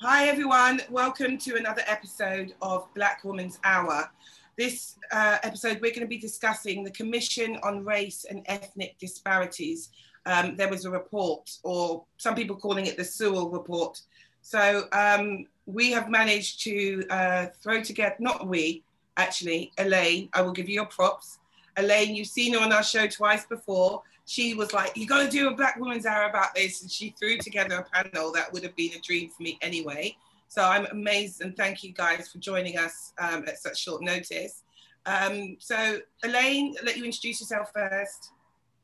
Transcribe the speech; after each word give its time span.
Hi, 0.00 0.28
everyone. 0.28 0.80
Welcome 0.90 1.38
to 1.38 1.56
another 1.56 1.82
episode 1.88 2.54
of 2.62 2.86
Black 2.94 3.24
Woman's 3.24 3.58
Hour. 3.64 4.08
This 4.56 4.94
uh, 5.10 5.38
episode, 5.42 5.80
we're 5.82 5.90
going 5.90 6.02
to 6.02 6.06
be 6.06 6.18
discussing 6.18 6.84
the 6.84 6.90
Commission 6.92 7.58
on 7.64 7.84
Race 7.84 8.24
and 8.30 8.42
Ethnic 8.46 8.96
Disparities. 9.00 9.88
Um, 10.24 10.54
there 10.54 10.68
was 10.68 10.84
a 10.84 10.90
report, 10.90 11.50
or 11.64 12.04
some 12.16 12.36
people 12.36 12.54
calling 12.54 12.86
it 12.86 12.96
the 12.96 13.02
Sewell 13.02 13.50
report. 13.50 14.00
So 14.40 14.84
um, 14.92 15.46
we 15.66 15.90
have 15.90 16.08
managed 16.08 16.62
to 16.62 17.04
uh, 17.10 17.46
throw 17.60 17.82
together, 17.82 18.14
not 18.20 18.46
we, 18.46 18.84
actually, 19.16 19.72
Elaine, 19.78 20.28
I 20.32 20.42
will 20.42 20.52
give 20.52 20.68
you 20.68 20.76
your 20.76 20.86
props. 20.86 21.40
Elaine, 21.76 22.14
you've 22.14 22.28
seen 22.28 22.54
her 22.54 22.60
on 22.60 22.72
our 22.72 22.84
show 22.84 23.08
twice 23.08 23.46
before 23.46 24.04
she 24.28 24.52
was 24.52 24.74
like, 24.74 24.94
you 24.94 25.06
got 25.06 25.24
to 25.24 25.30
do 25.30 25.48
a 25.48 25.54
Black 25.54 25.76
Woman's 25.80 26.04
Hour 26.04 26.28
about 26.28 26.54
this. 26.54 26.82
And 26.82 26.90
she 26.90 27.14
threw 27.18 27.38
together 27.38 27.76
a 27.76 28.04
panel 28.04 28.30
that 28.32 28.52
would 28.52 28.62
have 28.62 28.76
been 28.76 28.90
a 28.94 29.00
dream 29.00 29.30
for 29.30 29.42
me 29.42 29.58
anyway. 29.62 30.14
So 30.48 30.62
I'm 30.62 30.84
amazed 30.86 31.40
and 31.40 31.56
thank 31.56 31.82
you 31.82 31.94
guys 31.94 32.28
for 32.28 32.38
joining 32.38 32.76
us 32.76 33.14
um, 33.18 33.44
at 33.48 33.58
such 33.58 33.78
short 33.78 34.02
notice. 34.02 34.64
Um, 35.06 35.56
so 35.58 36.00
Elaine, 36.22 36.74
I'll 36.78 36.84
let 36.84 36.98
you 36.98 37.04
introduce 37.04 37.40
yourself 37.40 37.70
first. 37.72 38.32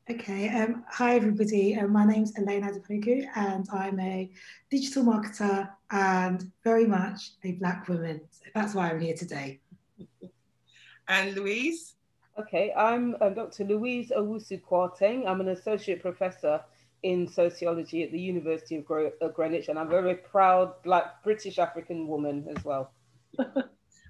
Okay, 0.09 0.49
um, 0.49 0.83
hi 0.89 1.15
everybody. 1.15 1.75
Uh, 1.75 1.87
my 1.87 2.05
name's 2.05 2.35
Elaine 2.37 2.63
Adu-Poku 2.63 3.27
and 3.35 3.67
I'm 3.71 3.99
a 3.99 4.31
digital 4.71 5.03
marketer 5.03 5.69
and 5.91 6.51
very 6.63 6.87
much 6.87 7.33
a 7.43 7.51
Black 7.53 7.87
woman. 7.87 8.21
So 8.31 8.45
that's 8.55 8.73
why 8.73 8.89
I'm 8.89 8.99
here 8.99 9.15
today. 9.15 9.59
and 11.07 11.35
Louise? 11.35 11.94
Okay, 12.37 12.73
I'm 12.75 13.15
uh, 13.21 13.29
Dr. 13.29 13.63
Louise 13.63 14.11
Owusu 14.11 14.61
Kwarteng. 14.61 15.25
I'm 15.25 15.39
an 15.39 15.47
associate 15.49 16.01
professor 16.01 16.59
in 17.03 17.29
sociology 17.29 18.03
at 18.03 18.11
the 18.11 18.19
University 18.19 18.75
of 18.75 19.33
Greenwich, 19.33 19.69
and 19.69 19.79
I'm 19.79 19.87
a 19.87 20.01
very 20.01 20.15
proud 20.15 20.73
Black 20.83 21.23
British 21.23 21.59
African 21.59 22.07
woman 22.07 22.45
as 22.53 22.61
well. 22.65 22.91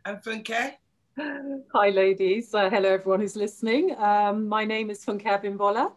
I'm 0.05 0.17
Funke? 0.21 0.71
Hi, 1.19 1.89
ladies. 1.89 2.51
Uh, 2.55 2.67
hello, 2.67 2.93
everyone 2.93 3.19
who's 3.19 3.35
listening. 3.35 3.95
Um, 3.99 4.47
my 4.47 4.65
name 4.65 4.89
is 4.89 5.05
Funke 5.05 5.25
Abimbola. 5.25 5.91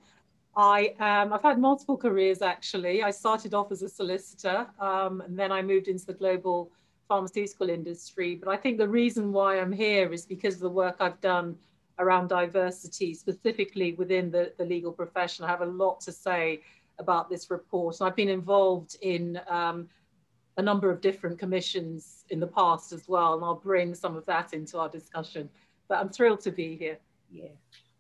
I 0.55 0.95
am, 1.01 1.33
I've 1.33 1.43
had 1.43 1.59
multiple 1.59 1.97
careers 1.97 2.43
actually. 2.43 3.03
I 3.03 3.11
started 3.11 3.55
off 3.55 3.73
as 3.73 3.81
a 3.83 3.89
solicitor 3.89 4.67
um, 4.81 5.23
and 5.23 5.39
then 5.39 5.51
I 5.51 5.63
moved 5.63 5.89
into 5.89 6.05
the 6.05 6.13
global 6.13 6.71
pharmaceutical 7.09 7.71
industry. 7.71 8.35
But 8.35 8.51
I 8.51 8.57
think 8.59 8.77
the 8.77 8.89
reason 8.89 9.33
why 9.33 9.61
I'm 9.61 9.73
here 9.73 10.13
is 10.13 10.27
because 10.27 10.57
of 10.57 10.61
the 10.61 10.69
work 10.69 10.97
I've 11.01 11.21
done 11.23 11.57
around 11.99 12.29
diversity, 12.29 13.15
specifically 13.15 13.93
within 13.95 14.31
the, 14.31 14.53
the 14.59 14.65
legal 14.65 14.93
profession. 14.93 15.45
I 15.45 15.49
have 15.49 15.63
a 15.63 15.67
lot 15.67 16.01
to 16.03 16.13
say 16.13 16.61
about 16.99 17.29
this 17.29 17.51
report. 17.51 18.01
And 18.01 18.09
I've 18.09 18.17
been 18.17 18.29
involved 18.29 18.97
in 19.03 19.41
um, 19.49 19.89
a 20.57 20.63
number 20.63 20.91
of 20.91 21.01
different 21.01 21.39
commissions 21.39 22.25
in 22.31 22.41
the 22.41 22.47
past 22.47 22.93
as 22.93 23.09
well, 23.09 23.35
and 23.35 23.45
I'll 23.45 23.55
bring 23.55 23.95
some 23.95 24.17
of 24.17 24.27
that 24.27 24.53
into 24.53 24.79
our 24.79 24.89
discussion. 24.89 25.49
But 25.89 25.99
I'm 25.99 26.09
thrilled 26.09 26.41
to 26.43 26.51
be 26.51 26.77
here. 26.77 26.99
Yeah. 27.31 27.49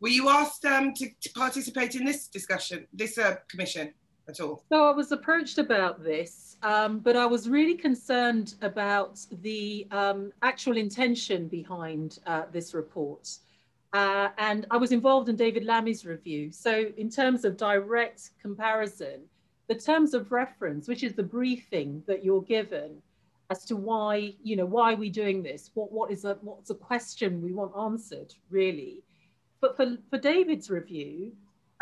Were 0.00 0.08
you 0.08 0.28
asked 0.28 0.64
um, 0.64 0.92
to, 0.94 1.08
to, 1.20 1.30
participate 1.32 1.94
in 1.94 2.04
this 2.04 2.28
discussion, 2.28 2.86
this 2.92 3.19
uh, 3.19 3.36
commission 3.48 3.92
at 4.28 4.41
all? 4.41 4.62
So 4.70 4.86
I 4.86 4.92
was 4.92 5.10
approached 5.10 5.58
about 5.58 6.04
this, 6.04 6.56
um, 6.62 7.00
but 7.00 7.16
I 7.16 7.26
was 7.26 7.48
really 7.48 7.74
concerned 7.74 8.54
about 8.62 9.19
the 9.42 9.86
um, 9.91 10.32
actual 10.42 10.76
intention 10.76 11.48
behind 11.48 12.20
uh, 12.26 12.44
this 12.52 12.74
report. 12.74 13.28
Uh, 13.92 14.28
and 14.39 14.67
I 14.70 14.77
was 14.77 14.92
involved 14.92 15.28
in 15.28 15.36
David 15.36 15.64
Lammy's 15.64 16.05
review. 16.05 16.53
So 16.53 16.86
in 16.97 17.08
terms 17.08 17.44
of 17.44 17.56
direct 17.56 18.31
comparison, 18.41 19.22
the 19.69 19.75
terms 19.75 20.14
of 20.14 20.31
reference, 20.33 20.89
which 20.89 21.03
is 21.03 21.14
the 21.14 21.22
briefing 21.22 22.03
that 22.06 22.25
you're 22.25 22.42
given 22.42 23.03
as 23.50 23.64
to 23.64 23.77
why, 23.77 24.34
you 24.42 24.56
know, 24.56 24.66
why 24.66 24.92
are 24.92 24.97
we 24.97 25.09
doing 25.09 25.42
this? 25.42 25.70
What, 25.75 25.91
what 25.91 26.11
is 26.11 26.25
a, 26.25 26.36
what's 26.42 26.70
a 26.70 26.75
question 26.75 27.42
we 27.42 27.53
want 27.53 27.72
answered, 27.78 28.34
really? 28.50 29.03
But 29.60 29.77
for, 29.77 29.97
for 30.10 30.19
David's 30.19 30.71
review, 30.71 31.32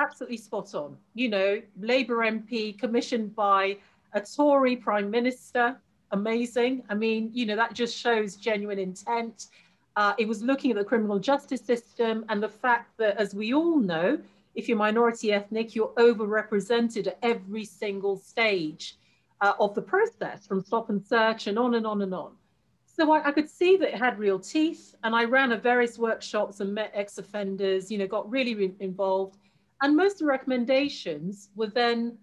absolutely 0.00 0.36
spot 0.36 0.74
on. 0.74 0.96
You 1.14 1.28
know, 1.28 1.62
Labour 1.80 2.18
MP 2.18 2.78
commissioned 2.78 3.34
by 3.34 3.78
a 4.12 4.20
Tory 4.20 4.76
Prime 4.76 5.10
Minister, 5.10 5.76
amazing. 6.12 6.84
I 6.88 6.94
mean, 6.94 7.30
you 7.32 7.46
know, 7.46 7.56
that 7.56 7.74
just 7.74 7.96
shows 7.96 8.36
genuine 8.36 8.78
intent. 8.78 9.46
Uh, 9.96 10.12
it 10.18 10.28
was 10.28 10.42
looking 10.42 10.70
at 10.70 10.76
the 10.76 10.84
criminal 10.84 11.18
justice 11.18 11.62
system 11.62 12.24
and 12.28 12.42
the 12.42 12.48
fact 12.48 12.96
that, 12.98 13.16
as 13.16 13.34
we 13.34 13.54
all 13.54 13.78
know, 13.78 14.18
if 14.54 14.68
you're 14.68 14.76
minority 14.76 15.32
ethnic, 15.32 15.74
you're 15.74 15.92
overrepresented 15.96 17.06
at 17.06 17.18
every 17.22 17.64
single 17.64 18.16
stage 18.16 18.98
uh, 19.40 19.52
of 19.58 19.74
the 19.74 19.82
process, 19.82 20.46
from 20.46 20.62
stop 20.62 20.90
and 20.90 21.02
search 21.02 21.46
and 21.46 21.58
on 21.58 21.74
and 21.74 21.86
on 21.86 22.02
and 22.02 22.14
on. 22.14 22.32
So 22.86 23.12
I, 23.12 23.28
I, 23.28 23.32
could 23.32 23.50
see 23.50 23.76
that 23.76 23.88
it 23.94 23.98
had 23.98 24.18
real 24.18 24.38
teeth, 24.38 24.94
and 25.04 25.14
I 25.14 25.24
ran 25.24 25.52
a 25.52 25.58
various 25.58 25.98
workshops 25.98 26.60
and 26.60 26.72
met 26.72 26.90
ex-offenders. 26.94 27.90
You 27.90 27.98
know, 27.98 28.06
got 28.06 28.30
really 28.30 28.54
re 28.54 28.72
involved, 28.80 29.36
and 29.82 29.94
most 29.94 30.12
of 30.12 30.18
the 30.20 30.26
recommendations 30.26 31.50
were 31.54 31.66
then 31.66 32.16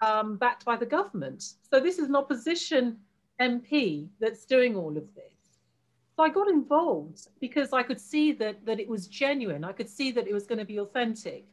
um, 0.00 0.36
backed 0.36 0.64
by 0.64 0.76
the 0.76 0.86
government. 0.86 1.42
So 1.68 1.80
this 1.80 1.98
is 1.98 2.08
an 2.08 2.14
opposition 2.14 2.98
MP 3.40 4.08
that's 4.20 4.44
doing 4.44 4.76
all 4.76 4.96
of 4.96 5.12
this. 5.16 5.39
So 6.20 6.24
I 6.24 6.28
got 6.28 6.48
involved 6.48 7.28
because 7.40 7.72
I 7.72 7.82
could 7.82 7.98
see 7.98 8.32
that, 8.32 8.66
that 8.66 8.78
it 8.78 8.86
was 8.86 9.06
genuine. 9.06 9.64
I 9.64 9.72
could 9.72 9.88
see 9.88 10.12
that 10.12 10.28
it 10.28 10.34
was 10.34 10.46
going 10.46 10.58
to 10.58 10.66
be 10.66 10.78
authentic. 10.78 11.46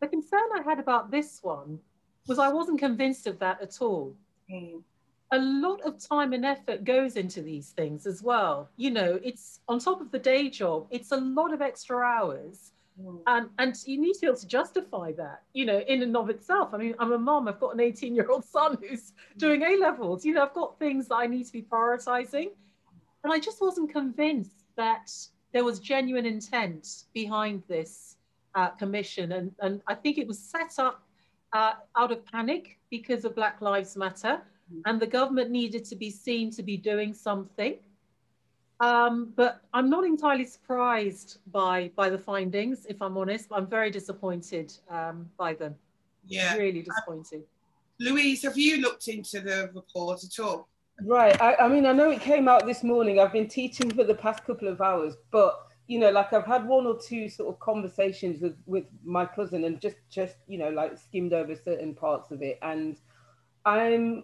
The 0.00 0.08
concern 0.08 0.42
I 0.54 0.60
had 0.60 0.78
about 0.78 1.10
this 1.10 1.38
one 1.42 1.78
was 2.26 2.38
I 2.38 2.50
wasn't 2.50 2.78
convinced 2.80 3.26
of 3.26 3.38
that 3.38 3.62
at 3.62 3.80
all. 3.80 4.14
Mm. 4.52 4.82
A 5.32 5.38
lot 5.38 5.80
of 5.86 6.06
time 6.06 6.34
and 6.34 6.44
effort 6.44 6.84
goes 6.84 7.16
into 7.16 7.40
these 7.40 7.70
things 7.70 8.06
as 8.06 8.22
well. 8.22 8.68
You 8.76 8.90
know, 8.90 9.18
it's 9.24 9.60
on 9.70 9.78
top 9.78 10.02
of 10.02 10.10
the 10.10 10.18
day 10.18 10.50
job, 10.50 10.86
it's 10.90 11.12
a 11.12 11.16
lot 11.16 11.54
of 11.54 11.62
extra 11.62 11.96
hours. 11.96 12.72
Mm. 13.02 13.20
And, 13.26 13.48
and 13.58 13.74
you 13.86 13.98
need 13.98 14.12
to 14.16 14.20
be 14.20 14.26
able 14.26 14.36
to 14.36 14.46
justify 14.46 15.12
that, 15.12 15.44
you 15.54 15.64
know, 15.64 15.78
in 15.78 16.02
and 16.02 16.14
of 16.14 16.28
itself. 16.28 16.74
I 16.74 16.76
mean, 16.76 16.94
I'm 16.98 17.12
a 17.12 17.18
mom, 17.18 17.48
I've 17.48 17.58
got 17.58 17.72
an 17.72 17.80
18 17.80 18.14
year 18.14 18.28
old 18.30 18.44
son 18.44 18.76
who's 18.86 19.14
doing 19.38 19.62
A 19.62 19.78
levels. 19.78 20.26
You 20.26 20.34
know, 20.34 20.42
I've 20.42 20.52
got 20.52 20.78
things 20.78 21.08
that 21.08 21.14
I 21.14 21.26
need 21.26 21.46
to 21.46 21.52
be 21.52 21.62
prioritizing. 21.62 22.50
And 23.24 23.32
I 23.32 23.40
just 23.40 23.60
wasn't 23.60 23.90
convinced 23.90 24.66
that 24.76 25.10
there 25.52 25.64
was 25.64 25.80
genuine 25.80 26.26
intent 26.26 27.04
behind 27.14 27.62
this 27.68 28.16
uh, 28.54 28.68
commission. 28.68 29.32
And, 29.32 29.52
and 29.60 29.80
I 29.88 29.94
think 29.94 30.18
it 30.18 30.28
was 30.28 30.38
set 30.38 30.78
up 30.78 31.02
uh, 31.54 31.72
out 31.96 32.12
of 32.12 32.24
panic 32.26 32.78
because 32.90 33.24
of 33.24 33.34
Black 33.34 33.62
Lives 33.62 33.96
Matter. 33.96 34.42
Mm-hmm. 34.70 34.80
And 34.84 35.00
the 35.00 35.06
government 35.06 35.50
needed 35.50 35.84
to 35.86 35.96
be 35.96 36.10
seen 36.10 36.50
to 36.52 36.62
be 36.62 36.76
doing 36.76 37.14
something. 37.14 37.76
Um, 38.80 39.32
but 39.36 39.62
I'm 39.72 39.88
not 39.88 40.04
entirely 40.04 40.44
surprised 40.44 41.38
by, 41.50 41.90
by 41.96 42.10
the 42.10 42.18
findings, 42.18 42.84
if 42.86 43.00
I'm 43.00 43.16
honest. 43.16 43.48
I'm 43.52 43.66
very 43.66 43.90
disappointed 43.90 44.72
um, 44.90 45.30
by 45.38 45.54
them. 45.54 45.74
Yeah. 46.26 46.56
Really 46.56 46.82
disappointed. 46.82 47.44
Louise, 48.00 48.42
have 48.42 48.58
you 48.58 48.82
looked 48.82 49.08
into 49.08 49.40
the 49.40 49.70
report 49.74 50.24
at 50.24 50.42
all? 50.44 50.68
Right. 51.02 51.40
I, 51.40 51.56
I 51.56 51.68
mean, 51.68 51.86
I 51.86 51.92
know 51.92 52.10
it 52.10 52.20
came 52.20 52.48
out 52.48 52.66
this 52.66 52.82
morning. 52.84 53.18
I've 53.18 53.32
been 53.32 53.48
teaching 53.48 53.90
for 53.90 54.04
the 54.04 54.14
past 54.14 54.44
couple 54.44 54.68
of 54.68 54.80
hours, 54.80 55.16
but 55.30 55.58
you 55.88 55.98
know, 55.98 56.10
like 56.10 56.32
I've 56.32 56.46
had 56.46 56.66
one 56.66 56.86
or 56.86 56.98
two 56.98 57.28
sort 57.28 57.52
of 57.52 57.60
conversations 57.60 58.40
with 58.40 58.56
with 58.66 58.84
my 59.04 59.26
cousin 59.26 59.64
and 59.64 59.80
just 59.80 59.96
just 60.08 60.36
you 60.46 60.56
know 60.56 60.70
like 60.70 60.96
skimmed 60.96 61.32
over 61.32 61.54
certain 61.56 61.94
parts 61.94 62.30
of 62.30 62.42
it, 62.42 62.58
and 62.62 62.96
I'm 63.66 64.22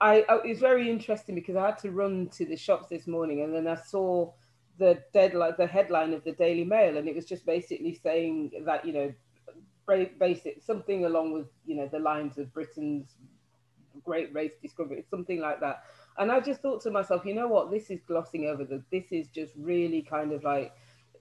I, 0.00 0.24
I 0.28 0.40
it's 0.44 0.60
very 0.60 0.90
interesting 0.90 1.34
because 1.36 1.56
I 1.56 1.66
had 1.66 1.78
to 1.78 1.92
run 1.92 2.28
to 2.30 2.44
the 2.44 2.56
shops 2.56 2.88
this 2.88 3.06
morning, 3.06 3.42
and 3.42 3.54
then 3.54 3.68
I 3.68 3.76
saw 3.76 4.32
the 4.78 5.02
deadline, 5.14 5.54
the 5.56 5.66
headline 5.66 6.14
of 6.14 6.24
the 6.24 6.32
Daily 6.32 6.64
Mail, 6.64 6.96
and 6.96 7.08
it 7.08 7.14
was 7.14 7.26
just 7.26 7.46
basically 7.46 7.94
saying 7.94 8.52
that 8.66 8.84
you 8.84 8.92
know 8.92 9.14
basic 10.18 10.62
something 10.62 11.04
along 11.04 11.32
with 11.32 11.46
you 11.66 11.76
know 11.76 11.88
the 11.88 11.98
lines 11.98 12.38
of 12.38 12.52
Britain's 12.52 13.16
great 14.04 14.34
race 14.34 14.52
discovery, 14.62 15.04
something 15.10 15.40
like 15.40 15.60
that. 15.60 15.84
And 16.18 16.30
I 16.30 16.40
just 16.40 16.60
thought 16.60 16.82
to 16.82 16.90
myself, 16.90 17.24
you 17.24 17.34
know 17.34 17.48
what, 17.48 17.70
this 17.70 17.90
is 17.90 18.00
glossing 18.06 18.46
over 18.46 18.64
the, 18.64 18.82
this 18.90 19.06
is 19.10 19.28
just 19.28 19.52
really 19.56 20.02
kind 20.02 20.32
of 20.32 20.44
like 20.44 20.72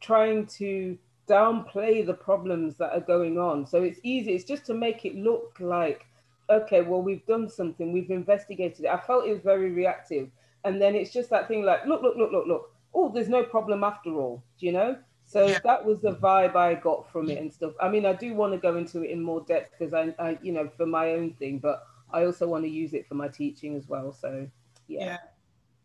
trying 0.01 0.47
to 0.47 0.97
downplay 1.27 2.05
the 2.05 2.13
problems 2.13 2.75
that 2.75 2.91
are 2.91 3.01
going 3.01 3.37
on. 3.37 3.65
So 3.65 3.83
it's 3.83 3.99
easy, 4.03 4.33
it's 4.33 4.43
just 4.43 4.65
to 4.65 4.73
make 4.73 5.05
it 5.05 5.15
look 5.15 5.55
like, 5.59 6.05
okay, 6.49 6.81
well, 6.81 7.01
we've 7.01 7.25
done 7.25 7.49
something, 7.49 7.93
we've 7.93 8.11
investigated 8.11 8.85
it. 8.85 8.89
I 8.89 8.99
felt 8.99 9.25
it 9.25 9.31
was 9.31 9.41
very 9.41 9.71
reactive. 9.71 10.29
And 10.63 10.81
then 10.81 10.95
it's 10.95 11.11
just 11.11 11.29
that 11.29 11.47
thing 11.47 11.63
like, 11.63 11.85
look, 11.85 12.01
look, 12.01 12.15
look, 12.17 12.31
look, 12.31 12.47
look. 12.47 12.73
Oh, 12.93 13.09
there's 13.09 13.29
no 13.29 13.43
problem 13.43 13.83
after 13.83 14.13
all, 14.13 14.43
do 14.59 14.65
you 14.65 14.73
know? 14.73 14.97
So 15.25 15.47
yeah. 15.47 15.59
that 15.63 15.85
was 15.85 16.01
the 16.01 16.11
vibe 16.15 16.57
I 16.57 16.73
got 16.73 17.09
from 17.09 17.29
it 17.29 17.37
and 17.37 17.53
stuff. 17.53 17.71
I 17.81 17.87
mean, 17.87 18.05
I 18.05 18.11
do 18.11 18.33
want 18.33 18.51
to 18.51 18.59
go 18.59 18.75
into 18.75 19.01
it 19.01 19.11
in 19.11 19.21
more 19.21 19.41
depth 19.41 19.71
because 19.71 19.93
I, 19.93 20.13
I, 20.19 20.37
you 20.41 20.51
know, 20.51 20.69
for 20.75 20.85
my 20.85 21.11
own 21.13 21.31
thing, 21.39 21.59
but 21.59 21.87
I 22.13 22.25
also 22.25 22.47
want 22.47 22.63
to 22.63 22.69
use 22.69 22.93
it 22.93 23.07
for 23.07 23.15
my 23.15 23.27
teaching 23.27 23.75
as 23.75 23.87
well. 23.87 24.11
So 24.11 24.47
yeah. 24.87 25.05
yeah. 25.05 25.17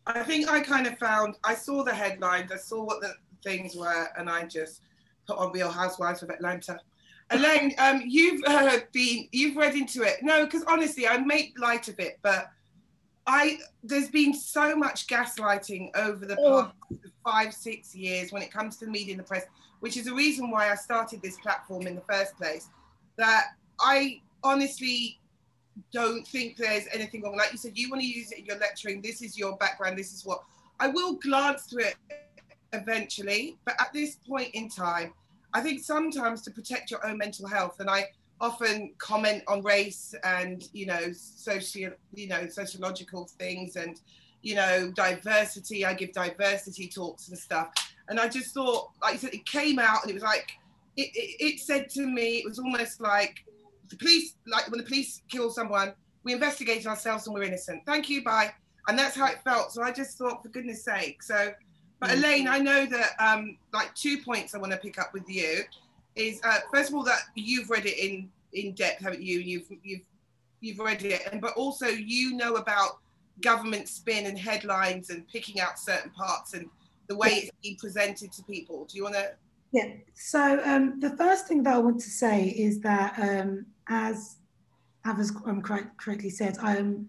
I 0.05 0.23
think 0.23 0.49
I 0.49 0.61
kind 0.61 0.87
of 0.87 0.97
found 0.97 1.35
I 1.43 1.53
saw 1.53 1.83
the 1.83 1.93
headlines, 1.93 2.51
I 2.51 2.57
saw 2.57 2.83
what 2.83 3.01
the 3.01 3.13
things 3.43 3.75
were, 3.75 4.07
and 4.17 4.29
I 4.29 4.45
just 4.45 4.81
put 5.27 5.37
on 5.37 5.51
Real 5.51 5.71
Housewives 5.71 6.23
of 6.23 6.29
Atlanta. 6.29 6.79
Elaine, 7.29 7.73
um, 7.77 8.03
you've 8.05 8.41
uh, 8.47 8.77
been 8.93 9.27
you've 9.33 9.57
read 9.57 9.75
into 9.75 10.03
it. 10.03 10.17
No, 10.21 10.45
because 10.45 10.63
honestly, 10.63 11.07
I 11.07 11.17
make 11.17 11.59
light 11.59 11.89
of 11.89 11.99
it, 11.99 12.19
but 12.21 12.49
I 13.25 13.57
there's 13.83 14.09
been 14.09 14.33
so 14.33 14.75
much 14.75 15.07
gaslighting 15.07 15.89
over 15.95 16.25
the 16.25 16.37
Oh. 16.39 16.71
past 16.89 17.01
five, 17.25 17.53
six 17.53 17.93
years 17.93 18.31
when 18.31 18.41
it 18.41 18.51
comes 18.51 18.77
to 18.77 18.85
the 18.85 18.91
media 18.91 19.11
and 19.11 19.19
the 19.19 19.27
press, 19.27 19.43
which 19.81 19.97
is 19.97 20.05
the 20.05 20.13
reason 20.13 20.49
why 20.49 20.71
I 20.71 20.75
started 20.75 21.21
this 21.21 21.37
platform 21.37 21.85
in 21.85 21.95
the 21.95 22.03
first 22.09 22.37
place. 22.37 22.69
That 23.17 23.47
I 23.81 24.21
honestly 24.43 25.19
don't 25.91 26.27
think 26.27 26.57
there's 26.57 26.85
anything 26.93 27.21
wrong. 27.21 27.35
Like 27.35 27.51
you 27.51 27.57
said, 27.57 27.77
you 27.77 27.89
want 27.89 28.01
to 28.01 28.07
use 28.07 28.31
it 28.31 28.39
in 28.39 28.45
your 28.45 28.57
lecturing. 28.57 29.01
This 29.01 29.21
is 29.21 29.37
your 29.37 29.55
background. 29.57 29.97
This 29.97 30.13
is 30.13 30.25
what 30.25 30.43
I 30.79 30.87
will 30.87 31.13
glance 31.15 31.63
through 31.63 31.85
it 31.85 31.95
eventually. 32.73 33.57
But 33.65 33.75
at 33.79 33.93
this 33.93 34.15
point 34.27 34.49
in 34.53 34.69
time, 34.69 35.13
I 35.53 35.61
think 35.61 35.83
sometimes 35.83 36.41
to 36.43 36.51
protect 36.51 36.91
your 36.91 37.05
own 37.05 37.17
mental 37.17 37.47
health, 37.47 37.79
and 37.79 37.89
I 37.89 38.09
often 38.39 38.91
comment 38.97 39.43
on 39.47 39.63
race 39.63 40.13
and 40.23 40.69
you 40.73 40.85
know 40.85 41.11
socio 41.11 41.91
you 42.13 42.27
know 42.27 42.47
sociological 42.47 43.25
things 43.39 43.75
and 43.75 44.01
you 44.43 44.55
know 44.55 44.91
diversity 44.95 45.85
i 45.85 45.93
give 45.93 46.11
diversity 46.11 46.87
talks 46.87 47.29
and 47.29 47.37
stuff 47.37 47.71
and 48.09 48.19
i 48.19 48.27
just 48.27 48.53
thought 48.53 48.91
like 49.01 49.13
you 49.13 49.19
said 49.19 49.33
it 49.33 49.45
came 49.45 49.79
out 49.79 50.03
and 50.03 50.11
it 50.11 50.13
was 50.13 50.23
like 50.23 50.51
it, 50.97 51.09
it, 51.15 51.43
it 51.43 51.59
said 51.59 51.89
to 51.89 52.05
me 52.05 52.37
it 52.37 52.45
was 52.45 52.59
almost 52.59 53.01
like 53.01 53.43
the 53.89 53.97
police 53.97 54.35
like 54.47 54.69
when 54.69 54.79
the 54.79 54.85
police 54.85 55.21
kill 55.29 55.49
someone 55.49 55.93
we 56.23 56.33
investigate 56.33 56.85
ourselves 56.85 57.25
and 57.27 57.33
we're 57.33 57.43
innocent 57.43 57.81
thank 57.85 58.09
you 58.09 58.23
bye 58.23 58.51
and 58.87 58.97
that's 58.97 59.15
how 59.15 59.25
it 59.27 59.39
felt 59.43 59.71
so 59.71 59.81
i 59.83 59.91
just 59.91 60.17
thought 60.17 60.41
for 60.41 60.49
goodness 60.49 60.83
sake 60.83 61.21
so 61.23 61.51
but 61.99 62.09
Mm. 62.09 62.17
elaine 62.17 62.47
i 62.47 62.59
know 62.59 62.85
that 62.85 63.11
um 63.19 63.57
like 63.73 63.93
two 63.95 64.17
points 64.19 64.53
i 64.53 64.57
want 64.57 64.71
to 64.71 64.77
pick 64.77 64.99
up 64.99 65.13
with 65.13 65.27
you 65.27 65.63
is 66.15 66.39
uh, 66.43 66.59
first 66.73 66.89
of 66.89 66.95
all 66.95 67.03
that 67.03 67.21
you've 67.35 67.69
read 67.69 67.85
it 67.85 67.97
in 67.97 68.29
in 68.53 68.73
depth, 68.73 69.01
haven't 69.03 69.21
you? 69.21 69.39
You've 69.39 69.67
you've 69.83 70.01
you've 70.61 70.79
read 70.79 71.03
it, 71.03 71.21
and 71.31 71.39
but 71.39 71.53
also 71.53 71.87
you 71.87 72.33
know 72.35 72.55
about 72.55 72.97
government 73.41 73.87
spin 73.87 74.25
and 74.25 74.37
headlines 74.37 75.11
and 75.11 75.27
picking 75.27 75.59
out 75.59 75.77
certain 75.77 76.09
parts 76.11 76.53
and 76.55 76.67
the 77.07 77.15
way 77.15 77.29
it's 77.29 77.51
being 77.61 77.75
presented 77.77 78.31
to 78.31 78.43
people. 78.43 78.85
Do 78.85 78.97
you 78.97 79.03
want 79.03 79.15
to? 79.15 79.31
Yeah. 79.77 79.89
So 80.15 80.59
um, 80.65 80.99
the 80.99 81.15
first 81.17 81.47
thing 81.47 81.61
that 81.63 81.75
I 81.75 81.77
want 81.77 81.99
to 81.99 82.09
say 82.09 82.47
is 82.47 82.79
that, 82.79 83.13
um, 83.19 83.67
as 83.87 84.37
Ava's 85.05 85.31
um, 85.45 85.61
correct, 85.61 85.95
correctly 85.99 86.31
said, 86.31 86.57
um, 86.61 87.07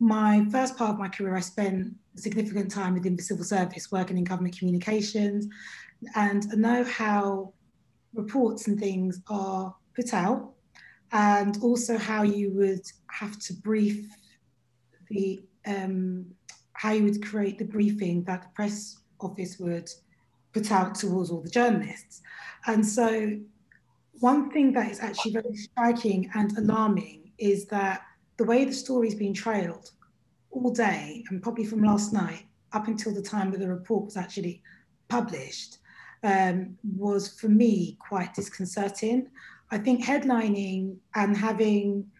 my 0.00 0.44
first 0.52 0.76
part 0.76 0.90
of 0.90 0.98
my 0.98 1.08
career, 1.08 1.34
I 1.34 1.40
spent 1.40 1.94
significant 2.16 2.70
time 2.70 2.92
within 2.92 3.16
the 3.16 3.22
civil 3.22 3.44
service, 3.44 3.90
working 3.90 4.18
in 4.18 4.24
government 4.24 4.58
communications, 4.58 5.48
and 6.14 6.46
I 6.52 6.56
know 6.56 6.84
how 6.84 7.54
reports 8.12 8.68
and 8.68 8.78
things 8.78 9.22
are 9.30 9.74
put 9.96 10.12
out, 10.12 10.52
and 11.12 11.56
also 11.62 11.96
how 11.96 12.22
you 12.22 12.52
would 12.52 12.84
have 13.08 13.38
to 13.38 13.54
brief 13.54 14.06
the 15.08 15.42
um, 15.66 16.26
how 16.74 16.92
you 16.92 17.04
would 17.04 17.24
create 17.24 17.56
the 17.58 17.64
briefing 17.64 18.24
that 18.24 18.42
the 18.42 18.48
press 18.54 18.98
office 19.20 19.58
would 19.58 19.88
put 20.52 20.70
out 20.70 20.94
towards 20.94 21.30
all 21.30 21.40
the 21.40 21.50
journalists. 21.50 22.22
And 22.66 22.86
so, 22.86 23.38
one 24.20 24.50
thing 24.50 24.72
that 24.74 24.90
is 24.90 25.00
actually 25.00 25.32
very 25.32 25.56
striking 25.56 26.30
and 26.34 26.56
alarming 26.58 27.32
is 27.38 27.66
that 27.66 28.02
the 28.36 28.44
way 28.44 28.64
the 28.64 28.72
story 28.72 29.08
is 29.08 29.14
being 29.14 29.34
trailed 29.34 29.90
all 30.50 30.72
day, 30.72 31.24
and 31.30 31.42
probably 31.42 31.64
from 31.64 31.82
last 31.82 32.12
night 32.12 32.44
up 32.72 32.86
until 32.88 33.14
the 33.14 33.22
time 33.22 33.50
that 33.50 33.58
the 33.58 33.68
report 33.68 34.04
was 34.04 34.16
actually 34.16 34.62
published, 35.08 35.78
um, 36.22 36.76
was 36.96 37.38
for 37.40 37.48
me 37.48 37.96
quite 38.00 38.34
disconcerting. 38.34 39.28
I 39.70 39.78
think 39.78 40.04
headlining 40.04 40.96
and 41.14 41.36
having 41.36 42.10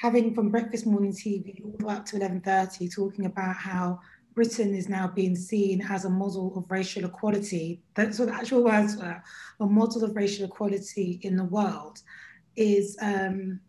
having 0.00 0.34
from 0.34 0.50
breakfast 0.50 0.86
morning 0.86 1.12
TV 1.12 1.64
all 1.64 1.74
the 1.78 1.86
way 1.86 1.94
up 1.94 2.06
to 2.06 2.16
11:30, 2.16 2.88
talking 2.88 3.26
about 3.26 3.56
how 3.56 4.00
Britain 4.34 4.74
is 4.74 4.88
now 4.88 5.06
being 5.06 5.36
seen 5.36 5.82
as 5.88 6.04
a 6.04 6.10
model 6.10 6.52
of 6.56 6.70
racial 6.70 7.04
equality. 7.04 7.80
That's 7.94 8.18
what 8.18 8.28
the 8.28 8.34
actual 8.34 8.64
words 8.64 8.96
were, 8.96 9.22
a 9.60 9.66
model 9.66 10.04
of 10.04 10.16
racial 10.16 10.46
equality 10.46 11.20
in 11.22 11.36
the 11.36 11.44
world, 11.44 12.00
is 12.56 12.96
um, 13.00 13.60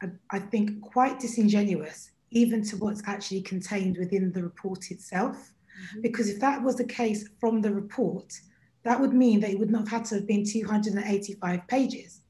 I, 0.00 0.06
I 0.30 0.38
think 0.38 0.80
quite 0.80 1.18
disingenuous, 1.18 2.12
even 2.30 2.62
to 2.64 2.76
what's 2.76 3.02
actually 3.06 3.42
contained 3.42 3.98
within 3.98 4.32
the 4.32 4.42
report 4.42 4.90
itself. 4.90 5.52
Because 6.00 6.28
if 6.28 6.40
that 6.40 6.62
was 6.62 6.76
the 6.76 6.84
case 6.84 7.28
from 7.40 7.60
the 7.60 7.72
report, 7.72 8.32
that 8.84 9.00
would 9.00 9.12
mean 9.12 9.40
that 9.40 9.50
it 9.50 9.58
would 9.58 9.70
not 9.70 9.88
have 9.88 10.00
had 10.00 10.04
to 10.06 10.14
have 10.16 10.26
been 10.26 10.44
285 10.44 11.66
pages. 11.66 12.20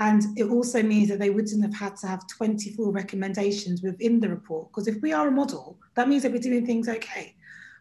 And 0.00 0.36
it 0.36 0.44
also 0.44 0.82
means 0.82 1.08
that 1.08 1.18
they 1.18 1.30
wouldn't 1.30 1.62
have 1.62 1.74
had 1.74 1.96
to 1.98 2.06
have 2.08 2.26
24 2.26 2.90
recommendations 2.90 3.82
within 3.82 4.18
the 4.20 4.28
report. 4.28 4.68
Because 4.68 4.88
if 4.88 5.00
we 5.02 5.12
are 5.12 5.28
a 5.28 5.30
model, 5.30 5.78
that 5.94 6.08
means 6.08 6.22
that 6.24 6.32
we're 6.32 6.38
doing 6.38 6.66
things 6.66 6.88
okay. 6.88 7.34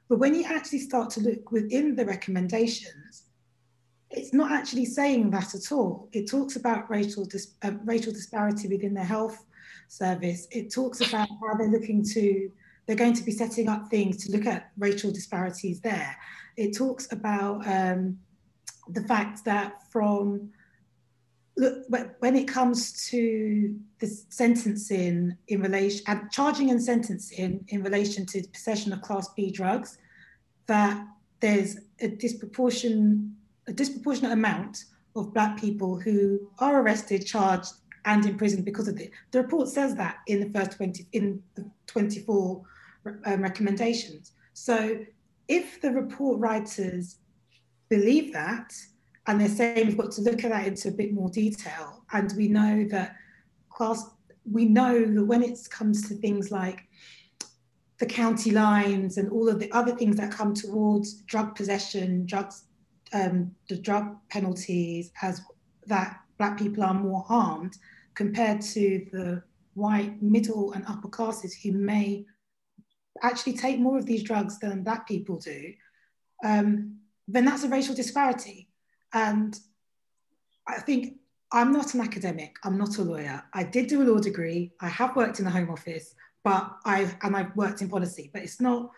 But 0.09 0.19
when 0.19 0.35
you 0.35 0.43
actually 0.43 0.79
start 0.79 1.09
to 1.11 1.21
look 1.21 1.51
within 1.51 1.95
the 1.95 2.05
recommendations, 2.05 3.23
it's 4.11 4.33
not 4.33 4.51
actually 4.51 4.85
saying 4.85 5.31
that 5.31 5.55
at 5.55 5.71
all. 5.71 6.07
It 6.11 6.29
talks 6.29 6.55
about 6.55 6.89
racial, 6.89 7.25
dis- 7.25 7.55
uh, 7.63 7.71
racial 7.83 8.13
disparity 8.13 8.67
within 8.67 8.93
the 8.93 9.03
health 9.03 9.43
service. 9.87 10.47
It 10.51 10.71
talks 10.71 11.01
about 11.01 11.27
how 11.27 11.57
they're 11.57 11.67
looking 11.67 12.03
to, 12.13 12.51
they're 12.85 12.95
going 12.95 13.13
to 13.13 13.23
be 13.23 13.31
setting 13.31 13.69
up 13.69 13.89
things 13.89 14.23
to 14.25 14.31
look 14.31 14.45
at 14.45 14.71
racial 14.77 15.11
disparities 15.11 15.79
there. 15.81 16.15
It 16.57 16.77
talks 16.77 17.11
about 17.11 17.67
um, 17.67 18.19
the 18.89 19.01
fact 19.01 19.45
that 19.45 19.81
from 19.91 20.51
look 21.55 21.85
when 22.19 22.35
it 22.35 22.47
comes 22.47 23.07
to 23.09 23.79
the 23.99 24.07
sentencing 24.07 25.37
in 25.47 25.61
relation 25.61 26.03
and 26.07 26.31
charging 26.31 26.71
and 26.71 26.81
sentencing 26.81 27.63
in 27.67 27.83
relation 27.83 28.25
to 28.25 28.41
possession 28.53 28.91
of 28.91 29.01
class 29.01 29.29
b 29.35 29.51
drugs 29.51 29.97
that 30.65 31.05
there's 31.41 31.77
a 31.99 32.07
disproportion 32.07 33.35
a 33.67 33.73
disproportionate 33.73 34.31
amount 34.31 34.85
of 35.15 35.33
black 35.33 35.59
people 35.59 35.99
who 35.99 36.39
are 36.59 36.81
arrested 36.81 37.25
charged 37.25 37.73
and 38.05 38.25
imprisoned 38.25 38.65
because 38.65 38.87
of 38.87 38.99
it. 38.99 39.11
The 39.31 39.41
report 39.41 39.69
says 39.69 39.95
that 39.95 40.17
in 40.27 40.39
the 40.39 40.59
first 40.59 40.77
20 40.77 41.07
in 41.13 41.41
the 41.55 41.65
24 41.87 42.61
um, 43.25 43.41
recommendations. 43.41 44.31
So 44.53 44.99
if 45.47 45.81
the 45.81 45.91
report 45.91 46.39
writers 46.39 47.17
believe 47.89 48.33
that 48.33 48.73
and 49.27 49.39
they're 49.39 49.47
saying 49.49 49.87
we've 49.87 49.97
got 49.97 50.11
to 50.11 50.21
look 50.21 50.43
at 50.43 50.51
that 50.51 50.67
into 50.67 50.89
a 50.89 50.91
bit 50.91 51.13
more 51.13 51.29
detail. 51.29 52.03
And 52.11 52.33
we 52.35 52.47
know 52.47 52.85
that 52.89 53.15
class, 53.69 54.09
we 54.49 54.65
know 54.65 55.05
that 55.05 55.23
when 55.23 55.41
it 55.41 55.59
comes 55.69 56.07
to 56.09 56.15
things 56.15 56.51
like 56.51 56.87
the 57.99 58.05
county 58.05 58.51
lines 58.51 59.17
and 59.17 59.31
all 59.31 59.47
of 59.47 59.59
the 59.59 59.71
other 59.71 59.95
things 59.95 60.17
that 60.17 60.31
come 60.31 60.53
towards 60.53 61.21
drug 61.21 61.55
possession, 61.55 62.25
drugs, 62.25 62.65
um, 63.13 63.51
the 63.69 63.77
drug 63.77 64.17
penalties, 64.29 65.11
as 65.21 65.41
that 65.87 66.19
black 66.37 66.57
people 66.57 66.83
are 66.83 66.93
more 66.93 67.21
harmed 67.21 67.77
compared 68.15 68.61
to 68.61 69.05
the 69.11 69.41
white 69.75 70.21
middle 70.21 70.73
and 70.73 70.83
upper 70.87 71.07
classes 71.07 71.53
who 71.53 71.71
may 71.71 72.25
actually 73.21 73.53
take 73.53 73.79
more 73.79 73.97
of 73.97 74.05
these 74.05 74.23
drugs 74.23 74.59
than 74.59 74.83
black 74.83 75.07
people 75.07 75.37
do, 75.37 75.73
um, 76.43 76.97
then 77.27 77.45
that's 77.45 77.63
a 77.63 77.69
racial 77.69 77.95
disparity. 77.95 78.67
And 79.13 79.57
I 80.67 80.79
think 80.79 81.19
I'm 81.51 81.71
not 81.71 81.93
an 81.93 82.01
academic, 82.01 82.55
I'm 82.63 82.77
not 82.77 82.97
a 82.97 83.03
lawyer. 83.03 83.43
I 83.53 83.63
did 83.63 83.87
do 83.87 84.01
a 84.01 84.09
law 84.09 84.19
degree, 84.19 84.71
I 84.81 84.87
have 84.89 85.15
worked 85.15 85.39
in 85.39 85.45
the 85.45 85.51
Home 85.51 85.69
Office, 85.69 86.15
but 86.43 86.71
I 86.85 87.15
and 87.21 87.35
I've 87.35 87.55
worked 87.55 87.81
in 87.81 87.89
policy, 87.89 88.29
but 88.33 88.41
it's 88.41 88.59
not 88.59 88.91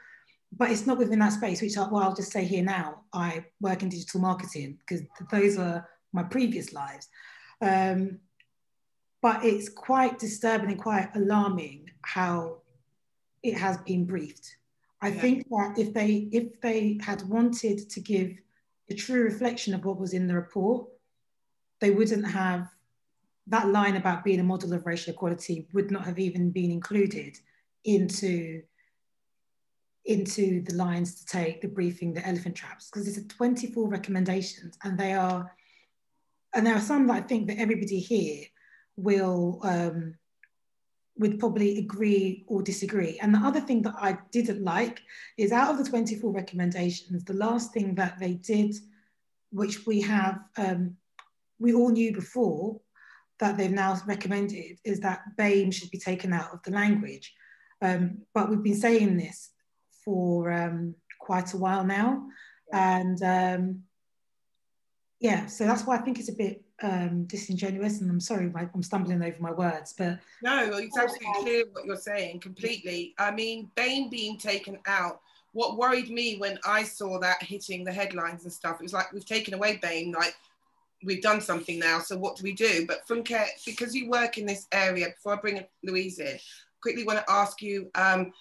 but 0.57 0.71
it's 0.71 0.87
not 0.87 0.97
within 0.97 1.19
that 1.19 1.33
space, 1.33 1.61
which 1.61 1.77
I, 1.77 1.87
well, 1.89 2.03
I'll 2.03 2.15
just 2.15 2.31
say 2.31 2.45
here 2.45 2.63
now, 2.63 3.01
I 3.11 3.45
work 3.59 3.83
in 3.83 3.89
digital 3.89 4.21
marketing 4.21 4.77
because 4.79 5.05
those 5.29 5.57
are 5.57 5.87
my 6.13 6.23
previous 6.23 6.71
lives. 6.71 7.09
Um, 7.61 8.19
but 9.21 9.43
it's 9.43 9.69
quite 9.69 10.17
disturbing 10.19 10.71
and 10.71 10.81
quite 10.81 11.09
alarming 11.15 11.89
how 12.03 12.59
it 13.43 13.57
has 13.57 13.77
been 13.79 14.05
briefed. 14.05 14.55
I 15.01 15.09
Yeah. 15.09 15.21
think 15.21 15.49
that 15.49 15.75
if 15.77 15.93
they 15.93 16.29
if 16.31 16.61
they 16.61 16.99
had 17.01 17.21
wanted 17.23 17.89
to 17.89 17.99
give 17.99 18.37
a 18.89 18.93
true 18.93 19.23
reflection 19.23 19.73
of 19.73 19.83
what 19.85 19.99
was 19.99 20.13
in 20.13 20.27
the 20.27 20.35
report, 20.35 20.87
they 21.81 21.91
wouldn't 21.91 22.27
have 22.27 22.69
that 23.47 23.69
line 23.69 23.95
about 23.95 24.23
being 24.23 24.39
a 24.39 24.43
model 24.43 24.73
of 24.73 24.85
racial 24.85 25.13
equality 25.13 25.67
would 25.73 25.91
not 25.91 26.05
have 26.05 26.19
even 26.19 26.51
been 26.51 26.71
included 26.71 27.37
into 27.83 28.61
into 30.05 30.61
the 30.61 30.75
lines 30.75 31.15
to 31.15 31.25
take 31.25 31.61
the 31.61 31.67
briefing 31.67 32.13
the 32.13 32.27
elephant 32.27 32.55
traps 32.55 32.89
because 32.89 33.07
it's 33.07 33.17
a 33.17 33.27
24 33.27 33.87
recommendations 33.89 34.77
and 34.83 34.99
they 34.99 35.13
are 35.13 35.51
and 36.53 36.65
there 36.65 36.75
are 36.75 36.81
some 36.81 37.07
that 37.07 37.17
I 37.17 37.21
think 37.21 37.47
that 37.47 37.59
everybody 37.59 37.99
here 37.99 38.45
will 38.95 39.59
um, 39.63 40.15
would 41.17 41.39
probably 41.39 41.77
agree 41.77 42.43
or 42.47 42.61
disagree. 42.61 43.17
And 43.21 43.33
the 43.33 43.39
other 43.39 43.61
thing 43.61 43.81
that 43.83 43.95
I 43.97 44.17
didn't 44.31 44.63
like 44.63 45.01
is 45.37 45.51
out 45.51 45.71
of 45.71 45.77
the 45.77 45.89
24 45.89 46.31
recommendations, 46.31 47.23
the 47.23 47.33
last 47.33 47.73
thing 47.73 47.95
that 47.95 48.19
they 48.19 48.33
did, 48.33 48.75
which 49.51 49.85
we 49.85 50.01
have, 50.01 50.39
um, 50.57 50.97
we 51.59 51.73
all 51.73 51.89
knew 51.89 52.13
before 52.13 52.81
that 53.39 53.57
they've 53.57 53.71
now 53.71 53.97
recommended, 54.05 54.77
is 54.83 54.99
that 55.01 55.23
BAME 55.37 55.73
should 55.73 55.91
be 55.91 55.99
taken 55.99 56.33
out 56.33 56.53
of 56.53 56.61
the 56.63 56.71
language. 56.71 57.33
Um, 57.81 58.19
but 58.33 58.49
we've 58.49 58.63
been 58.63 58.75
saying 58.75 59.17
this 59.17 59.51
for 60.03 60.51
um, 60.51 60.95
quite 61.19 61.53
a 61.53 61.57
while 61.57 61.85
now. 61.85 62.27
And 62.73 63.21
um, 63.23 63.83
yeah, 65.19 65.45
so 65.45 65.65
that's 65.65 65.83
why 65.83 65.95
I 65.95 66.01
think 66.01 66.19
it's 66.19 66.29
a 66.29 66.35
bit 66.35 66.64
um, 66.81 67.25
disingenuous. 67.25 68.01
And 68.01 68.09
I'm 68.09 68.19
sorry, 68.19 68.51
I'm 68.55 68.83
stumbling 68.83 69.23
over 69.23 69.37
my 69.39 69.51
words, 69.51 69.93
but 69.97 70.19
no, 70.41 70.77
it's 70.77 70.97
absolutely 70.97 71.41
clear 71.41 71.63
what 71.71 71.85
you're 71.85 71.95
saying 71.95 72.39
completely. 72.39 73.13
I 73.17 73.31
mean, 73.31 73.69
BAME 73.75 74.09
being 74.09 74.37
taken 74.37 74.79
out. 74.87 75.21
What 75.53 75.77
worried 75.77 76.09
me 76.09 76.37
when 76.37 76.59
I 76.65 76.83
saw 76.83 77.17
that 77.19 77.41
hitting 77.41 77.85
the 77.85 77.93
headlines 77.93 78.43
and 78.43 78.51
stuff, 78.51 78.75
it 78.75 78.83
was 78.83 78.93
like 78.93 79.13
we've 79.13 79.25
taken 79.25 79.53
away 79.53 79.77
BAME, 79.77 80.13
like 80.13 80.35
we've 81.03 81.21
done 81.21 81.39
something 81.39 81.79
now. 81.79 81.99
So 81.99 82.17
what 82.17 82.35
do 82.35 82.43
we 82.43 82.51
do? 82.51 82.85
But 82.85 83.07
Funke, 83.07 83.45
because 83.65 83.95
you 83.95 84.09
work 84.09 84.37
in 84.37 84.45
this 84.45 84.67
area, 84.73 85.07
before 85.07 85.33
I 85.33 85.37
bring 85.37 85.65
Louise 85.83 86.19
in, 86.19 86.37
quickly 86.81 87.05
want 87.05 87.19
to 87.19 87.31
ask 87.31 87.61
you, 87.61 87.89
um, 87.95 88.33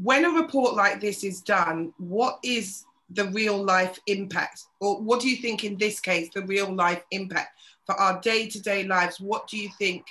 when 0.00 0.24
a 0.24 0.30
report 0.30 0.74
like 0.74 1.00
this 1.00 1.24
is 1.24 1.40
done, 1.40 1.92
what 1.98 2.38
is 2.42 2.84
the 3.14 3.26
real 3.26 3.62
life 3.62 3.98
impact? 4.06 4.64
Or 4.80 5.00
what 5.00 5.20
do 5.20 5.28
you 5.28 5.36
think 5.36 5.64
in 5.64 5.76
this 5.76 6.00
case, 6.00 6.30
the 6.34 6.42
real 6.42 6.72
life 6.72 7.02
impact 7.10 7.58
for 7.86 7.94
our 7.94 8.20
day 8.20 8.48
to 8.48 8.60
day 8.60 8.84
lives? 8.84 9.20
What 9.20 9.48
do 9.48 9.56
you 9.56 9.70
think 9.78 10.04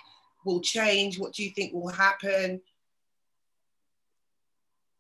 will 0.45 0.61
change? 0.61 1.19
What 1.19 1.33
do 1.33 1.43
you 1.43 1.51
think 1.51 1.73
will 1.73 1.89
happen? 1.89 2.61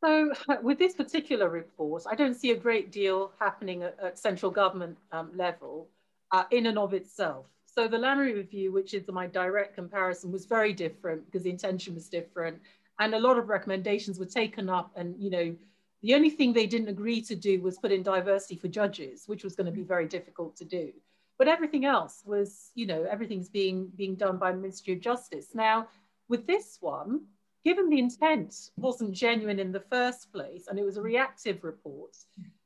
So 0.03 0.33
with 0.61 0.79
this 0.79 0.95
particular 0.95 1.49
report, 1.49 2.03
I 2.09 2.15
don't 2.15 2.35
see 2.35 2.51
a 2.51 2.57
great 2.57 2.91
deal 2.91 3.31
happening 3.39 3.83
at, 3.83 3.97
at 4.01 4.19
central 4.19 4.51
government 4.51 4.97
um, 5.11 5.31
level 5.35 5.87
uh, 6.31 6.43
in 6.51 6.65
and 6.65 6.77
of 6.77 6.93
itself. 6.93 7.45
So 7.65 7.87
the 7.87 7.97
Lammy 7.97 8.33
review, 8.33 8.71
which 8.71 8.93
is 8.93 9.07
my 9.07 9.25
direct 9.25 9.75
comparison, 9.75 10.31
was 10.31 10.45
very 10.45 10.73
different 10.73 11.25
because 11.25 11.43
the 11.43 11.49
intention 11.49 11.95
was 11.95 12.07
different. 12.07 12.59
And 12.99 13.15
a 13.15 13.19
lot 13.19 13.39
of 13.39 13.49
recommendations 13.49 14.19
were 14.19 14.27
taken 14.27 14.69
up 14.69 14.91
and, 14.95 15.15
you 15.17 15.31
know, 15.31 15.55
the 16.03 16.13
only 16.13 16.29
thing 16.29 16.51
they 16.51 16.67
didn't 16.67 16.89
agree 16.89 17.21
to 17.21 17.35
do 17.35 17.61
was 17.61 17.77
put 17.77 17.91
in 17.91 18.03
diversity 18.03 18.57
for 18.57 18.67
judges, 18.67 19.23
which 19.25 19.43
was 19.43 19.55
going 19.55 19.65
to 19.65 19.71
be 19.71 19.83
very 19.83 20.05
difficult 20.05 20.55
to 20.57 20.65
do. 20.65 20.91
But 21.37 21.47
everything 21.47 21.85
else 21.85 22.21
was, 22.25 22.71
you 22.75 22.85
know, 22.85 23.03
everything's 23.09 23.49
being 23.49 23.89
being 23.95 24.15
done 24.15 24.37
by 24.37 24.51
Ministry 24.51 24.93
of 24.93 24.99
Justice. 24.99 25.55
Now, 25.55 25.87
with 26.27 26.45
this 26.45 26.77
one, 26.81 27.21
given 27.63 27.89
the 27.89 27.99
intent 27.99 28.71
wasn't 28.77 29.13
genuine 29.13 29.59
in 29.59 29.71
the 29.71 29.79
first 29.79 30.31
place 30.31 30.67
and 30.67 30.77
it 30.77 30.83
was 30.83 30.97
a 30.97 31.01
reactive 31.01 31.63
report, 31.63 32.15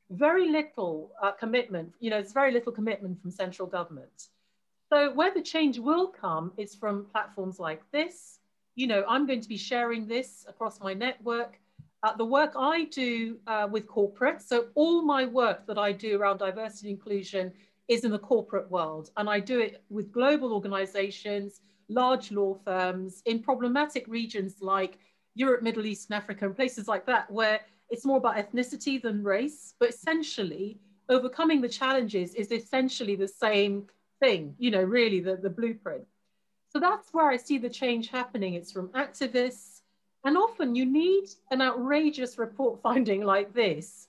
very 0.09 0.49
little 0.49 1.11
uh, 1.21 1.31
commitment, 1.31 1.93
you 1.99 2.09
know, 2.09 2.17
there's 2.17 2.33
very 2.33 2.51
little 2.51 2.71
commitment 2.71 3.21
from 3.21 3.31
central 3.31 3.67
government. 3.67 4.29
So 4.89 5.13
where 5.13 5.33
the 5.33 5.41
change 5.41 5.79
will 5.79 6.07
come 6.07 6.53
is 6.57 6.73
from 6.73 7.05
platforms 7.11 7.59
like 7.59 7.83
this. 7.91 8.39
You 8.75 8.87
know, 8.87 9.03
I'm 9.07 9.27
going 9.27 9.41
to 9.41 9.49
be 9.49 9.57
sharing 9.57 10.07
this 10.07 10.45
across 10.47 10.79
my 10.79 10.93
network. 10.93 11.59
Uh, 12.03 12.15
the 12.15 12.25
work 12.25 12.53
I 12.55 12.85
do 12.85 13.39
uh, 13.47 13.67
with 13.69 13.87
corporate, 13.87 14.41
so 14.41 14.67
all 14.75 15.01
my 15.01 15.25
work 15.25 15.65
that 15.67 15.77
I 15.77 15.91
do 15.91 16.19
around 16.19 16.37
diversity 16.37 16.89
and 16.89 16.97
inclusion 16.97 17.51
is 17.87 18.03
in 18.03 18.11
the 18.11 18.19
corporate 18.19 18.69
world. 18.69 19.09
And 19.17 19.29
I 19.29 19.39
do 19.39 19.59
it 19.59 19.83
with 19.89 20.11
global 20.11 20.53
organizations, 20.53 21.61
large 21.89 22.31
law 22.31 22.57
firms 22.65 23.21
in 23.25 23.39
problematic 23.39 24.05
regions 24.07 24.57
like 24.61 24.99
Europe, 25.33 25.63
Middle 25.63 25.85
East, 25.85 26.09
and 26.09 26.17
Africa, 26.17 26.45
and 26.45 26.55
places 26.55 26.87
like 26.87 27.05
that, 27.07 27.31
where 27.31 27.61
it's 27.89 28.05
more 28.05 28.17
about 28.17 28.35
ethnicity 28.35 29.01
than 29.01 29.23
race, 29.23 29.73
but 29.79 29.89
essentially 29.89 30.79
overcoming 31.09 31.61
the 31.61 31.69
challenges 31.69 32.35
is 32.35 32.51
essentially 32.51 33.15
the 33.15 33.27
same 33.27 33.87
thing, 34.19 34.53
you 34.57 34.69
know, 34.71 34.83
really 34.83 35.19
the, 35.19 35.37
the 35.37 35.49
blueprint. 35.49 36.03
So 36.69 36.79
that's 36.79 37.13
where 37.13 37.29
I 37.29 37.37
see 37.37 37.57
the 37.57 37.69
change 37.69 38.09
happening. 38.09 38.55
It's 38.55 38.71
from 38.71 38.89
activists, 38.89 39.76
and 40.25 40.37
often 40.37 40.75
you 40.75 40.85
need 40.85 41.25
an 41.51 41.61
outrageous 41.61 42.37
report 42.37 42.81
finding 42.83 43.23
like 43.23 43.53
this 43.53 44.07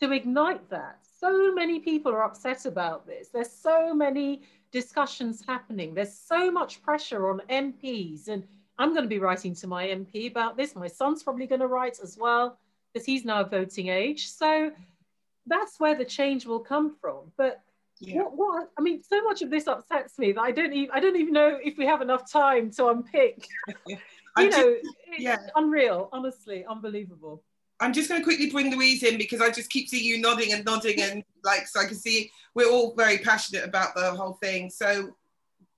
to 0.00 0.12
ignite 0.12 0.68
that. 0.70 0.98
So 1.20 1.52
many 1.52 1.80
people 1.80 2.12
are 2.12 2.24
upset 2.24 2.64
about 2.66 3.06
this. 3.06 3.28
There's 3.28 3.50
so 3.50 3.92
many 3.92 4.42
discussions 4.70 5.42
happening. 5.46 5.94
There's 5.94 6.14
so 6.14 6.50
much 6.50 6.82
pressure 6.82 7.28
on 7.28 7.42
MPs. 7.50 8.28
And 8.28 8.44
I'm 8.78 8.90
going 8.90 9.02
to 9.02 9.08
be 9.08 9.18
writing 9.18 9.54
to 9.56 9.66
my 9.66 9.86
MP 9.86 10.30
about 10.30 10.56
this. 10.56 10.76
My 10.76 10.86
son's 10.86 11.22
probably 11.22 11.46
going 11.46 11.60
to 11.60 11.66
write 11.66 11.98
as 12.00 12.16
well 12.16 12.58
because 12.92 13.04
he's 13.04 13.24
now 13.24 13.42
voting 13.44 13.88
age. 13.88 14.28
So 14.28 14.70
that's 15.46 15.80
where 15.80 15.96
the 15.96 16.04
change 16.04 16.46
will 16.46 16.60
come 16.60 16.94
from. 17.00 17.32
But 17.36 17.60
yeah. 18.00 18.22
what, 18.22 18.36
what 18.36 18.70
I 18.78 18.82
mean, 18.82 19.02
so 19.02 19.22
much 19.24 19.42
of 19.42 19.50
this 19.50 19.66
upsets 19.66 20.18
me 20.18 20.32
that 20.32 20.40
I 20.40 20.52
don't 20.52 20.72
even 20.72 20.90
I 20.92 21.00
don't 21.00 21.16
even 21.16 21.32
know 21.32 21.58
if 21.62 21.76
we 21.76 21.86
have 21.86 22.02
enough 22.02 22.30
time 22.30 22.70
to 22.72 22.88
unpick. 22.88 23.48
you 24.44 24.50
know, 24.50 24.76
yeah. 25.18 25.38
unreal, 25.56 26.08
honestly, 26.12 26.64
unbelievable. 26.66 27.42
I'm 27.80 27.92
just 27.92 28.08
going 28.08 28.20
to 28.20 28.24
quickly 28.24 28.50
bring 28.50 28.74
Louise 28.74 29.02
in 29.02 29.18
because 29.18 29.40
I 29.40 29.50
just 29.50 29.70
keep 29.70 29.88
seeing 29.88 30.04
you 30.04 30.20
nodding 30.20 30.52
and 30.52 30.64
nodding 30.64 31.00
and 31.00 31.22
like 31.44 31.66
so 31.68 31.80
I 31.80 31.84
can 31.84 31.94
see 31.94 32.30
we're 32.54 32.68
all 32.68 32.94
very 32.94 33.18
passionate 33.18 33.64
about 33.64 33.94
the 33.94 34.10
whole 34.10 34.34
thing. 34.34 34.70
So, 34.70 35.14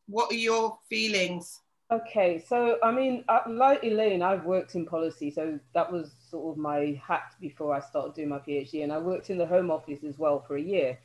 what 0.07 0.33
are 0.33 0.37
your 0.37 0.79
feelings? 0.88 1.61
Okay, 1.90 2.43
so 2.47 2.79
I 2.83 2.93
mean, 2.93 3.25
uh, 3.29 3.40
like 3.49 3.83
Elaine, 3.83 4.23
I've 4.23 4.45
worked 4.45 4.76
in 4.76 4.87
policy, 4.87 5.31
so 5.31 5.59
that 5.75 5.90
was 5.90 6.12
sort 6.31 6.52
of 6.55 6.57
my 6.57 7.00
hat 7.05 7.35
before 7.40 7.75
I 7.75 7.81
started 7.81 8.14
doing 8.14 8.29
my 8.29 8.38
PhD, 8.38 8.85
and 8.85 8.93
I 8.93 8.99
worked 8.99 9.29
in 9.29 9.38
the 9.38 9.47
Home 9.47 9.71
Office 9.71 10.05
as 10.05 10.19
well 10.19 10.40
for 10.40 10.57
a 10.57 10.62
year. 10.62 10.99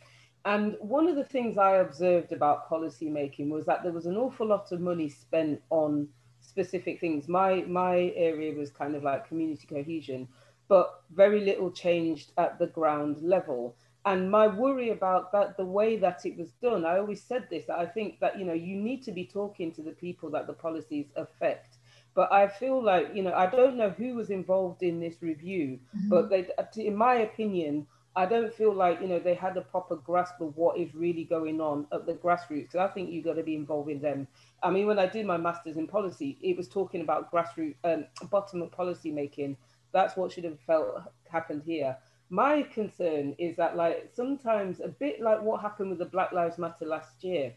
And 0.46 0.78
one 0.80 1.08
of 1.08 1.16
the 1.16 1.24
things 1.24 1.58
I 1.58 1.78
observed 1.78 2.32
about 2.32 2.70
policy 2.70 3.10
making 3.10 3.50
was 3.50 3.66
that 3.66 3.82
there 3.82 3.92
was 3.92 4.06
an 4.06 4.16
awful 4.16 4.46
lot 4.46 4.72
of 4.72 4.80
money 4.80 5.10
spent 5.10 5.60
on 5.72 6.08
specific 6.56 7.02
things. 7.02 7.28
My 7.28 7.66
my 7.68 8.14
area 8.16 8.54
was 8.58 8.70
kind 8.72 8.96
of 8.96 9.04
like 9.04 9.28
community 9.28 9.68
cohesion, 9.68 10.26
but 10.70 11.02
very 11.12 11.42
little 11.42 11.70
changed 11.70 12.32
at 12.38 12.58
the 12.60 12.68
ground 12.68 13.22
level. 13.22 13.76
And 14.06 14.32
my 14.32 14.48
worry 14.48 14.92
about 14.92 15.32
that, 15.34 15.58
the 15.58 15.66
way 15.66 15.98
that 15.98 16.26
it 16.26 16.38
was 16.38 16.52
done, 16.62 16.86
I 16.86 17.00
always 17.00 17.22
said 17.22 17.48
this, 17.50 17.66
that 17.66 17.80
I 17.80 17.88
think 17.88 18.20
that, 18.20 18.38
you 18.40 18.46
know, 18.46 18.54
you 18.54 18.76
need 18.78 19.04
to 19.04 19.12
be 19.12 19.26
talking 19.26 19.74
to 19.74 19.82
the 19.82 19.92
people 19.92 20.30
that 20.30 20.46
the 20.48 20.54
policies 20.54 21.08
affect. 21.16 21.78
But 22.14 22.32
I 22.32 22.48
feel 22.48 22.82
like, 22.82 23.08
you 23.16 23.24
know, 23.24 23.34
I 23.34 23.48
don't 23.48 23.76
know 23.76 23.90
who 23.90 24.14
was 24.16 24.30
involved 24.30 24.84
in 24.84 25.00
this 25.00 25.22
review, 25.22 25.80
mm-hmm. 25.98 26.10
but 26.10 26.30
they, 26.30 26.48
in 26.78 26.96
my 26.96 27.16
opinion, 27.16 27.88
I 28.16 28.26
don't 28.26 28.54
feel 28.54 28.74
like, 28.74 29.02
you 29.02 29.08
know, 29.08 29.20
they 29.20 29.34
had 29.34 29.58
a 29.58 29.62
proper 29.62 29.98
grasp 29.98 30.40
of 30.40 30.56
what 30.56 30.78
is 30.78 30.96
really 30.96 31.26
going 31.26 31.60
on 31.60 31.86
at 31.92 32.06
the 32.06 32.14
grassroots. 32.14 32.72
because 32.72 32.80
I 32.80 32.88
think 32.88 33.12
you've 33.12 33.26
got 33.26 33.36
to 33.36 33.44
be 33.44 33.56
involved 33.56 33.90
in 33.90 34.02
them. 34.02 34.28
I 34.64 34.72
mean, 34.72 34.88
when 34.88 35.00
I 35.00 35.06
did 35.06 35.26
my 35.26 35.38
master's 35.38 35.76
in 35.76 35.88
policy, 35.88 36.38
it 36.42 36.56
was 36.56 36.70
talking 36.70 37.02
about 37.02 37.32
grassroots, 37.32 37.76
um, 37.84 38.06
bottom 38.30 38.64
up 38.64 38.72
policy 38.72 39.12
making. 39.12 39.58
That's 39.92 40.16
what 40.16 40.32
should 40.32 40.46
have 40.46 40.60
felt 40.62 41.02
happened 41.30 41.64
here 41.66 41.98
my 42.30 42.64
concern 42.64 43.36
is 43.38 43.56
that 43.56 43.76
like 43.76 44.10
sometimes 44.14 44.80
a 44.80 44.88
bit 44.88 45.22
like 45.22 45.42
what 45.42 45.62
happened 45.62 45.90
with 45.90 46.00
the 46.00 46.06
black 46.06 46.32
lives 46.32 46.58
matter 46.58 46.86
last 46.86 47.24
year 47.24 47.54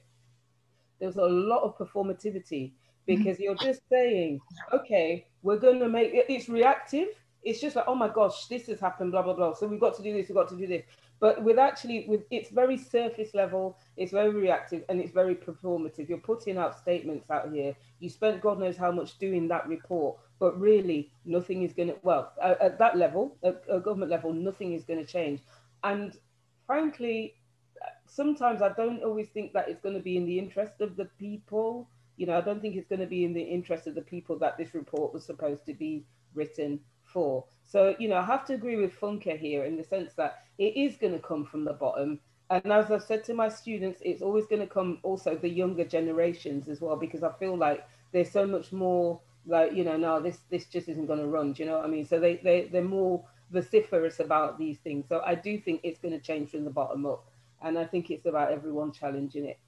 there 0.98 1.08
was 1.08 1.16
a 1.16 1.24
lot 1.24 1.62
of 1.62 1.76
performativity 1.78 2.72
because 3.06 3.36
mm-hmm. 3.36 3.44
you're 3.44 3.54
just 3.54 3.80
saying 3.90 4.38
okay 4.72 5.26
we're 5.42 5.58
going 5.58 5.78
to 5.78 5.88
make 5.88 6.12
it 6.12 6.26
it's 6.28 6.48
reactive 6.48 7.08
it's 7.48 7.60
just 7.60 7.76
like 7.76 7.86
oh 7.88 7.94
my 7.94 8.08
gosh 8.08 8.46
this 8.46 8.66
has 8.66 8.78
happened 8.78 9.10
blah 9.10 9.22
blah 9.22 9.32
blah. 9.32 9.54
So 9.54 9.66
we've 9.66 9.80
got 9.80 9.96
to 9.96 10.02
do 10.02 10.12
this 10.12 10.28
we've 10.28 10.36
got 10.36 10.48
to 10.50 10.56
do 10.56 10.66
this. 10.66 10.82
But 11.18 11.42
with 11.42 11.58
actually 11.58 12.04
with 12.06 12.22
it's 12.30 12.50
very 12.50 12.76
surface 12.76 13.34
level 13.34 13.78
it's 13.96 14.12
very 14.12 14.30
reactive 14.30 14.84
and 14.88 15.00
it's 15.00 15.12
very 15.12 15.34
performative. 15.34 16.08
You're 16.08 16.18
putting 16.18 16.58
out 16.58 16.78
statements 16.78 17.30
out 17.30 17.50
here. 17.50 17.74
You 18.00 18.10
spent 18.10 18.42
god 18.42 18.58
knows 18.60 18.76
how 18.76 18.92
much 18.92 19.18
doing 19.18 19.48
that 19.48 19.66
report 19.66 20.18
but 20.38 20.60
really 20.60 21.10
nothing 21.24 21.62
is 21.62 21.72
going 21.72 21.88
to 21.88 21.96
well 22.02 22.32
at, 22.42 22.60
at 22.60 22.78
that 22.78 22.96
level 22.96 23.36
at, 23.42 23.62
at 23.72 23.82
government 23.82 24.10
level 24.10 24.32
nothing 24.32 24.74
is 24.74 24.84
going 24.84 25.00
to 25.00 25.10
change. 25.10 25.40
And 25.84 26.16
frankly 26.66 27.34
sometimes 28.06 28.60
i 28.60 28.68
don't 28.70 29.02
always 29.02 29.28
think 29.28 29.52
that 29.52 29.68
it's 29.68 29.80
going 29.80 29.94
to 29.94 30.02
be 30.02 30.16
in 30.16 30.26
the 30.26 30.38
interest 30.38 30.80
of 30.80 30.96
the 30.96 31.06
people. 31.18 31.88
You 32.18 32.26
know 32.26 32.36
i 32.36 32.42
don't 32.42 32.60
think 32.60 32.76
it's 32.76 32.88
going 32.88 33.00
to 33.00 33.06
be 33.06 33.24
in 33.24 33.32
the 33.32 33.42
interest 33.42 33.86
of 33.86 33.94
the 33.94 34.02
people 34.02 34.38
that 34.40 34.58
this 34.58 34.74
report 34.74 35.14
was 35.14 35.24
supposed 35.24 35.64
to 35.66 35.72
be 35.72 36.04
written 36.34 36.80
for 37.18 37.44
so 37.64 37.96
you 37.98 38.08
know 38.08 38.18
i 38.18 38.24
have 38.24 38.44
to 38.46 38.54
agree 38.54 38.76
with 38.76 38.98
funke 39.00 39.36
here 39.36 39.64
in 39.64 39.76
the 39.76 39.82
sense 39.82 40.12
that 40.14 40.44
it 40.58 40.76
is 40.76 40.96
going 40.96 41.12
to 41.12 41.18
come 41.30 41.44
from 41.44 41.64
the 41.64 41.72
bottom. 41.72 42.20
And 42.50 42.72
as 42.72 42.90
i've 42.92 43.02
said 43.02 43.24
to 43.24 43.34
my 43.34 43.48
students 43.48 44.00
it's 44.10 44.22
always 44.22 44.46
going 44.46 44.64
to 44.66 44.72
come 44.78 44.98
also 45.02 45.34
the 45.34 45.48
younger 45.62 45.84
generations 45.96 46.68
as 46.68 46.80
well 46.80 46.96
because 46.96 47.22
i 47.24 47.32
feel 47.40 47.56
like 47.56 47.80
there's 48.12 48.30
so 48.30 48.46
much 48.46 48.72
more 48.72 49.20
like 49.46 49.72
you 49.78 49.84
know 49.88 49.96
no 49.96 50.12
this 50.26 50.38
this 50.52 50.66
just 50.74 50.88
isn't 50.88 51.08
going 51.10 51.24
to 51.24 51.26
run 51.26 51.52
do 51.52 51.62
you 51.62 51.68
know 51.68 51.78
what 51.78 51.86
i 51.86 51.88
mean? 51.96 52.06
So 52.12 52.20
they, 52.20 52.36
they 52.36 52.68
they're 52.72 52.94
more 53.00 53.24
vociferous 53.50 54.20
about 54.20 54.58
these 54.62 54.78
things. 54.86 55.06
So 55.08 55.20
i 55.32 55.34
do 55.34 55.58
think 55.58 55.80
it's 55.82 56.00
going 56.04 56.16
to 56.18 56.24
change 56.30 56.50
from 56.52 56.64
the 56.64 56.76
bottom 56.80 57.04
up 57.04 57.22
and 57.64 57.76
i 57.82 57.84
think 57.92 58.10
it's 58.10 58.26
about 58.26 58.52
everyone 58.52 58.92
challenging 58.92 59.46
it. 59.52 59.58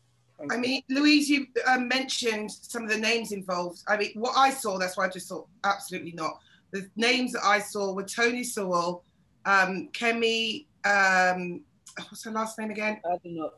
I 0.50 0.56
mean, 0.56 0.82
Louise, 0.88 1.28
you 1.28 1.46
um, 1.66 1.86
mentioned 1.88 2.50
some 2.50 2.84
of 2.84 2.88
the 2.88 2.96
names 2.96 3.32
involved. 3.32 3.82
I 3.86 3.98
mean, 3.98 4.12
what 4.14 4.34
I 4.38 4.48
saw, 4.50 4.78
that's 4.78 4.96
why 4.96 5.04
I 5.06 5.10
just 5.10 5.28
thought, 5.28 5.46
absolutely 5.64 6.12
not. 6.12 6.40
The 6.72 6.88
names 6.96 7.32
that 7.32 7.44
I 7.44 7.58
saw 7.58 7.92
were 7.92 8.04
Tony 8.04 8.44
Sewell, 8.44 9.02
um, 9.44 9.88
Kemi, 9.92 10.66
um, 10.84 11.62
what's 11.96 12.24
her 12.24 12.30
last 12.30 12.58
name 12.58 12.70
again? 12.70 13.00
Badenoch. 13.04 13.52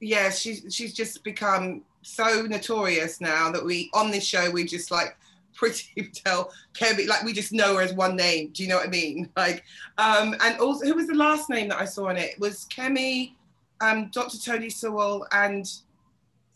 Yeah, 0.00 0.30
she's 0.30 0.64
she's 0.74 0.92
just 0.92 1.22
become 1.22 1.82
so 2.02 2.42
notorious 2.42 3.20
now 3.20 3.52
that 3.52 3.64
we 3.64 3.88
on 3.94 4.10
this 4.10 4.24
show 4.24 4.50
we 4.50 4.64
just 4.64 4.90
like 4.90 5.16
Priti 5.56 5.94
Patel, 6.12 6.50
Kemi, 6.74 7.06
like 7.06 7.22
we 7.22 7.32
just 7.32 7.52
know 7.52 7.76
her 7.76 7.82
as 7.82 7.92
one 7.92 8.16
name. 8.16 8.50
Do 8.52 8.62
you 8.62 8.68
know 8.68 8.76
what 8.76 8.86
I 8.86 8.90
mean? 8.90 9.28
Like, 9.36 9.64
um, 9.98 10.34
and 10.40 10.58
also, 10.58 10.86
who 10.86 10.94
was 10.94 11.06
the 11.06 11.14
last 11.14 11.50
name 11.50 11.68
that 11.68 11.80
I 11.80 11.84
saw 11.84 12.08
on 12.08 12.16
it? 12.16 12.32
it 12.32 12.40
was 12.40 12.66
Kemi, 12.70 13.34
um, 13.80 14.10
Dr. 14.10 14.38
Tony 14.38 14.70
Sewell, 14.70 15.26
and 15.32 15.66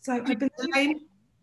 so 0.00 0.14
I 0.14 0.20
believe, 0.20 1.00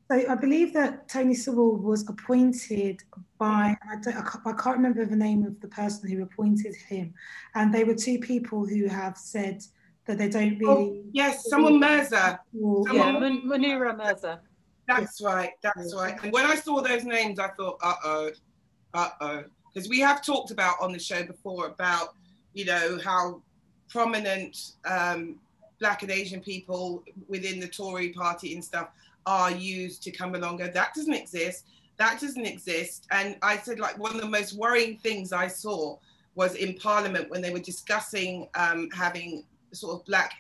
so 0.10 0.30
I 0.30 0.36
believe 0.36 0.74
that 0.74 1.10
Tony 1.10 1.34
Sewell 1.34 1.76
was 1.76 2.08
appointed 2.08 3.04
by, 3.44 3.76
I, 3.92 3.98
don't, 3.98 4.16
I, 4.16 4.54
can't, 4.54 4.78
remember 4.78 5.06
the 5.06 5.18
name 5.18 5.44
of 5.44 5.60
the 5.60 5.68
person 5.68 6.10
who 6.10 6.24
appointed 6.24 6.74
him. 6.76 7.14
And 7.56 7.74
they 7.74 7.84
were 7.84 7.94
two 7.94 8.18
people 8.18 8.66
who 8.66 8.88
have 8.88 9.18
said 9.18 9.62
that 10.06 10.18
they 10.18 10.30
don't 10.30 10.62
oh, 10.64 10.76
really. 10.76 11.02
Oh, 11.02 11.04
yes, 11.12 11.50
someone 11.50 11.78
Mirza. 11.78 12.40
Someone, 12.54 12.94
yeah, 12.96 13.20
Munira 13.46 13.98
Mirza. 13.98 14.40
That's 14.88 15.22
right, 15.22 15.52
that's 15.62 15.94
right. 15.94 16.16
And 16.24 16.32
when 16.32 16.46
I 16.46 16.56
saw 16.56 16.80
those 16.80 17.04
names, 17.04 17.38
I 17.38 17.50
thought, 17.50 17.80
uh 17.84 17.96
oh, 18.06 18.32
uh 18.94 19.10
oh. 19.20 19.44
Because 19.74 19.90
we 19.90 20.00
have 20.00 20.24
talked 20.24 20.52
about 20.52 20.76
on 20.80 20.94
the 20.94 21.00
show 21.00 21.24
before 21.24 21.68
about, 21.68 22.16
you 22.54 22.64
know, 22.64 22.98
how 23.04 23.42
prominent 23.90 24.72
um, 24.86 25.36
Black 25.82 26.02
and 26.04 26.12
Asian 26.12 26.40
people 26.40 27.04
within 27.28 27.60
the 27.60 27.68
Tory 27.68 28.10
party 28.14 28.54
and 28.54 28.64
stuff 28.64 28.88
are 29.26 29.52
used 29.52 30.02
to 30.04 30.12
come 30.12 30.34
along 30.36 30.58
go, 30.58 30.68
that 30.68 30.94
doesn't 30.94 31.14
exist. 31.14 31.66
That 31.98 32.20
doesn't 32.20 32.46
exist. 32.46 33.08
And 33.12 33.38
I 33.42 33.58
said, 33.58 33.80
like, 33.80 33.98
one 33.98 34.16
of 34.16 34.22
the 34.22 34.30
most 34.30 34.54
worrying 34.54 34.98
things 34.98 35.32
I 35.32 35.48
saw 35.48 35.98
was 36.36 36.56
in 36.56 36.74
Parliament 36.76 37.30
when 37.30 37.42
they 37.42 37.52
were 37.52 37.60
discussing 37.60 38.48
um, 38.56 38.90
having 38.92 39.46
sort 39.72 40.00
of 40.00 40.06
Black 40.06 40.34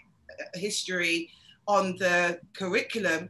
history 0.55 1.29
on 1.67 1.95
the 1.97 2.39
curriculum. 2.53 3.29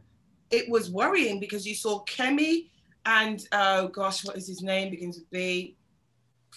It 0.50 0.68
was 0.68 0.90
worrying 0.90 1.40
because 1.40 1.66
you 1.66 1.74
saw 1.74 2.04
Kemi 2.04 2.68
and, 3.06 3.46
oh 3.52 3.88
gosh, 3.88 4.24
what 4.24 4.36
is 4.36 4.46
his 4.46 4.62
name? 4.62 4.90
Begins 4.90 5.18
with 5.18 5.30
B. 5.30 5.76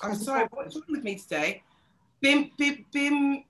I'm 0.01 0.15
sorry, 0.15 0.47
what's 0.51 0.75
wrong 0.75 0.85
with 0.89 1.03
me 1.03 1.15
today? 1.15 1.63
Bim, 2.21 2.51
Bim, 2.57 2.85
Bim, 2.91 3.43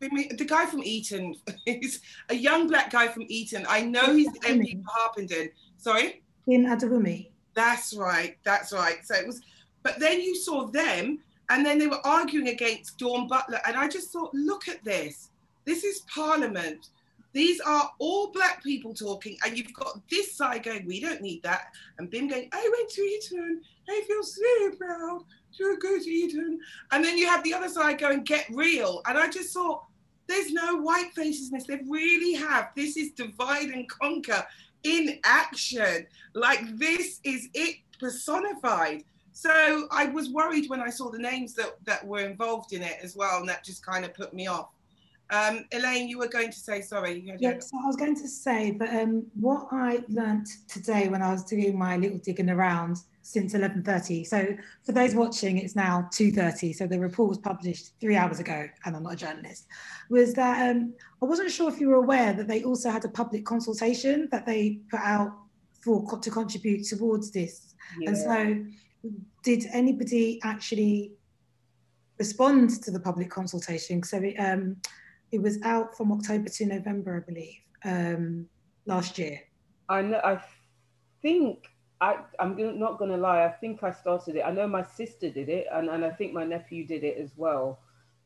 the 0.00 0.46
guy 0.46 0.66
from 0.66 0.82
Eton, 0.82 1.36
he's 1.64 2.00
a 2.28 2.34
young 2.34 2.66
black 2.66 2.90
guy 2.90 3.08
from 3.08 3.24
Eton. 3.28 3.66
I 3.68 3.82
know 3.82 4.14
he's 4.14 4.32
the 4.32 4.40
MP 4.40 4.82
for 4.82 4.90
Harpenden. 4.90 5.50
Sorry? 5.78 6.22
In 6.46 6.66
Afolami. 6.66 7.28
That's 7.54 7.94
right. 7.94 8.36
That's 8.44 8.72
right. 8.72 9.04
So 9.04 9.14
it 9.14 9.26
was, 9.26 9.40
but 9.82 9.98
then 9.98 10.20
you 10.20 10.34
saw 10.36 10.66
them 10.66 11.20
and 11.50 11.64
then 11.64 11.78
they 11.78 11.86
were 11.86 12.04
arguing 12.04 12.48
against 12.48 12.98
Dawn 12.98 13.28
Butler. 13.28 13.60
And 13.66 13.76
I 13.76 13.88
just 13.88 14.10
thought, 14.10 14.34
look 14.34 14.68
at 14.68 14.82
this. 14.84 15.30
This 15.64 15.84
is 15.84 16.02
Parliament. 16.12 16.88
These 17.32 17.60
are 17.60 17.90
all 17.98 18.30
black 18.30 18.62
people 18.62 18.94
talking, 18.94 19.36
and 19.44 19.58
you've 19.58 19.74
got 19.74 19.98
this 20.08 20.36
side 20.36 20.62
going, 20.62 20.86
we 20.86 21.00
don't 21.00 21.20
need 21.20 21.42
that. 21.42 21.72
And 21.98 22.08
Bim 22.08 22.28
going, 22.28 22.48
I 22.52 22.72
went 22.76 22.90
to 22.90 23.02
Eton. 23.02 23.60
I 23.88 24.04
feel 24.06 24.22
so 24.22 24.76
proud 24.78 25.24
to 25.58 25.76
go 25.82 25.98
to 25.98 26.08
Eton. 26.08 26.60
And 26.92 27.04
then 27.04 27.18
you 27.18 27.26
have 27.26 27.42
the 27.42 27.52
other 27.52 27.68
side 27.68 27.98
going, 27.98 28.22
get 28.22 28.46
real. 28.50 29.02
And 29.06 29.18
I 29.18 29.28
just 29.28 29.52
thought, 29.52 29.82
there's 30.28 30.52
no 30.52 30.76
white 30.76 31.12
faces 31.14 31.50
in 31.50 31.58
this. 31.58 31.66
They 31.66 31.80
really 31.88 32.34
have. 32.34 32.70
This 32.76 32.96
is 32.96 33.10
divide 33.10 33.70
and 33.70 33.88
conquer 33.88 34.46
in 34.84 35.18
action. 35.24 36.06
Like 36.34 36.78
this 36.78 37.20
is 37.24 37.48
it 37.54 37.76
personified. 37.98 39.04
So 39.32 39.88
I 39.90 40.06
was 40.06 40.30
worried 40.30 40.70
when 40.70 40.80
I 40.80 40.90
saw 40.90 41.10
the 41.10 41.18
names 41.18 41.54
that, 41.54 41.74
that 41.84 42.06
were 42.06 42.20
involved 42.20 42.72
in 42.72 42.82
it 42.82 42.98
as 43.02 43.16
well, 43.16 43.40
and 43.40 43.48
that 43.48 43.64
just 43.64 43.84
kind 43.84 44.04
of 44.04 44.14
put 44.14 44.32
me 44.32 44.46
off. 44.46 44.68
Um, 45.30 45.64
Elaine, 45.72 46.08
you 46.08 46.18
were 46.18 46.28
going 46.28 46.50
to 46.50 46.58
say, 46.58 46.80
sorry. 46.82 47.22
Yeah, 47.38 47.58
so 47.58 47.78
I 47.82 47.86
was 47.86 47.96
going 47.96 48.14
to 48.16 48.28
say 48.28 48.72
that 48.78 49.02
um, 49.02 49.26
what 49.34 49.68
I 49.72 50.04
learnt 50.08 50.48
today 50.68 51.08
when 51.08 51.22
I 51.22 51.32
was 51.32 51.44
doing 51.44 51.78
my 51.78 51.96
little 51.96 52.18
digging 52.18 52.50
around 52.50 52.98
since 53.22 53.54
11.30. 53.54 54.26
So 54.26 54.54
for 54.84 54.92
those 54.92 55.14
watching, 55.14 55.56
it's 55.58 55.74
now 55.74 56.08
2.30. 56.12 56.74
So 56.74 56.86
the 56.86 57.00
report 57.00 57.30
was 57.30 57.38
published 57.38 57.92
three 58.00 58.16
hours 58.16 58.38
ago, 58.38 58.68
and 58.84 58.94
I'm 58.94 59.02
not 59.02 59.14
a 59.14 59.16
journalist, 59.16 59.66
was 60.10 60.34
that 60.34 60.70
um, 60.70 60.92
I 61.22 61.24
wasn't 61.24 61.50
sure 61.50 61.70
if 61.70 61.80
you 61.80 61.88
were 61.88 61.96
aware 61.96 62.34
that 62.34 62.46
they 62.46 62.62
also 62.62 62.90
had 62.90 63.04
a 63.06 63.08
public 63.08 63.46
consultation 63.46 64.28
that 64.30 64.44
they 64.44 64.80
put 64.90 65.00
out 65.00 65.32
for 65.82 66.18
to 66.18 66.30
contribute 66.30 66.86
towards 66.86 67.30
this. 67.30 67.74
Yeah. 67.98 68.10
And 68.10 68.18
so 68.18 69.10
did 69.42 69.64
anybody 69.72 70.40
actually 70.42 71.12
respond 72.18 72.82
to 72.82 72.90
the 72.90 73.00
public 73.00 73.30
consultation? 73.30 74.02
So 74.02 74.18
it, 74.18 74.36
um, 74.38 74.76
it 75.34 75.42
was 75.42 75.60
out 75.62 75.96
from 75.96 76.12
October 76.12 76.48
to 76.48 76.66
November, 76.66 77.16
I 77.16 77.32
believe, 77.32 77.60
um, 77.84 78.46
last 78.86 79.18
year. 79.18 79.40
I 79.88 80.00
know, 80.00 80.20
I 80.22 80.40
think 81.22 81.66
I, 82.00 82.18
I'm 82.38 82.56
not 82.78 82.98
going 82.98 83.10
to 83.10 83.16
lie. 83.16 83.44
I 83.44 83.50
think 83.50 83.82
I 83.82 83.90
started 83.90 84.36
it. 84.36 84.42
I 84.46 84.52
know 84.52 84.68
my 84.68 84.84
sister 84.84 85.28
did 85.28 85.48
it, 85.48 85.66
and, 85.72 85.88
and 85.88 86.04
I 86.04 86.10
think 86.10 86.32
my 86.32 86.44
nephew 86.44 86.86
did 86.86 87.02
it 87.02 87.18
as 87.18 87.30
well, 87.36 87.80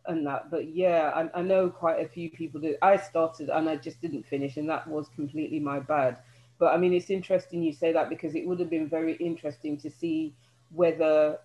and 0.06 0.26
that. 0.26 0.50
But 0.50 0.74
yeah, 0.74 1.10
I, 1.14 1.38
I 1.38 1.42
know 1.42 1.70
quite 1.70 2.04
a 2.04 2.08
few 2.08 2.30
people 2.30 2.60
did. 2.60 2.76
I 2.82 2.98
started 2.98 3.48
and 3.48 3.68
I 3.68 3.76
just 3.76 4.02
didn't 4.02 4.26
finish, 4.26 4.58
and 4.58 4.68
that 4.68 4.86
was 4.86 5.08
completely 5.08 5.60
my 5.60 5.80
bad. 5.80 6.18
But 6.58 6.74
I 6.74 6.76
mean, 6.76 6.92
it's 6.92 7.08
interesting 7.08 7.62
you 7.62 7.72
say 7.72 7.92
that 7.92 8.10
because 8.10 8.34
it 8.34 8.46
would 8.46 8.60
have 8.60 8.70
been 8.70 8.88
very 8.88 9.14
interesting 9.14 9.78
to 9.78 9.90
see 9.90 10.34
whether 10.74 11.38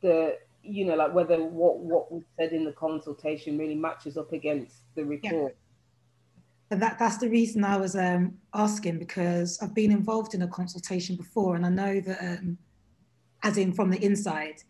the 0.00 0.38
you 0.68 0.84
know 0.84 0.94
like 0.94 1.14
whether 1.14 1.42
what 1.42 1.78
what 1.78 2.12
was 2.12 2.22
said 2.38 2.52
in 2.52 2.64
the 2.64 2.72
consultation 2.72 3.58
really 3.58 3.74
matches 3.74 4.16
up 4.16 4.32
against 4.32 4.82
the 4.94 5.04
report. 5.04 5.56
Yeah 5.56 5.64
that 6.70 6.98
that's 6.98 7.16
the 7.16 7.30
reason 7.30 7.64
I 7.64 7.76
was 7.76 7.96
um, 7.96 8.34
asking 8.52 8.98
because 8.98 9.58
I've 9.62 9.74
been 9.74 9.90
involved 9.90 10.34
in 10.34 10.42
a 10.42 10.48
consultation 10.48 11.16
before, 11.16 11.56
and 11.56 11.64
I 11.64 11.70
know 11.70 12.00
that, 12.00 12.20
um, 12.20 12.58
as 13.42 13.56
in 13.56 13.72
from 13.72 13.90
the 13.90 14.04
inside. 14.04 14.62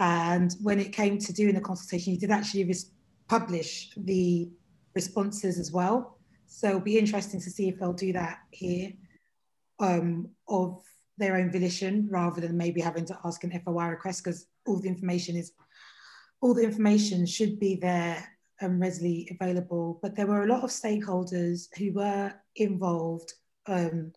And 0.00 0.52
when 0.60 0.80
it 0.80 0.92
came 0.92 1.18
to 1.18 1.32
doing 1.32 1.54
the 1.54 1.60
consultation, 1.60 2.12
you 2.12 2.18
did 2.18 2.32
actually 2.32 2.64
res- 2.64 2.90
publish 3.28 3.92
the 3.96 4.50
responses 4.94 5.58
as 5.58 5.70
well. 5.70 6.18
So 6.46 6.68
it'll 6.68 6.80
be 6.80 6.98
interesting 6.98 7.40
to 7.40 7.50
see 7.50 7.68
if 7.68 7.78
they'll 7.78 7.92
do 7.92 8.12
that 8.14 8.38
here 8.50 8.92
um, 9.78 10.28
of 10.48 10.82
their 11.18 11.36
own 11.36 11.52
volition 11.52 12.08
rather 12.10 12.40
than 12.40 12.56
maybe 12.56 12.80
having 12.80 13.04
to 13.04 13.18
ask 13.24 13.44
an 13.44 13.60
FOI 13.64 13.86
request 13.86 14.24
because 14.24 14.46
all 14.66 14.80
the 14.80 14.88
information 14.88 15.36
is 15.36 15.52
all 16.40 16.54
the 16.54 16.62
information 16.62 17.24
should 17.24 17.58
be 17.58 17.76
there 17.76 18.22
and 18.60 18.80
readily 18.80 19.28
available, 19.30 19.98
but 20.02 20.14
there 20.14 20.26
were 20.26 20.44
a 20.44 20.46
lot 20.46 20.62
of 20.62 20.70
stakeholders 20.70 21.68
who 21.78 21.92
were 21.92 22.32
involved 22.56 23.32
um, 23.66 24.12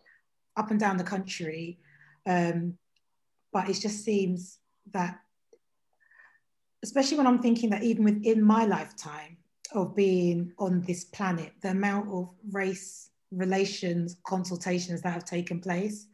up 0.57 0.71
and 0.71 0.79
down 0.79 0.97
the 0.97 1.03
country. 1.03 1.79
Um, 2.25 2.77
but 3.53 3.69
it 3.69 3.75
just 3.75 4.03
seems 4.03 4.59
that, 4.93 5.19
especially 6.83 7.17
when 7.17 7.27
I'm 7.27 7.41
thinking 7.41 7.69
that 7.69 7.83
even 7.83 8.03
within 8.03 8.41
my 8.41 8.65
lifetime 8.65 9.37
of 9.73 9.95
being 9.95 10.51
on 10.59 10.81
this 10.81 11.05
planet, 11.05 11.53
the 11.61 11.71
amount 11.71 12.09
of 12.09 12.29
race 12.51 13.09
relations 13.31 14.17
consultations 14.25 15.01
that 15.01 15.13
have 15.13 15.25
taken 15.25 15.59
place, 15.59 16.07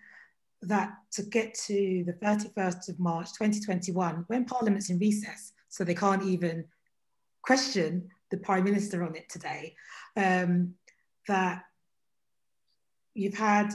that 0.67 0.93
to 1.13 1.23
get 1.23 1.53
to 1.65 2.03
the 2.05 2.13
31st 2.13 2.89
of 2.89 2.99
March 2.99 3.33
2021, 3.33 4.25
when 4.27 4.45
Parliament's 4.45 4.89
in 4.89 4.99
recess, 4.99 5.53
so 5.69 5.83
they 5.83 5.95
can't 5.95 6.23
even 6.23 6.65
question 7.41 8.09
the 8.31 8.37
Prime 8.37 8.63
Minister 8.63 9.03
on 9.03 9.15
it 9.15 9.29
today, 9.29 9.75
um, 10.17 10.73
that 11.27 11.63
you've 13.13 13.37
had 13.37 13.73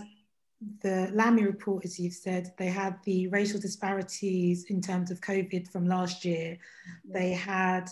the 0.82 1.10
Lammy 1.12 1.44
report, 1.44 1.84
as 1.84 1.98
you've 1.98 2.14
said, 2.14 2.52
they 2.58 2.66
had 2.66 2.98
the 3.04 3.28
racial 3.28 3.60
disparities 3.60 4.64
in 4.64 4.80
terms 4.80 5.10
of 5.10 5.20
COVID 5.20 5.70
from 5.70 5.86
last 5.86 6.24
year. 6.24 6.58
They 7.04 7.30
had, 7.30 7.88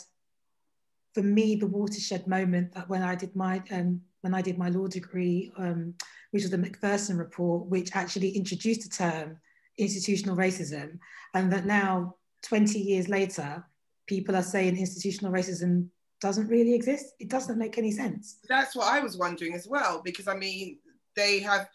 for 1.14 1.22
me, 1.22 1.54
the 1.54 1.68
watershed 1.68 2.26
moment 2.26 2.72
that 2.74 2.88
when 2.88 3.02
I 3.02 3.14
did 3.14 3.36
my 3.36 3.62
um, 3.70 4.00
when 4.26 4.34
I 4.34 4.42
did 4.42 4.58
my 4.58 4.70
law 4.70 4.88
degree, 4.88 5.52
um, 5.56 5.94
which 6.32 6.42
was 6.42 6.50
the 6.50 6.58
Macpherson 6.58 7.16
report, 7.16 7.66
which 7.66 7.94
actually 7.94 8.30
introduced 8.30 8.82
the 8.82 8.88
term 8.88 9.38
institutional 9.78 10.36
racism, 10.36 10.98
and 11.34 11.52
that 11.52 11.64
now, 11.64 12.16
20 12.42 12.76
years 12.76 13.08
later, 13.08 13.64
people 14.08 14.34
are 14.34 14.42
saying 14.42 14.76
institutional 14.76 15.32
racism 15.32 15.86
doesn't 16.20 16.48
really 16.48 16.74
exist. 16.74 17.14
It 17.20 17.28
doesn't 17.28 17.56
make 17.56 17.78
any 17.78 17.92
sense. 17.92 18.38
That's 18.48 18.74
what 18.74 18.92
I 18.92 18.98
was 18.98 19.16
wondering 19.16 19.54
as 19.54 19.68
well, 19.68 20.02
because 20.04 20.26
I 20.26 20.34
mean, 20.34 20.78
they 21.14 21.38
have 21.40 21.68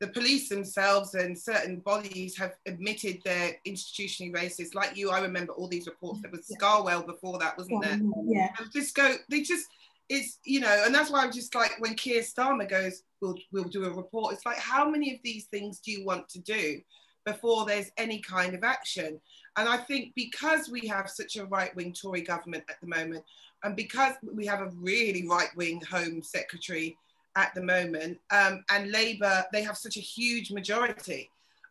the 0.00 0.06
police 0.06 0.48
themselves 0.48 1.14
and 1.14 1.36
certain 1.36 1.80
bodies 1.80 2.38
have 2.38 2.54
admitted 2.64 3.20
they're 3.24 3.56
institutionally 3.66 4.32
racist. 4.32 4.74
Like 4.74 4.96
you, 4.96 5.10
I 5.10 5.20
remember 5.20 5.52
all 5.52 5.68
these 5.68 5.86
reports. 5.86 6.20
There 6.22 6.30
was 6.30 6.46
yeah. 6.48 6.56
Scarman 6.56 7.04
before 7.06 7.38
that, 7.38 7.58
wasn't 7.58 7.84
yeah. 7.84 7.96
there? 7.96 8.00
Yeah. 8.24 8.48
Just 8.72 8.94
go, 8.94 9.14
they 9.28 9.42
just, 9.42 9.66
it's, 10.08 10.38
you 10.44 10.60
know, 10.60 10.82
and 10.84 10.94
that's 10.94 11.10
why 11.10 11.22
I'm 11.22 11.32
just 11.32 11.54
like, 11.54 11.76
when 11.80 11.94
Keir 11.94 12.22
Starmer 12.22 12.68
goes, 12.68 13.02
we'll, 13.20 13.36
we'll 13.52 13.64
do 13.64 13.84
a 13.84 13.90
report, 13.90 14.34
it's 14.34 14.46
like, 14.46 14.58
how 14.58 14.88
many 14.88 15.14
of 15.14 15.20
these 15.22 15.44
things 15.46 15.80
do 15.80 15.90
you 15.92 16.04
want 16.04 16.28
to 16.30 16.38
do 16.40 16.80
before 17.26 17.66
there's 17.66 17.90
any 17.98 18.20
kind 18.20 18.54
of 18.54 18.64
action? 18.64 19.20
And 19.56 19.68
I 19.68 19.76
think 19.76 20.12
because 20.14 20.68
we 20.68 20.86
have 20.88 21.10
such 21.10 21.36
a 21.36 21.44
right 21.46 21.74
wing 21.76 21.92
Tory 21.92 22.22
government 22.22 22.64
at 22.70 22.80
the 22.80 22.86
moment, 22.86 23.24
and 23.64 23.74
because 23.74 24.14
we 24.32 24.46
have 24.46 24.60
a 24.60 24.70
really 24.76 25.26
right 25.26 25.54
wing 25.56 25.82
Home 25.90 26.22
Secretary 26.22 26.96
at 27.36 27.54
the 27.54 27.62
moment, 27.62 28.18
um, 28.30 28.64
and 28.70 28.92
Labour, 28.92 29.44
they 29.52 29.62
have 29.62 29.76
such 29.76 29.96
a 29.96 30.00
huge 30.00 30.52
majority. 30.52 31.28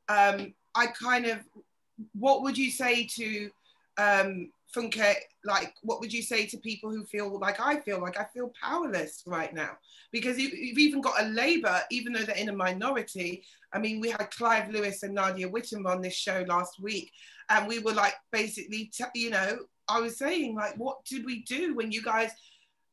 Um, 0.09 0.53
I 0.75 0.87
kind 0.87 1.25
of, 1.25 1.39
what 2.13 2.43
would 2.43 2.57
you 2.57 2.69
say 2.69 3.05
to 3.15 3.49
um, 3.97 4.51
Funke? 4.75 5.15
Like, 5.47 5.75
what 5.81 6.01
would 6.01 6.11
you 6.11 6.21
say 6.21 6.45
to 6.45 6.57
people 6.57 6.91
who 6.91 7.05
feel 7.05 7.39
like 7.39 7.61
I 7.61 7.79
feel 7.79 8.01
like 8.01 8.19
I 8.19 8.25
feel 8.25 8.51
powerless 8.61 9.23
right 9.25 9.53
now? 9.53 9.77
Because 10.11 10.37
you, 10.37 10.49
you've 10.49 10.77
even 10.77 10.99
got 10.99 11.21
a 11.21 11.29
Labour, 11.29 11.79
even 11.89 12.11
though 12.11 12.23
they're 12.23 12.35
in 12.35 12.49
a 12.49 12.53
minority. 12.53 13.45
I 13.71 13.79
mean, 13.79 14.01
we 14.01 14.09
had 14.09 14.29
Clive 14.31 14.69
Lewis 14.69 15.03
and 15.03 15.13
Nadia 15.13 15.47
Whittome 15.49 15.87
on 15.87 16.01
this 16.01 16.15
show 16.15 16.43
last 16.49 16.81
week, 16.81 17.13
and 17.49 17.65
we 17.65 17.79
were 17.79 17.93
like, 17.93 18.15
basically, 18.33 18.91
t- 18.93 19.05
you 19.15 19.29
know, 19.29 19.59
I 19.87 20.01
was 20.01 20.17
saying, 20.17 20.53
like, 20.55 20.75
what 20.75 21.05
did 21.05 21.25
we 21.25 21.43
do 21.43 21.73
when 21.75 21.93
you 21.93 22.03
guys 22.03 22.31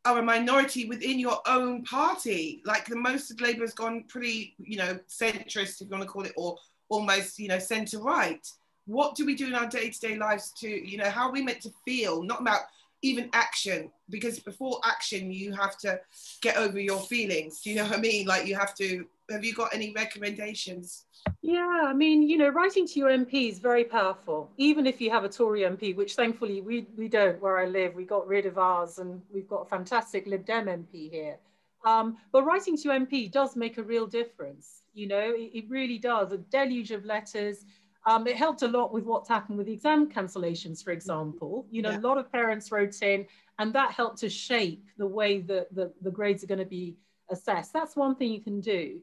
are 0.04 0.20
a 0.20 0.22
minority 0.22 0.88
within 0.88 1.18
your 1.18 1.40
own 1.48 1.82
party? 1.82 2.62
Like, 2.64 2.86
the 2.86 2.94
most 2.94 3.32
of 3.32 3.40
Labour 3.40 3.62
has 3.62 3.74
gone 3.74 4.04
pretty, 4.06 4.54
you 4.58 4.76
know, 4.76 4.96
centrist, 5.08 5.80
if 5.80 5.88
you 5.88 5.90
want 5.90 6.04
to 6.04 6.08
call 6.08 6.24
it, 6.24 6.34
or 6.36 6.56
almost, 6.88 7.40
you 7.40 7.48
know, 7.48 7.58
centre 7.58 8.00
right. 8.00 8.46
What 8.86 9.14
do 9.14 9.24
we 9.24 9.34
do 9.34 9.46
in 9.46 9.54
our 9.54 9.66
day 9.66 9.90
to 9.90 10.00
day 10.00 10.16
lives 10.16 10.52
to, 10.60 10.68
you 10.68 10.98
know, 10.98 11.10
how 11.10 11.28
are 11.28 11.32
we 11.32 11.42
meant 11.42 11.60
to 11.62 11.70
feel? 11.84 12.22
Not 12.22 12.40
about 12.40 12.62
even 13.02 13.28
action, 13.34 13.90
because 14.08 14.38
before 14.40 14.80
action, 14.84 15.30
you 15.30 15.52
have 15.52 15.76
to 15.78 16.00
get 16.40 16.56
over 16.56 16.80
your 16.80 17.00
feelings. 17.00 17.60
Do 17.60 17.70
you 17.70 17.76
know 17.76 17.84
what 17.84 17.98
I 17.98 18.00
mean? 18.00 18.26
Like, 18.26 18.46
you 18.46 18.56
have 18.56 18.74
to, 18.76 19.04
have 19.30 19.44
you 19.44 19.54
got 19.54 19.74
any 19.74 19.92
recommendations? 19.92 21.04
Yeah, 21.42 21.82
I 21.84 21.92
mean, 21.92 22.22
you 22.22 22.38
know, 22.38 22.48
writing 22.48 22.86
to 22.86 22.98
your 22.98 23.10
MP 23.10 23.50
is 23.50 23.58
very 23.58 23.84
powerful, 23.84 24.50
even 24.56 24.86
if 24.86 25.00
you 25.02 25.10
have 25.10 25.24
a 25.24 25.28
Tory 25.28 25.60
MP, 25.60 25.94
which 25.94 26.14
thankfully 26.14 26.62
we, 26.62 26.86
we 26.96 27.08
don't 27.08 27.40
where 27.42 27.58
I 27.58 27.66
live. 27.66 27.94
We 27.94 28.04
got 28.04 28.26
rid 28.26 28.46
of 28.46 28.56
ours 28.56 28.98
and 28.98 29.20
we've 29.32 29.48
got 29.48 29.62
a 29.62 29.66
fantastic 29.66 30.26
Lib 30.26 30.46
Dem 30.46 30.66
MP 30.66 31.10
here. 31.10 31.36
Um, 31.84 32.16
but 32.32 32.44
writing 32.44 32.76
to 32.76 32.82
your 32.84 32.94
MP 32.94 33.30
does 33.30 33.56
make 33.56 33.76
a 33.76 33.82
real 33.82 34.06
difference. 34.06 34.82
You 34.94 35.08
know, 35.08 35.34
it, 35.34 35.50
it 35.52 35.64
really 35.68 35.98
does. 35.98 36.32
A 36.32 36.38
deluge 36.38 36.90
of 36.90 37.04
letters. 37.04 37.66
Um, 38.06 38.26
it 38.26 38.36
helped 38.36 38.62
a 38.62 38.68
lot 38.68 38.92
with 38.92 39.04
what's 39.04 39.28
happened 39.28 39.56
with 39.56 39.66
the 39.66 39.72
exam 39.72 40.10
cancellations, 40.10 40.84
for 40.84 40.90
example. 40.90 41.66
You 41.70 41.82
know, 41.82 41.90
yeah. 41.90 42.00
a 42.00 42.00
lot 42.00 42.18
of 42.18 42.30
parents 42.30 42.70
wrote 42.70 43.00
in, 43.02 43.26
and 43.58 43.72
that 43.72 43.92
helped 43.92 44.18
to 44.18 44.28
shape 44.28 44.84
the 44.98 45.06
way 45.06 45.40
that 45.40 45.74
the, 45.74 45.92
the 46.02 46.10
grades 46.10 46.44
are 46.44 46.46
going 46.46 46.58
to 46.58 46.66
be 46.66 46.96
assessed. 47.30 47.72
That's 47.72 47.96
one 47.96 48.14
thing 48.14 48.30
you 48.30 48.40
can 48.42 48.60
do 48.60 49.00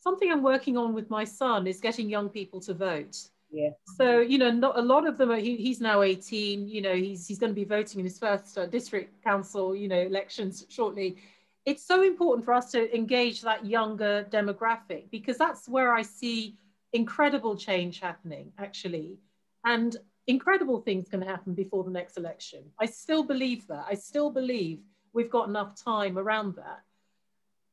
something 0.00 0.30
I'm 0.30 0.42
working 0.42 0.76
on 0.76 0.94
with 0.94 1.10
my 1.10 1.24
son 1.24 1.66
is 1.66 1.80
getting 1.80 2.08
young 2.08 2.28
people 2.28 2.60
to 2.60 2.74
vote. 2.74 3.16
Yeah. 3.50 3.70
So 3.96 4.20
you 4.20 4.38
know, 4.38 4.50
not 4.50 4.78
a 4.78 4.82
lot 4.82 5.06
of 5.06 5.16
them 5.16 5.30
are. 5.30 5.36
He, 5.36 5.56
he's 5.56 5.80
now 5.80 6.02
18. 6.02 6.68
You 6.68 6.82
know, 6.82 6.94
he's 6.94 7.26
he's 7.26 7.38
going 7.38 7.50
to 7.50 7.54
be 7.54 7.64
voting 7.64 8.00
in 8.00 8.04
his 8.04 8.18
first 8.18 8.58
uh, 8.58 8.66
district 8.66 9.22
council. 9.24 9.74
You 9.74 9.88
know, 9.88 10.00
elections 10.00 10.66
shortly. 10.68 11.16
It's 11.64 11.84
so 11.84 12.02
important 12.02 12.44
for 12.44 12.54
us 12.54 12.70
to 12.72 12.94
engage 12.94 13.42
that 13.42 13.66
younger 13.66 14.26
demographic 14.30 15.10
because 15.10 15.36
that's 15.36 15.68
where 15.68 15.92
I 15.92 16.02
see 16.02 16.56
incredible 16.92 17.56
change 17.56 18.00
happening 18.00 18.52
actually, 18.58 19.18
and 19.64 19.96
incredible 20.26 20.80
things 20.80 21.08
can 21.08 21.22
happen 21.22 21.54
before 21.54 21.84
the 21.84 21.90
next 21.90 22.16
election. 22.16 22.64
I 22.78 22.86
still 22.86 23.22
believe 23.22 23.66
that. 23.68 23.86
I 23.88 23.94
still 23.94 24.30
believe 24.30 24.80
we've 25.12 25.30
got 25.30 25.48
enough 25.48 25.82
time 25.82 26.18
around 26.18 26.54
that. 26.56 26.80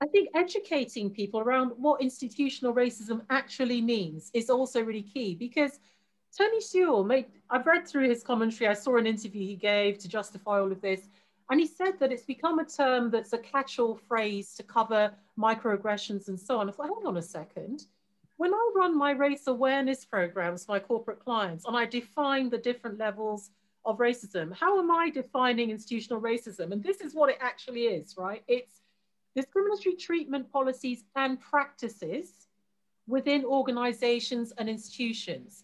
I 0.01 0.07
think 0.07 0.29
educating 0.35 1.09
people 1.09 1.39
around 1.39 1.71
what 1.77 2.01
institutional 2.01 2.73
racism 2.73 3.21
actually 3.29 3.81
means 3.81 4.29
is 4.33 4.49
also 4.49 4.81
really 4.81 5.01
key 5.01 5.35
because 5.35 5.79
Tony 6.37 6.59
Sewell 6.59 7.05
made, 7.05 7.27
I've 7.49 7.65
read 7.65 7.87
through 7.87 8.09
his 8.09 8.21
commentary, 8.21 8.69
I 8.69 8.73
saw 8.73 8.97
an 8.97 9.07
interview 9.07 9.45
he 9.45 9.55
gave 9.55 9.97
to 9.99 10.09
justify 10.09 10.59
all 10.59 10.71
of 10.71 10.81
this, 10.81 11.07
and 11.49 11.59
he 11.59 11.67
said 11.67 11.97
that 11.99 12.11
it's 12.11 12.23
become 12.23 12.59
a 12.59 12.65
term 12.65 13.09
that's 13.09 13.31
a 13.31 13.37
catch-all 13.37 13.95
phrase 13.95 14.53
to 14.55 14.63
cover 14.63 15.13
microaggressions 15.39 16.27
and 16.27 16.39
so 16.39 16.57
on. 16.57 16.67
I 16.67 16.73
thought, 16.73 16.89
hold 16.89 17.05
on 17.05 17.17
a 17.17 17.21
second. 17.21 17.85
When 18.37 18.53
I 18.53 18.71
run 18.75 18.97
my 18.97 19.11
race 19.11 19.47
awareness 19.47 20.03
programs 20.03 20.65
for 20.65 20.73
my 20.73 20.79
corporate 20.79 21.19
clients 21.19 21.65
and 21.65 21.75
I 21.75 21.85
define 21.85 22.49
the 22.49 22.57
different 22.57 22.97
levels 22.97 23.51
of 23.85 23.99
racism, 23.99 24.53
how 24.53 24.77
am 24.79 24.91
I 24.91 25.09
defining 25.09 25.69
institutional 25.69 26.21
racism? 26.21 26.71
And 26.71 26.83
this 26.83 26.99
is 26.99 27.15
what 27.15 27.29
it 27.29 27.37
actually 27.39 27.83
is, 27.83 28.15
right? 28.17 28.43
It's 28.47 28.81
discriminatory 29.35 29.95
treatment 29.95 30.51
policies 30.51 31.03
and 31.15 31.39
practices 31.39 32.47
within 33.07 33.45
organizations 33.45 34.51
and 34.57 34.67
institutions. 34.67 35.63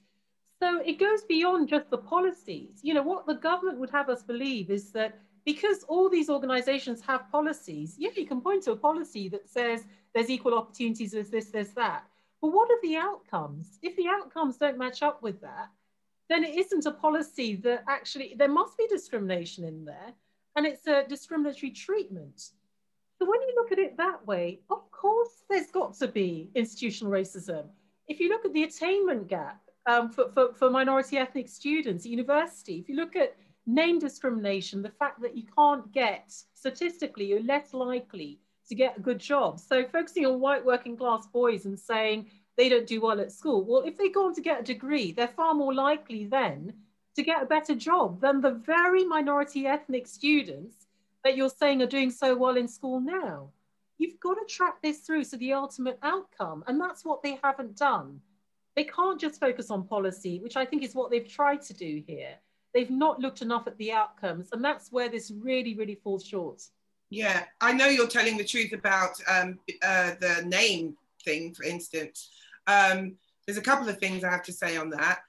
So 0.62 0.80
it 0.86 1.00
goes 1.00 1.24
beyond 1.24 1.70
just 1.70 1.90
the 1.90 1.98
policies. 1.98 2.80
You 2.84 2.94
know, 2.94 3.02
what 3.02 3.26
the 3.26 3.34
government 3.34 3.80
would 3.80 3.90
have 3.90 4.10
us 4.10 4.24
believe 4.24 4.70
is 4.70 4.92
that 4.92 5.18
because 5.44 5.84
all 5.88 6.08
these 6.08 6.30
organizations 6.30 7.02
have 7.02 7.30
policies, 7.32 7.96
yeah, 7.98 8.12
you 8.16 8.28
can 8.28 8.42
point 8.42 8.64
to 8.64 8.72
a 8.72 8.78
policy 8.78 9.28
that 9.30 9.50
says 9.50 9.88
there's 10.14 10.30
equal 10.30 10.54
opportunities, 10.54 11.12
there's 11.12 11.30
this, 11.30 11.48
there's 11.48 11.72
that. 11.72 12.04
But 12.42 12.54
what 12.54 12.72
are 12.72 12.82
the 12.82 12.96
outcomes? 12.96 13.78
If 13.82 13.96
the 13.96 14.08
outcomes 14.08 14.58
don't 14.58 14.78
match 14.78 15.04
up 15.04 15.22
with 15.22 15.40
that, 15.42 15.70
then 16.30 16.44
it 16.44 16.58
isn't 16.58 16.86
a 16.86 16.92
policy 16.92 17.56
that 17.58 17.84
actually, 17.88 18.36
there 18.38 18.48
must 18.48 18.78
be 18.78 18.88
discrimination 18.88 19.64
in 19.64 19.86
there, 19.86 20.14
and 20.56 20.66
it's 20.66 20.88
a 20.88 21.06
discriminatory 21.08 21.72
treatment. 21.72 22.40
So 23.20 23.30
when 23.30 23.42
you 23.42 23.54
look 23.56 23.72
at 23.72 23.80
it 23.80 23.98
that 23.98 24.26
way, 24.26 24.62
of 24.70 24.90
course, 24.92 25.44
there's 25.50 25.70
got 25.72 25.94
to 26.00 26.08
be 26.08 26.50
institutional 26.56 27.14
racism. 27.14 27.66
If 28.08 28.20
you 28.20 28.30
look 28.30 28.46
at 28.46 28.54
the 28.54 28.64
attainment 28.64 29.28
gap 29.28 29.62
um, 29.86 30.10
for, 30.10 30.30
for, 30.34 30.54
for 30.54 30.70
minority 30.70 31.18
ethnic 31.18 31.48
students 31.48 32.06
at 32.06 32.12
university, 32.12 32.80
if 32.80 32.90
you 32.90 32.96
look 32.96 33.16
at 33.16 33.36
name 33.68 34.00
discrimination, 34.00 34.82
the 34.82 34.90
fact 34.90 35.22
that 35.22 35.38
you 35.38 35.44
can't 35.56 35.92
get, 35.92 36.34
statistically, 36.54 37.26
you're 37.26 37.44
less 37.44 37.74
likely 37.74 38.40
to 38.72 38.76
get 38.76 38.98
a 38.98 39.02
good 39.02 39.20
job. 39.20 39.60
So 39.60 39.84
focusing 39.84 40.26
on 40.26 40.40
white 40.40 40.64
working 40.66 40.96
class 40.96 41.28
boys 41.28 41.66
and 41.66 41.78
saying 41.78 42.28
they 42.56 42.70
don't 42.70 42.88
do 42.88 43.02
well 43.02 43.20
at 43.20 43.34
school, 43.34 43.66
well, 43.66 43.82
if 43.82 43.98
they 43.98 44.08
go 44.08 44.28
on 44.28 44.36
to 44.36 44.42
get 44.42 44.62
a 44.62 44.64
degree, 44.64 45.12
they're 45.12 45.28
far 45.28 45.54
more 45.54 45.74
likely 45.74 46.24
then 46.24 46.72
to 47.18 47.22
get 47.22 47.44
a 47.44 47.46
better 47.46 47.76
job 47.76 48.22
than 48.22 48.40
the 48.40 48.52
very 48.52 49.04
minority 49.04 49.68
ethnic 49.68 50.08
students 50.08 50.88
that 51.26 51.36
you're 51.36 51.50
saying 51.50 51.82
are 51.82 51.98
doing 51.98 52.10
so 52.10 52.34
well 52.34 52.56
in 52.56 52.66
school 52.66 53.02
now. 53.02 53.50
You've 53.98 54.22
got 54.22 54.36
to 54.36 54.46
track 54.46 54.82
this 54.82 55.00
through 55.00 55.26
to 55.26 55.38
the 55.38 55.52
ultimate 55.52 56.00
outcome. 56.02 56.64
And 56.66 56.80
that's 56.80 57.04
what 57.04 57.22
they 57.22 57.38
haven't 57.44 57.76
done. 57.76 58.22
They 58.78 58.86
can't 58.86 59.20
just 59.20 59.38
focus 59.38 59.70
on 59.70 59.86
policy, 59.86 60.40
which 60.40 60.56
I 60.56 60.64
think 60.64 60.82
is 60.82 60.96
what 60.96 61.12
they've 61.12 61.28
tried 61.28 61.62
to 61.64 61.74
do 61.74 62.02
here. 62.08 62.36
They've 62.74 62.90
not 62.90 63.20
looked 63.20 63.42
enough 63.42 63.68
at 63.68 63.78
the 63.78 63.92
outcomes. 63.92 64.48
And 64.54 64.64
that's 64.64 64.94
where 64.94 65.10
this 65.10 65.30
really, 65.30 65.76
really 65.76 65.96
falls 65.96 66.26
short. 66.26 66.64
Yeah, 67.12 67.44
I 67.60 67.74
know 67.74 67.88
you're 67.88 68.08
telling 68.08 68.38
the 68.38 68.44
truth 68.46 68.72
about 68.72 69.12
um, 69.28 69.60
uh, 69.84 70.14
the 70.22 70.44
name 70.46 70.96
thing, 71.26 71.54
for 71.54 71.64
instance. 71.64 72.30
Um, 72.68 73.16
there's 73.46 73.58
a 73.58 73.62
couple 73.62 73.90
of 73.90 73.98
things 74.00 74.24
I 74.24 74.32
have 74.32 74.44
to 74.44 74.54
say 74.54 74.78
on 74.78 74.90
that. 74.92 75.20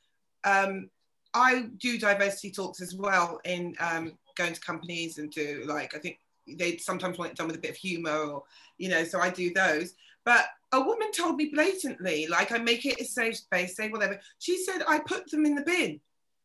Um, 0.44 0.90
I 1.34 1.66
do 1.78 1.98
diversity 1.98 2.52
talks 2.52 2.80
as 2.80 2.94
well 2.94 3.40
in 3.44 3.74
um, 3.80 4.12
going 4.36 4.52
to 4.52 4.60
companies 4.60 5.18
and 5.18 5.30
do 5.32 5.64
like 5.66 5.96
I 5.96 5.98
think 5.98 6.18
they 6.46 6.76
sometimes 6.76 7.18
want 7.18 7.32
it 7.32 7.36
done 7.36 7.48
with 7.48 7.56
a 7.56 7.60
bit 7.60 7.70
of 7.70 7.76
humor 7.76 8.16
or 8.16 8.44
you 8.78 8.88
know 8.88 9.04
so 9.04 9.20
I 9.20 9.30
do 9.30 9.52
those 9.52 9.94
but 10.24 10.46
a 10.72 10.80
woman 10.80 11.12
told 11.12 11.36
me 11.36 11.46
blatantly 11.46 12.26
like 12.26 12.52
I 12.52 12.58
make 12.58 12.84
it 12.84 13.00
a 13.00 13.04
safe 13.04 13.36
space 13.36 13.76
say 13.76 13.88
whatever 13.88 14.18
she 14.38 14.58
said 14.58 14.82
I 14.88 14.98
put 14.98 15.30
them 15.30 15.46
in 15.46 15.54
the 15.54 15.62
bin. 15.62 16.00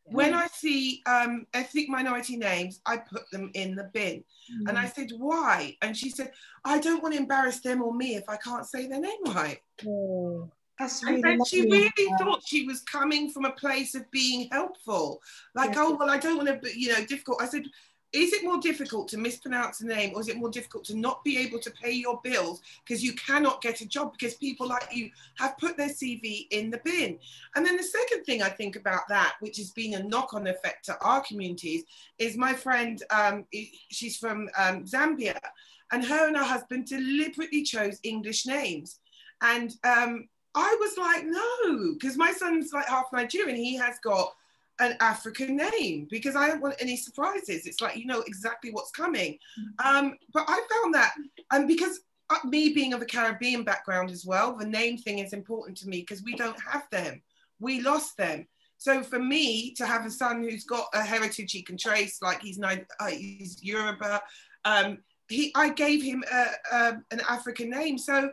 When 0.09 0.33
I 0.33 0.47
see 0.47 1.01
um, 1.05 1.45
ethnic 1.53 1.89
minority 1.89 2.37
names 2.37 2.81
I 2.85 2.97
put 2.97 3.29
them 3.31 3.51
in 3.53 3.75
the 3.75 3.89
bin 3.93 4.23
mm. 4.51 4.69
and 4.69 4.77
I 4.77 4.85
said 4.85 5.11
why 5.17 5.75
and 5.81 5.95
she 5.95 6.09
said 6.09 6.31
I 6.63 6.79
don't 6.79 7.03
want 7.03 7.15
to 7.15 7.19
embarrass 7.19 7.59
them 7.59 7.81
or 7.81 7.93
me 7.93 8.15
if 8.15 8.23
I 8.29 8.37
can't 8.37 8.65
say 8.65 8.87
their 8.87 9.01
name 9.01 9.23
right 9.27 9.59
oh. 9.87 10.49
That's 10.79 11.03
really 11.03 11.23
and 11.23 11.47
she 11.47 11.61
really 11.63 11.91
thought 12.19 12.43
she 12.45 12.67
was 12.67 12.81
coming 12.81 13.31
from 13.31 13.45
a 13.45 13.51
place 13.51 13.95
of 13.95 14.09
being 14.11 14.47
helpful. 14.51 15.21
Like, 15.55 15.73
yeah. 15.73 15.85
oh, 15.85 15.95
well, 15.95 16.09
I 16.09 16.19
don't 16.19 16.37
want 16.37 16.49
to 16.49 16.57
be, 16.57 16.79
you 16.79 16.89
know, 16.89 17.03
difficult. 17.03 17.41
I 17.41 17.47
said, 17.47 17.63
is 18.17 18.33
it 18.33 18.43
more 18.43 18.59
difficult 18.59 19.07
to 19.09 19.17
mispronounce 19.17 19.81
a 19.81 19.85
name 19.85 20.13
or 20.15 20.21
is 20.21 20.27
it 20.27 20.37
more 20.37 20.49
difficult 20.49 20.83
to 20.85 20.97
not 20.97 21.23
be 21.23 21.37
able 21.37 21.59
to 21.59 21.71
pay 21.71 21.91
your 21.91 22.19
bills 22.23 22.61
because 22.83 23.03
you 23.03 23.13
cannot 23.13 23.61
get 23.61 23.81
a 23.81 23.87
job 23.87 24.11
because 24.11 24.33
people 24.35 24.67
like 24.67 24.87
you 24.91 25.09
have 25.35 25.57
put 25.57 25.77
their 25.77 25.89
CV 25.89 26.47
in 26.51 26.71
the 26.71 26.81
bin? 26.83 27.19
And 27.55 27.65
then 27.65 27.77
the 27.77 27.83
second 27.83 28.23
thing 28.23 28.41
I 28.41 28.49
think 28.49 28.75
about 28.75 29.07
that, 29.09 29.35
which 29.39 29.57
has 29.57 29.71
been 29.71 29.93
a 29.93 30.03
knock 30.03 30.33
on 30.33 30.47
effect 30.47 30.85
to 30.85 30.97
our 30.99 31.21
communities, 31.21 31.83
is 32.17 32.37
my 32.37 32.53
friend, 32.53 33.01
um, 33.11 33.45
she's 33.91 34.17
from 34.17 34.49
um, 34.57 34.83
Zambia, 34.85 35.37
and 35.91 36.03
her 36.03 36.27
and 36.27 36.35
her 36.35 36.43
husband 36.43 36.85
deliberately 36.85 37.63
chose 37.63 37.99
English 38.03 38.45
names. 38.45 38.99
And 39.41 39.73
um, 39.83 40.27
I 40.55 40.75
was 40.79 40.97
like, 40.97 41.23
no, 41.25 41.93
because 41.93 42.17
my 42.17 42.31
son's 42.31 42.73
like 42.73 42.87
half 42.87 43.05
Nigerian. 43.13 43.55
He 43.55 43.75
has 43.77 43.99
got 44.03 44.33
an 44.79 44.95
African 44.99 45.57
name 45.57 46.07
because 46.09 46.35
I 46.35 46.47
don't 46.47 46.61
want 46.61 46.75
any 46.79 46.95
surprises. 46.95 47.65
It's 47.65 47.81
like 47.81 47.97
you 47.97 48.05
know 48.05 48.21
exactly 48.21 48.71
what's 48.71 48.91
coming. 48.91 49.37
Mm-hmm. 49.59 49.95
Um, 49.95 50.17
but 50.33 50.45
I 50.47 50.61
found 50.71 50.93
that, 50.93 51.13
and 51.51 51.63
um, 51.63 51.67
because 51.67 52.01
uh, 52.29 52.37
me 52.45 52.73
being 52.73 52.93
of 52.93 53.01
a 53.01 53.05
Caribbean 53.05 53.63
background 53.63 54.11
as 54.11 54.25
well, 54.25 54.55
the 54.55 54.65
name 54.65 54.97
thing 54.97 55.19
is 55.19 55.33
important 55.33 55.77
to 55.79 55.87
me 55.87 56.01
because 56.01 56.23
we 56.23 56.35
don't 56.35 56.59
have 56.61 56.83
them. 56.91 57.21
We 57.59 57.81
lost 57.81 58.17
them. 58.17 58.47
So 58.77 59.01
for 59.01 59.19
me 59.19 59.73
to 59.75 59.85
have 59.85 60.05
a 60.05 60.11
son 60.11 60.43
who's 60.43 60.63
got 60.63 60.87
a 60.93 61.01
heritage 61.01 61.51
he 61.51 61.63
can 61.63 61.77
trace, 61.77 62.21
like 62.21 62.41
he's 62.41 62.61
uh, 62.61 62.75
he's 63.09 63.63
Yoruba, 63.63 64.21
um, 64.65 64.99
he 65.29 65.51
I 65.55 65.69
gave 65.69 66.03
him 66.03 66.23
a, 66.31 66.45
a, 66.71 66.97
an 67.11 67.21
African 67.27 67.69
name. 67.69 67.97
So 67.97 68.29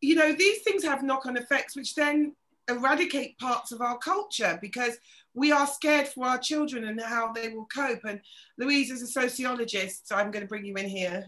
you 0.00 0.14
know, 0.14 0.32
these 0.32 0.62
things 0.62 0.84
have 0.84 1.02
knock 1.02 1.26
on 1.26 1.36
effects, 1.36 1.74
which 1.74 1.94
then 1.94 2.34
eradicate 2.68 3.38
parts 3.38 3.72
of 3.72 3.80
our 3.80 3.98
culture 3.98 4.58
because 4.60 4.98
we 5.34 5.52
are 5.52 5.66
scared 5.66 6.08
for 6.08 6.26
our 6.26 6.38
children 6.38 6.84
and 6.84 7.00
how 7.00 7.32
they 7.32 7.48
will 7.48 7.66
cope. 7.66 8.04
And 8.04 8.20
Louise 8.56 8.90
is 8.90 9.02
a 9.02 9.06
sociologist, 9.06 10.08
so 10.08 10.16
I'm 10.16 10.30
going 10.30 10.42
to 10.42 10.48
bring 10.48 10.64
you 10.64 10.74
in 10.74 10.88
here. 10.88 11.26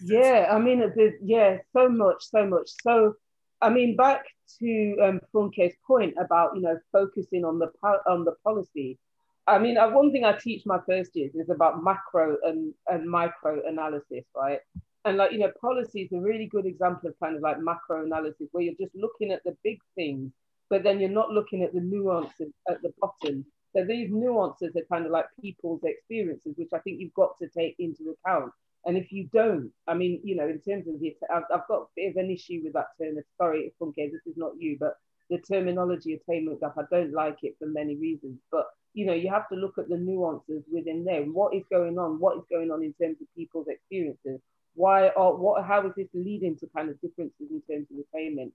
Yeah, 0.00 0.48
I 0.50 0.58
mean, 0.58 0.82
yeah, 1.22 1.58
so 1.72 1.88
much, 1.88 2.22
so 2.30 2.46
much. 2.46 2.70
So, 2.82 3.14
I 3.60 3.70
mean, 3.70 3.96
back 3.96 4.24
to 4.60 4.96
um, 5.02 5.20
Funke's 5.34 5.74
point 5.86 6.14
about 6.18 6.54
you 6.54 6.62
know 6.62 6.78
focusing 6.92 7.44
on 7.44 7.58
the 7.58 7.70
on 8.06 8.24
the 8.24 8.34
policy. 8.44 8.98
I 9.46 9.58
mean, 9.58 9.78
uh, 9.78 9.88
one 9.90 10.12
thing 10.12 10.24
I 10.24 10.32
teach 10.32 10.64
my 10.66 10.78
first 10.86 11.16
years 11.16 11.34
is 11.34 11.48
about 11.48 11.82
macro 11.82 12.36
and, 12.44 12.74
and 12.86 13.08
micro 13.08 13.66
analysis, 13.66 14.24
right? 14.36 14.60
And 15.04 15.16
like 15.16 15.32
you 15.32 15.38
know, 15.38 15.50
policy 15.60 16.02
is 16.02 16.12
a 16.12 16.20
really 16.20 16.46
good 16.46 16.66
example 16.66 17.08
of 17.08 17.18
kind 17.18 17.34
of 17.34 17.42
like 17.42 17.58
macro 17.58 18.04
analysis 18.04 18.48
where 18.52 18.62
you're 18.62 18.74
just 18.80 18.94
looking 18.94 19.32
at 19.32 19.42
the 19.44 19.56
big 19.64 19.78
things 19.94 20.32
but 20.70 20.82
then 20.82 21.00
you're 21.00 21.08
not 21.08 21.30
looking 21.30 21.62
at 21.62 21.72
the 21.72 21.80
nuances 21.80 22.52
at 22.68 22.82
the 22.82 22.92
bottom. 23.00 23.44
So 23.74 23.84
these 23.84 24.10
nuances 24.10 24.74
are 24.76 24.84
kind 24.90 25.06
of 25.06 25.12
like 25.12 25.26
people's 25.40 25.82
experiences, 25.84 26.54
which 26.56 26.70
I 26.72 26.78
think 26.78 27.00
you've 27.00 27.14
got 27.14 27.38
to 27.38 27.48
take 27.48 27.76
into 27.78 28.14
account. 28.24 28.52
And 28.86 28.96
if 28.96 29.12
you 29.12 29.28
don't, 29.32 29.70
I 29.86 29.94
mean, 29.94 30.20
you 30.24 30.36
know, 30.36 30.48
in 30.48 30.60
terms 30.60 30.88
of 30.88 31.00
the, 31.00 31.14
I've, 31.32 31.42
I've 31.52 31.68
got 31.68 31.82
a 31.82 31.86
bit 31.96 32.10
of 32.10 32.16
an 32.16 32.30
issue 32.30 32.60
with 32.64 32.72
that 32.74 32.88
term. 33.00 33.16
Sorry, 33.36 33.72
Funke, 33.80 34.10
this 34.10 34.26
is 34.26 34.36
not 34.36 34.52
you, 34.58 34.76
but 34.80 34.94
the 35.30 35.38
terminology 35.38 36.14
attainment 36.14 36.60
gap, 36.60 36.74
I 36.78 36.82
don't 36.90 37.12
like 37.12 37.38
it 37.42 37.56
for 37.58 37.66
many 37.66 37.96
reasons. 37.96 38.38
But 38.50 38.66
you 38.94 39.06
know, 39.06 39.12
you 39.12 39.30
have 39.30 39.48
to 39.50 39.54
look 39.54 39.78
at 39.78 39.88
the 39.88 39.96
nuances 39.96 40.62
within 40.72 41.04
there. 41.04 41.22
What 41.22 41.54
is 41.54 41.62
going 41.70 41.98
on? 41.98 42.18
What 42.18 42.38
is 42.38 42.44
going 42.50 42.70
on 42.70 42.82
in 42.82 42.94
terms 42.94 43.18
of 43.20 43.26
people's 43.36 43.68
experiences? 43.68 44.40
Why 44.74 45.08
are 45.10 45.34
what? 45.34 45.64
How 45.64 45.86
is 45.86 45.92
this 45.96 46.08
leading 46.14 46.56
to 46.58 46.66
kind 46.74 46.88
of 46.88 47.00
differences 47.00 47.48
in 47.50 47.62
terms 47.70 47.86
of 47.92 47.98
attainment? 48.12 48.52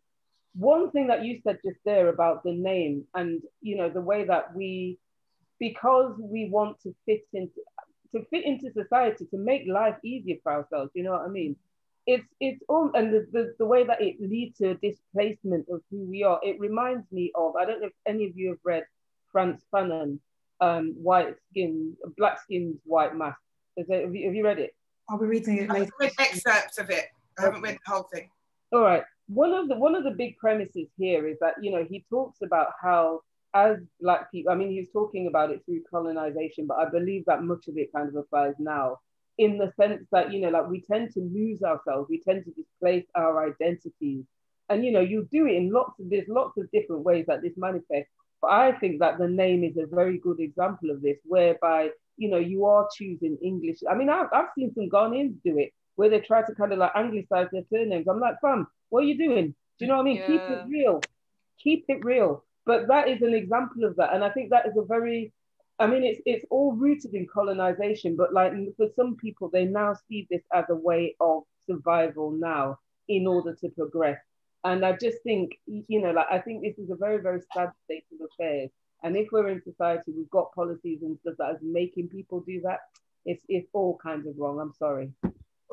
One 0.55 0.91
thing 0.91 1.07
that 1.07 1.25
you 1.25 1.39
said 1.43 1.59
just 1.65 1.79
there 1.83 2.09
about 2.09 2.43
the 2.43 2.53
name 2.53 3.05
and 3.15 3.41
you 3.61 3.75
know 3.75 3.89
the 3.89 4.01
way 4.01 4.25
that 4.25 4.55
we 4.55 4.99
because 5.59 6.13
we 6.19 6.49
want 6.49 6.79
to 6.81 6.93
fit 7.05 7.25
into 7.33 7.61
to 8.13 8.23
fit 8.29 8.45
into 8.45 8.71
society 8.71 9.25
to 9.25 9.37
make 9.37 9.63
life 9.67 9.95
easier 10.03 10.35
for 10.43 10.51
ourselves 10.51 10.91
you 10.93 11.03
know 11.03 11.11
what 11.11 11.21
i 11.21 11.27
mean? 11.27 11.55
It's 12.05 12.27
it's 12.41 12.61
all 12.67 12.91
and 12.93 13.13
the, 13.13 13.25
the, 13.31 13.55
the 13.59 13.65
way 13.65 13.85
that 13.85 14.01
it 14.01 14.17
leads 14.19 14.57
to 14.57 14.75
displacement 14.75 15.67
of 15.71 15.81
who 15.89 15.99
we 16.13 16.23
are 16.23 16.39
it 16.43 16.59
reminds 16.59 17.09
me 17.11 17.31
of 17.33 17.55
i 17.55 17.65
don't 17.65 17.79
know 17.81 17.87
if 17.87 17.93
any 18.05 18.25
of 18.27 18.35
you 18.35 18.49
have 18.49 18.63
read 18.63 18.83
Frantz 19.31 19.63
Fanon 19.73 20.19
um 20.59 20.95
white 21.01 21.35
skin 21.49 21.95
black 22.17 22.41
skinned 22.41 22.77
white 22.83 23.15
mask. 23.15 23.39
Is 23.77 23.87
it, 23.89 24.03
have, 24.03 24.13
you, 24.13 24.27
have 24.27 24.35
you 24.35 24.45
read 24.45 24.59
it? 24.59 24.75
I'll 25.09 25.17
be 25.17 25.25
reading 25.25 25.57
it 25.57 25.69
later. 25.69 25.91
i 25.99 26.03
read 26.03 26.11
excerpts 26.19 26.77
of 26.77 26.89
it. 26.89 27.05
I 27.39 27.43
haven't 27.43 27.61
read 27.61 27.79
the 27.83 27.91
whole 27.91 28.07
thing. 28.13 28.29
All 28.73 28.81
right 28.81 29.03
one 29.27 29.53
of 29.53 29.67
the 29.67 29.75
one 29.75 29.95
of 29.95 30.03
the 30.03 30.11
big 30.11 30.37
premises 30.37 30.87
here 30.97 31.27
is 31.27 31.37
that 31.39 31.55
you 31.61 31.71
know 31.71 31.85
he 31.89 32.05
talks 32.09 32.41
about 32.41 32.67
how 32.81 33.21
as 33.53 33.77
black 34.01 34.31
people 34.31 34.51
i 34.51 34.55
mean 34.55 34.71
he's 34.71 34.89
talking 34.91 35.27
about 35.27 35.51
it 35.51 35.63
through 35.65 35.81
colonization 35.89 36.65
but 36.67 36.77
i 36.77 36.89
believe 36.89 37.23
that 37.25 37.43
much 37.43 37.67
of 37.67 37.77
it 37.77 37.93
kind 37.93 38.09
of 38.09 38.15
applies 38.15 38.55
now 38.59 38.97
in 39.37 39.57
the 39.57 39.71
sense 39.79 40.05
that 40.11 40.31
you 40.31 40.39
know 40.39 40.49
like 40.49 40.69
we 40.69 40.81
tend 40.81 41.11
to 41.13 41.19
lose 41.19 41.61
ourselves. 41.63 42.09
We 42.09 42.19
tend 42.19 42.45
to 42.45 42.51
displace 42.51 43.05
our 43.15 43.47
identities. 43.49 44.25
And 44.69 44.85
you 44.85 44.91
know 44.91 45.01
you 45.01 45.27
do 45.31 45.47
it 45.47 45.55
in 45.55 45.71
lots 45.71 45.99
of 45.99 46.09
there's 46.09 46.27
lots 46.27 46.57
of 46.57 46.71
different 46.71 47.03
ways 47.03 47.25
that 47.27 47.41
this 47.41 47.53
manifests. 47.57 48.11
But 48.41 48.51
i 48.51 48.71
think 48.73 48.99
that 48.99 49.17
the 49.17 49.27
name 49.27 49.63
is 49.63 49.77
a 49.77 49.87
very 49.87 50.17
good 50.17 50.39
example 50.39 50.91
of 50.91 51.01
this 51.01 51.17
whereby 51.23 51.89
you 52.17 52.29
know 52.29 52.37
you 52.37 52.65
are 52.65 52.87
choosing 52.95 53.37
english. 53.41 53.79
I 53.89 53.95
mean 53.95 54.09
i've, 54.09 54.27
I've 54.31 54.53
seen 54.55 54.73
some 54.73 54.89
ghanaians 54.89 55.35
do 55.43 55.57
it 55.57 55.73
where 55.95 56.09
they 56.09 56.19
try 56.19 56.41
to 56.43 56.55
kind 56.55 56.73
of 56.73 56.79
like 56.79 56.91
anglicize 56.95 57.47
their 57.51 57.63
surnames. 57.69 58.07
I'm 58.07 58.19
like 58.19 58.39
fam 58.41 58.67
what 58.93 59.05
are 59.05 59.07
you 59.07 59.17
doing? 59.17 59.55
Do 59.79 59.85
you 59.85 59.87
know 59.87 59.95
what 59.97 60.01
I 60.01 60.05
mean? 60.05 60.17
Yeah. 60.17 60.27
Keep 60.27 60.41
it 60.41 60.65
real. 60.69 61.01
Keep 61.63 61.85
it 61.87 62.05
real. 62.05 62.43
But 62.63 62.87
that 62.89 63.07
is 63.09 63.23
an 63.23 63.33
example 63.33 63.85
of 63.85 63.95
that. 63.95 64.13
And 64.13 64.23
I 64.23 64.29
think 64.29 64.51
that 64.51 64.67
is 64.67 64.77
a 64.77 64.83
very, 64.83 65.33
I 65.79 65.87
mean, 65.87 66.03
it's 66.03 66.21
it's 66.27 66.45
all 66.51 66.73
rooted 66.73 67.15
in 67.15 67.25
colonization, 67.25 68.15
but 68.15 68.33
like 68.33 68.53
for 68.77 68.85
some 68.95 69.15
people, 69.15 69.49
they 69.49 69.65
now 69.65 69.95
see 70.07 70.27
this 70.29 70.43
as 70.53 70.65
a 70.69 70.75
way 70.75 71.15
of 71.19 71.41
survival 71.67 72.29
now 72.29 72.77
in 73.07 73.25
order 73.25 73.55
to 73.61 73.69
progress. 73.69 74.19
And 74.63 74.85
I 74.85 74.91
just 74.91 75.17
think, 75.23 75.53
you 75.65 75.99
know, 75.99 76.11
like 76.11 76.27
I 76.29 76.37
think 76.37 76.61
this 76.61 76.77
is 76.77 76.91
a 76.91 76.95
very, 76.95 77.19
very 77.19 77.41
sad 77.51 77.71
state 77.85 78.05
of 78.13 78.27
affairs. 78.29 78.69
And 79.01 79.17
if 79.17 79.31
we're 79.31 79.49
in 79.49 79.63
society, 79.63 80.13
we've 80.15 80.29
got 80.29 80.53
policies 80.53 80.99
and 81.01 81.17
stuff 81.21 81.33
that 81.39 81.55
is 81.55 81.61
making 81.63 82.09
people 82.09 82.41
do 82.41 82.61
that. 82.61 82.81
It's 83.25 83.43
it's 83.49 83.69
all 83.73 83.97
kinds 83.97 84.27
of 84.27 84.35
wrong. 84.37 84.59
I'm 84.59 84.75
sorry. 84.77 85.09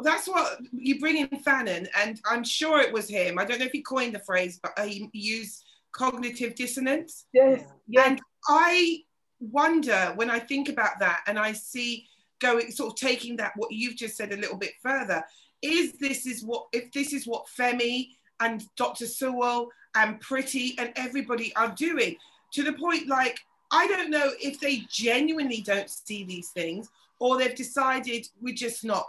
Well, 0.00 0.14
that's 0.14 0.26
what 0.26 0.60
you 0.72 0.98
bring 0.98 1.18
in 1.18 1.28
Fanon, 1.28 1.86
and 1.94 2.18
I'm 2.24 2.42
sure 2.42 2.80
it 2.80 2.90
was 2.90 3.06
him. 3.06 3.38
I 3.38 3.44
don't 3.44 3.58
know 3.58 3.66
if 3.66 3.72
he 3.72 3.82
coined 3.82 4.14
the 4.14 4.20
phrase, 4.20 4.58
but 4.62 4.72
he 4.78 5.10
used 5.12 5.62
cognitive 5.92 6.54
dissonance. 6.54 7.26
Yes. 7.34 7.64
yes. 7.86 8.06
And 8.06 8.18
I 8.48 9.00
wonder 9.40 10.14
when 10.14 10.30
I 10.30 10.38
think 10.38 10.70
about 10.70 11.00
that 11.00 11.20
and 11.26 11.38
I 11.38 11.52
see 11.52 12.06
going 12.38 12.70
sort 12.70 12.92
of 12.94 12.96
taking 12.96 13.36
that 13.36 13.52
what 13.56 13.72
you've 13.72 13.96
just 13.96 14.16
said 14.16 14.32
a 14.32 14.38
little 14.38 14.56
bit 14.56 14.72
further, 14.82 15.22
is 15.60 15.92
this 15.98 16.24
is 16.24 16.42
what 16.42 16.68
if 16.72 16.90
this 16.92 17.12
is 17.12 17.26
what 17.26 17.44
Kemi 17.58 18.08
and 18.40 18.64
Dr. 18.76 19.04
Sewell 19.04 19.68
and 19.96 20.18
Priti 20.24 20.76
and 20.78 20.94
everybody 20.96 21.54
are 21.56 21.74
doing 21.76 22.16
to 22.54 22.62
the 22.62 22.72
point 22.72 23.06
like 23.06 23.38
I 23.70 23.86
don't 23.86 24.08
know 24.08 24.30
if 24.40 24.60
they 24.60 24.84
genuinely 24.88 25.60
don't 25.60 25.90
see 25.90 26.24
these 26.24 26.48
things 26.48 26.88
or 27.18 27.36
they've 27.36 27.54
decided 27.54 28.26
we're 28.40 28.54
just 28.54 28.82
not 28.82 29.04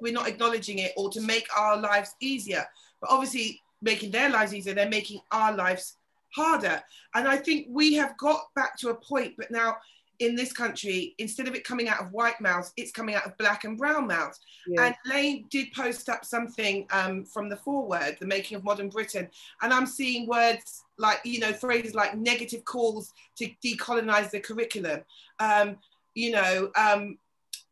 we're 0.00 0.12
not 0.12 0.28
acknowledging 0.28 0.78
it 0.78 0.92
or 0.96 1.10
to 1.10 1.20
make 1.20 1.46
our 1.56 1.76
lives 1.76 2.14
easier. 2.20 2.64
But 3.00 3.10
obviously 3.10 3.60
making 3.82 4.12
their 4.12 4.30
lives 4.30 4.54
easier 4.54 4.74
they're 4.74 4.88
making 4.88 5.20
our 5.30 5.54
lives 5.54 5.96
harder. 6.34 6.82
And 7.14 7.28
i 7.28 7.36
think 7.36 7.66
we 7.68 7.94
have 7.94 8.16
got 8.16 8.46
back 8.54 8.78
to 8.78 8.90
a 8.90 8.94
point 8.94 9.34
but 9.36 9.50
now 9.50 9.76
in 10.18 10.36
this 10.36 10.52
country 10.52 11.14
instead 11.18 11.48
of 11.48 11.54
it 11.54 11.64
coming 11.64 11.88
out 11.88 12.00
of 12.00 12.12
white 12.12 12.40
mouths 12.40 12.72
it's 12.76 12.92
coming 12.92 13.14
out 13.14 13.26
of 13.26 13.36
black 13.38 13.64
and 13.64 13.76
brown 13.76 14.06
mouths. 14.06 14.38
Yeah. 14.66 14.86
and 14.86 14.94
lane 15.04 15.46
did 15.50 15.72
post 15.72 16.08
up 16.08 16.24
something 16.24 16.86
um, 16.92 17.24
from 17.24 17.48
the 17.48 17.56
foreword 17.56 18.16
the 18.20 18.26
making 18.26 18.56
of 18.56 18.64
modern 18.64 18.88
britain. 18.88 19.28
And 19.60 19.72
i'm 19.74 19.86
seeing 19.86 20.26
words 20.26 20.84
like 20.96 21.20
you 21.24 21.40
know 21.40 21.52
phrases 21.52 21.94
like 21.94 22.16
negative 22.16 22.64
calls 22.64 23.12
to 23.36 23.50
decolonize 23.64 24.30
the 24.30 24.40
curriculum. 24.40 25.00
Um, 25.40 25.76
you 26.14 26.30
know 26.30 26.70
um, 26.76 27.18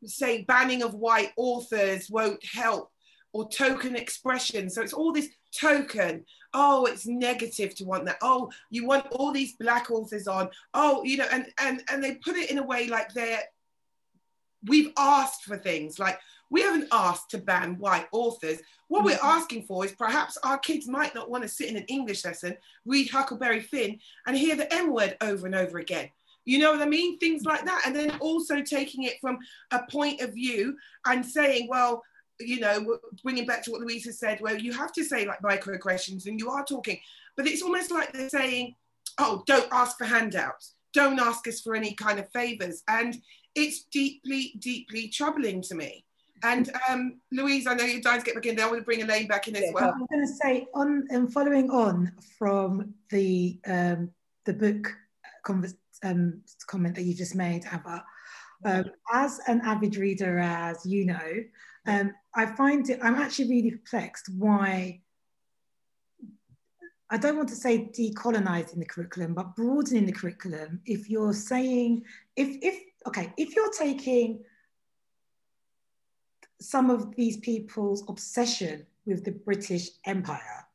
say 0.05 0.43
banning 0.43 0.83
of 0.83 0.95
white 0.95 1.33
authors 1.37 2.09
won't 2.11 2.45
help 2.45 2.91
or 3.33 3.49
token 3.49 3.97
expression. 3.97 4.69
So 4.71 4.83
it's 4.83 4.93
all 4.93 5.13
this 5.13 5.29
token. 5.59 6.25
Oh, 6.53 6.87
it's 6.87 7.07
negative 7.07 7.75
to 7.77 7.85
want 7.85 8.07
that. 8.07 8.19
Oh, 8.23 8.51
you 8.71 8.87
want 8.87 9.07
all 9.13 9.33
these 9.33 9.57
black 9.57 9.91
authors 9.91 10.27
on. 10.27 10.51
Oh, 10.75 11.03
you 11.05 11.17
know, 11.17 11.29
and 11.31 11.47
and 11.61 11.83
and 11.91 12.03
they 12.03 12.17
put 12.17 12.37
it 12.37 12.51
in 12.51 12.59
a 12.59 12.67
way 12.67 12.89
like 12.89 13.13
they're 13.13 13.43
we've 14.67 14.93
asked 14.99 15.45
for 15.45 15.57
things 15.57 15.99
like 15.99 16.19
we 16.51 16.63
haven't 16.63 16.89
asked 16.93 17.31
to 17.31 17.39
ban 17.39 17.79
white 17.79 18.09
authors. 18.13 18.59
What 18.89 19.05
we're 19.05 19.17
mm-hmm. 19.17 19.27
asking 19.27 19.63
for 19.63 19.85
is 19.85 19.93
perhaps 19.93 20.37
our 20.43 20.59
kids 20.59 20.89
might 20.89 21.15
not 21.15 21.31
want 21.31 21.45
to 21.45 21.49
sit 21.49 21.69
in 21.69 21.77
an 21.77 21.85
English 21.85 22.25
lesson, 22.25 22.57
read 22.85 23.09
Huckleberry 23.09 23.61
Finn, 23.61 24.01
and 24.27 24.37
hear 24.37 24.57
the 24.57 24.73
M 24.75 24.93
word 24.93 25.17
over 25.21 25.47
and 25.47 25.55
over 25.55 25.79
again. 25.79 26.11
You 26.45 26.59
know 26.59 26.73
what 26.73 26.83
I 26.83 26.87
mean? 26.87 27.19
Things 27.19 27.45
like 27.45 27.65
that. 27.65 27.83
And 27.87 27.95
then 27.95 28.17
also 28.21 28.63
taking 28.63 29.05
it 29.05 29.21
from 29.21 29.39
a 29.71 29.83
point 29.91 30.21
of 30.21 30.35
view 30.35 30.77
and 31.07 31.25
saying, 31.25 31.69
well, 31.69 32.03
you 32.41 32.61
know, 32.61 32.99
bringing 33.23 33.47
back 33.47 33.63
to 33.65 33.71
what 33.71 33.81
Louisa 33.81 34.13
said, 34.13 34.41
where 34.41 34.59
you 34.59 34.73
have 34.73 34.93
to 34.93 35.05
say 35.05 35.27
like 35.27 35.43
microaggressions 35.43 36.27
and 36.27 36.41
you 36.41 36.51
are 36.51 36.65
talking, 36.65 36.99
but 37.37 37.47
it's 37.47 37.63
almost 37.63 37.91
like 37.91 38.13
they're 38.13 38.29
saying, 38.29 38.75
oh, 39.19 39.43
don't 39.47 39.69
ask 39.73 39.99
for 39.99 40.07
handouts, 40.07 40.75
don't 40.95 41.21
ask 41.21 41.47
us 41.47 41.61
for 41.61 41.75
any 41.75 41.95
kind 41.95 42.19
of 42.19 42.31
favors. 42.31 42.83
And 42.89 43.21
it's 43.55 43.85
deeply, 43.85 44.55
deeply 44.59 45.09
troubling 45.09 45.61
to 45.63 45.75
me. 45.75 46.05
And 46.43 46.71
um, 46.89 47.21
Louise, 47.31 47.67
I 47.67 47.75
know 47.75 47.85
you're 47.85 48.01
dying 48.01 48.21
to 48.21 48.25
get 48.25 48.35
back 48.35 48.47
in 48.47 48.57
there. 48.57 48.65
I 48.65 48.69
want 48.69 48.81
to 48.81 48.85
bring 48.85 49.03
Elaine 49.03 49.27
back 49.27 49.47
in 49.47 49.57
as 49.57 49.65
yeah, 49.65 49.73
well. 49.75 49.93
I'm 49.93 50.07
going 50.07 50.27
to 50.27 50.33
say 50.33 50.67
on 50.75 51.07
and 51.11 51.31
following 51.31 51.71
on 51.71 52.13
from 52.39 52.95
the 53.11 53.61
um, 53.67 54.11
the 54.47 54.55
book 54.55 54.97
convers- 55.45 55.75
um, 56.03 56.41
comment 56.67 56.95
that 56.95 57.03
you 57.03 57.15
just 57.15 57.35
made, 57.35 57.65
Ava. 57.67 58.05
Um, 58.65 58.85
as 59.13 59.41
an 59.47 59.63
avid 59.65 59.97
reader, 59.97 60.39
as 60.39 60.85
you 60.85 61.07
know, 61.07 61.45
um, 61.87 62.13
I 62.35 62.47
find 62.47 62.89
it, 62.91 63.01
I'm 63.03 63.15
actually 63.15 63.49
really 63.49 63.71
perplexed 63.71 64.29
why, 64.37 65.01
I 67.09 67.17
don't 67.17 67.37
want 67.37 67.49
to 67.49 67.55
say 67.57 67.91
decolonizing 67.97 68.79
the 68.79 68.85
curriculum, 68.85 69.35
but 69.35 69.57
broadening 69.57 70.07
the 70.07 70.13
curriculum. 70.13 70.81
If 70.85 71.09
you're 71.09 71.33
saying, 71.33 72.05
if, 72.37 72.59
if, 72.63 72.81
okay, 73.07 73.33
if 73.39 73.57
you're 73.57 73.73
taking 73.73 74.45
some 76.61 76.91
of 76.91 77.17
these 77.17 77.39
people's 77.39 78.05
obsession 78.09 78.87
with 79.07 79.25
the 79.25 79.33
British 79.33 79.89
Empire 80.05 80.67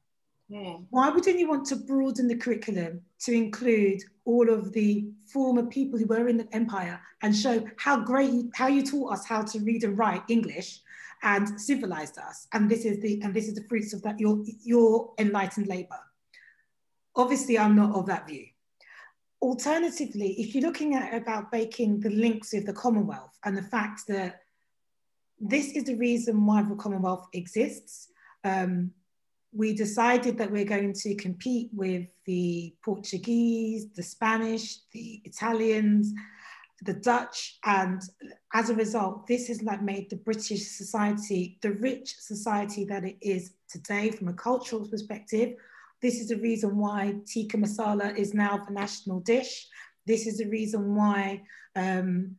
Hmm. 0.52 0.84
Why 0.90 1.10
wouldn't 1.10 1.40
you 1.40 1.50
want 1.50 1.66
to 1.68 1.76
broaden 1.76 2.28
the 2.28 2.38
curriculum 2.38 3.02
to 3.22 3.32
include 3.34 4.02
all 4.26 4.50
of 4.50 4.74
the 4.74 5.08
former 5.32 5.64
people 5.64 5.98
who 5.98 6.08
were 6.08 6.28
in 6.28 6.38
the 6.38 6.48
empire 6.54 7.00
and 7.22 7.36
show 7.36 7.64
how 7.78 8.00
great 8.00 8.32
you, 8.32 8.52
how 8.56 8.68
you 8.68 8.84
taught 8.84 9.14
us 9.14 9.26
how 9.26 9.42
to 9.44 9.60
read 9.60 9.84
and 9.84 9.98
write 9.98 10.24
English 10.28 10.82
and 11.24 11.60
civilized 11.60 12.18
us? 12.18 12.48
And 12.54 12.70
this 12.70 12.86
is 12.86 13.00
the 13.02 13.22
and 13.22 13.34
this 13.34 13.48
is 13.48 13.56
the 13.56 13.64
fruits 13.70 13.94
of 13.94 14.02
that 14.04 14.20
your 14.20 14.44
your 14.64 15.14
enlightened 15.20 15.68
labor. 15.68 16.00
Obviously, 17.16 17.58
I'm 17.58 17.76
not 17.76 17.96
of 17.96 18.08
that 18.08 18.28
view. 18.28 18.46
Alternatively, 19.42 20.34
if 20.40 20.56
you're 20.56 20.66
looking 20.66 20.96
at 20.96 21.14
about 21.14 21.52
making 21.52 22.00
the 22.00 22.10
links 22.10 22.52
with 22.52 22.66
the 22.66 22.74
Commonwealth 22.74 23.38
and 23.46 23.56
the 23.56 23.62
fact 23.62 24.08
that 24.08 24.42
this 25.40 25.72
is 25.72 25.84
the 25.84 25.96
reason 25.96 26.46
why 26.46 26.64
the 26.64 26.76
Commonwealth 26.76 27.28
exists. 27.34 28.10
Um, 28.44 28.92
we 29.56 29.74
decided 29.74 30.38
that 30.38 30.52
we're 30.52 30.66
going 30.66 30.94
to 30.94 31.16
compete 31.16 31.70
with 31.74 32.06
the 32.26 32.76
Portuguese, 32.84 33.88
the 33.96 34.04
Spanish, 34.04 34.80
the 34.92 35.22
Italians, 35.24 36.14
the 36.84 36.94
Dutch, 36.94 37.58
and 37.64 38.02
as 38.54 38.70
a 38.70 38.76
result, 38.76 39.28
this 39.28 39.48
has 39.48 39.64
like 39.64 39.82
made 39.82 40.10
the 40.10 40.18
British 40.18 40.68
society 40.68 41.58
the 41.62 41.72
rich 41.72 42.16
society 42.20 42.84
that 42.86 43.06
it 43.06 43.18
is 43.22 43.54
today 43.70 44.12
from 44.12 44.28
a 44.28 44.34
cultural 44.34 44.86
perspective. 44.88 45.54
This 46.02 46.20
is 46.20 46.28
the 46.28 46.38
reason 46.38 46.78
why 46.78 47.16
tikka 47.26 47.58
masala 47.58 48.16
is 48.16 48.34
now 48.34 48.58
the 48.58 48.74
national 48.74 49.22
dish. 49.22 49.68
This 50.06 50.28
is 50.28 50.38
the 50.38 50.50
reason 50.50 50.96
why 50.96 51.44
um, 51.76 52.36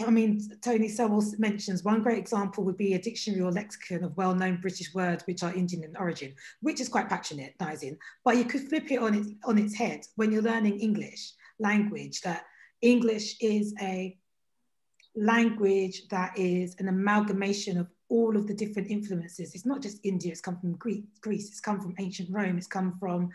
I 0.00 0.10
mean, 0.10 0.40
Tony 0.62 0.88
Sowell 0.88 1.22
mentions 1.38 1.84
one 1.84 2.02
great 2.02 2.18
example 2.18 2.64
would 2.64 2.78
be 2.78 2.94
a 2.94 2.98
dictionary 2.98 3.42
or 3.42 3.52
lexicon 3.52 4.04
of 4.04 4.16
well-known 4.16 4.58
British 4.60 4.94
words 4.94 5.22
which 5.26 5.42
are 5.42 5.52
Indian 5.52 5.84
in 5.84 5.96
origin, 5.96 6.34
which 6.62 6.80
is 6.80 6.88
quite 6.88 7.10
patronizing. 7.10 7.98
But 8.24 8.38
you 8.38 8.44
could 8.44 8.68
flip 8.68 8.90
it 8.90 8.98
on 8.98 9.14
its 9.14 9.28
on 9.44 9.58
its 9.58 9.74
head 9.74 10.06
when 10.16 10.32
you're 10.32 10.42
learning 10.42 10.80
English 10.80 11.32
language. 11.58 12.22
That 12.22 12.44
English 12.80 13.36
is 13.40 13.74
a 13.82 14.16
language 15.14 16.08
that 16.08 16.38
is 16.38 16.74
an 16.78 16.88
amalgamation 16.88 17.76
of 17.76 17.88
all 18.08 18.36
of 18.36 18.46
the 18.46 18.54
different 18.54 18.90
influences. 18.90 19.54
It's 19.54 19.66
not 19.66 19.82
just 19.82 19.98
India. 20.04 20.32
It's 20.32 20.40
come 20.40 20.58
from 20.58 20.74
Greece. 20.76 21.04
Greece. 21.20 21.48
It's 21.48 21.60
come 21.60 21.80
from 21.80 21.94
ancient 21.98 22.30
Rome. 22.30 22.56
It's 22.56 22.66
come 22.66 22.96
from 22.98 23.30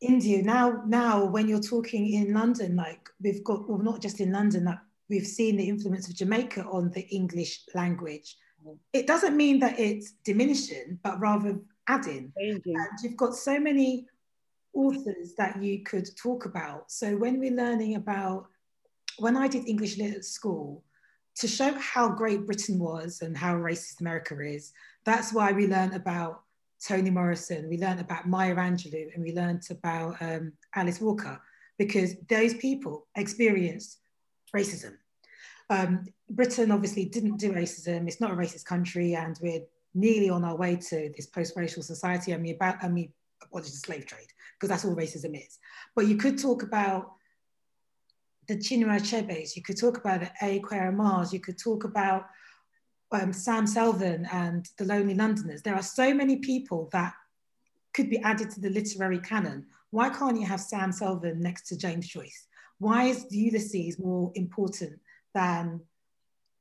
India. 0.00 0.42
Now, 0.42 0.82
now 0.86 1.24
when 1.24 1.48
you're 1.48 1.60
talking 1.60 2.12
in 2.12 2.32
London, 2.32 2.76
like 2.76 3.08
we've 3.22 3.44
got, 3.44 3.68
well, 3.68 3.78
not 3.78 4.00
just 4.00 4.20
in 4.20 4.32
London, 4.32 4.64
like 4.64 4.78
we've 5.08 5.26
seen 5.26 5.56
the 5.56 5.68
influence 5.68 6.08
of 6.08 6.16
Jamaica 6.16 6.64
on 6.64 6.90
the 6.90 7.02
English 7.08 7.62
language. 7.74 8.36
It 8.92 9.06
doesn't 9.06 9.36
mean 9.36 9.60
that 9.60 9.78
it's 9.78 10.12
diminishing, 10.24 10.98
but 11.02 11.20
rather 11.20 11.60
adding. 11.86 12.32
And 12.36 12.62
you've 13.02 13.16
got 13.16 13.34
so 13.34 13.60
many 13.60 14.06
authors 14.72 15.34
that 15.36 15.62
you 15.62 15.82
could 15.82 16.08
talk 16.16 16.46
about. 16.46 16.90
So 16.90 17.16
when 17.16 17.38
we're 17.38 17.54
learning 17.54 17.96
about, 17.96 18.46
when 19.18 19.36
I 19.36 19.48
did 19.48 19.68
English 19.68 19.98
lit 19.98 20.14
at 20.14 20.24
school, 20.24 20.82
to 21.36 21.48
show 21.48 21.72
how 21.74 22.08
great 22.08 22.46
Britain 22.46 22.78
was 22.78 23.20
and 23.20 23.36
how 23.36 23.54
racist 23.54 24.00
America 24.00 24.38
is, 24.40 24.72
that's 25.04 25.32
why 25.32 25.52
we 25.52 25.66
learned 25.66 25.94
about 25.94 26.42
Toni 26.86 27.10
Morrison, 27.10 27.68
we 27.68 27.78
learned 27.78 28.00
about 28.00 28.28
Maya 28.28 28.54
Angelou, 28.54 29.14
and 29.14 29.22
we 29.22 29.32
learned 29.32 29.62
about 29.70 30.20
um, 30.20 30.52
Alice 30.74 31.00
Walker, 31.00 31.40
because 31.78 32.14
those 32.28 32.54
people 32.54 33.06
experienced 33.16 33.98
racism. 34.54 34.96
Um, 35.70 36.04
Britain 36.30 36.70
obviously 36.70 37.06
didn't 37.06 37.38
do 37.38 37.52
racism. 37.52 38.06
It's 38.06 38.20
not 38.20 38.30
a 38.30 38.36
racist 38.36 38.64
country, 38.64 39.14
and 39.14 39.38
we're 39.42 39.62
nearly 39.94 40.30
on 40.30 40.44
our 40.44 40.56
way 40.56 40.76
to 40.76 41.12
this 41.16 41.26
post-racial 41.26 41.82
society. 41.82 42.34
I 42.34 42.36
mean, 42.36 42.54
about 42.54 42.82
I 42.82 42.88
mean, 42.88 43.12
abolish 43.42 43.70
the 43.70 43.76
slave 43.76 44.06
trade 44.06 44.28
because 44.54 44.68
that's 44.68 44.84
all 44.84 44.96
racism 44.96 45.36
is. 45.36 45.58
But 45.94 46.06
you 46.06 46.16
could 46.16 46.38
talk 46.38 46.62
about 46.62 47.12
the 48.46 48.56
Chinua 48.56 49.00
Achebes. 49.00 49.56
You 49.56 49.62
could 49.62 49.78
talk 49.78 49.96
about 49.98 50.20
the 50.20 50.30
A. 50.42 50.90
Mars. 50.90 51.32
You 51.32 51.40
could 51.40 51.58
talk 51.58 51.84
about 51.84 52.26
um, 53.12 53.32
Sam 53.32 53.66
Selvon 53.66 54.26
and 54.32 54.68
the 54.78 54.84
Lonely 54.84 55.14
Londoners. 55.14 55.62
There 55.62 55.74
are 55.74 55.82
so 55.82 56.12
many 56.12 56.36
people 56.36 56.88
that 56.92 57.14
could 57.94 58.10
be 58.10 58.18
added 58.18 58.50
to 58.50 58.60
the 58.60 58.70
literary 58.70 59.20
canon. 59.20 59.66
Why 59.90 60.10
can't 60.10 60.38
you 60.38 60.46
have 60.46 60.60
Sam 60.60 60.90
Selvon 60.90 61.36
next 61.36 61.68
to 61.68 61.78
James 61.78 62.08
Joyce? 62.08 62.46
Why 62.84 63.04
is 63.04 63.24
Ulysses 63.30 63.98
more 63.98 64.30
important 64.34 65.00
than, 65.32 65.80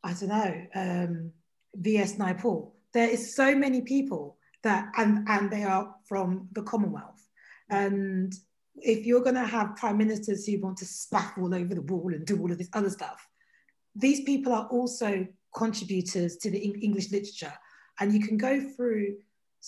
I 0.05 0.13
don't 0.13 0.29
know, 0.29 0.65
um, 0.73 1.31
V.S. 1.75 2.15
Naipaul? 2.15 2.71
There 2.93 3.09
is 3.09 3.35
so 3.35 3.53
many 3.53 3.81
people 3.81 4.37
that, 4.63 4.89
and, 4.97 5.27
and 5.27 5.51
they 5.51 5.65
are 5.65 5.93
from 6.07 6.47
the 6.53 6.63
Commonwealth. 6.63 7.27
And 7.69 8.33
if 8.77 9.05
you're 9.05 9.21
going 9.21 9.35
to 9.35 9.45
have 9.45 9.75
prime 9.75 9.97
ministers 9.97 10.45
who 10.45 10.61
want 10.61 10.77
to 10.77 10.85
spaff 10.85 11.37
all 11.37 11.53
over 11.53 11.75
the 11.75 11.81
wall 11.81 12.13
and 12.13 12.25
do 12.25 12.39
all 12.39 12.49
of 12.49 12.57
this 12.57 12.69
other 12.71 12.89
stuff, 12.89 13.27
these 13.93 14.21
people 14.21 14.53
are 14.53 14.67
also 14.67 15.27
contributors 15.53 16.37
to 16.37 16.49
the 16.49 16.57
English 16.57 17.11
literature. 17.11 17.53
And 17.99 18.13
you 18.13 18.25
can 18.25 18.37
go 18.37 18.61
through 18.61 19.17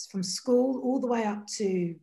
from 0.10 0.24
school 0.24 0.80
all 0.86 1.02
the 1.02 1.08
way 1.08 1.26
up 1.26 1.48
to 1.58 1.96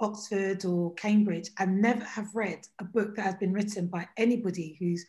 Oxford 0.00 0.64
or 0.64 0.94
Cambridge 0.94 1.50
and 1.58 1.80
never 1.80 2.04
have 2.04 2.34
read 2.34 2.66
a 2.80 2.84
book 2.84 3.16
that 3.16 3.24
has 3.24 3.34
been 3.36 3.52
written 3.52 3.86
by 3.86 4.08
anybody 4.16 4.76
who's 4.78 5.06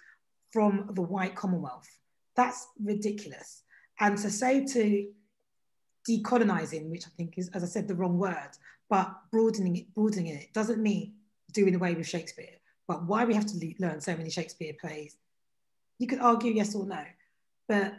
from 0.52 0.89
the 0.93 1.02
white 1.02 1.36
Commonwealth. 1.36 1.89
That's 2.36 2.67
ridiculous. 2.84 3.63
And 4.00 4.17
to 4.19 4.30
say 4.30 4.65
to 4.65 5.08
decolonizing, 6.08 6.89
which 6.89 7.08
I 7.08 7.10
think 7.17 7.38
is, 7.38 7.50
as 7.50 7.63
I 7.63 7.67
said, 7.67 7.88
the 7.88 7.95
wrong 7.95 8.17
word, 8.17 8.52
but 8.89 9.13
broadening 9.32 9.78
it, 9.78 9.93
broadening 9.93 10.28
it 10.28 10.54
doesn't 10.54 10.82
mean 10.82 11.13
doing 11.54 11.76
away 11.76 11.95
with 11.95 12.08
Shakespeare. 12.08 12.60
But 12.88 13.06
why 13.06 13.26
we 13.26 13.34
have 13.34 13.48
to 13.48 13.74
learn 13.80 14.00
so 14.02 14.15
many 14.15 14.30
Shakespeare 14.30 14.74
plays, 14.80 15.15
you 15.98 16.08
could 16.08 16.19
argue 16.19 16.52
yes 16.52 16.76
or 16.76 16.86
no, 16.86 17.04
but 17.67 17.93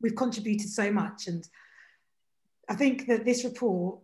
we've 0.00 0.16
contributed 0.16 0.68
so 0.68 0.90
much. 0.90 1.28
And 1.28 1.46
I 2.68 2.74
think 2.74 3.06
that 3.06 3.24
this 3.24 3.44
report 3.44 4.00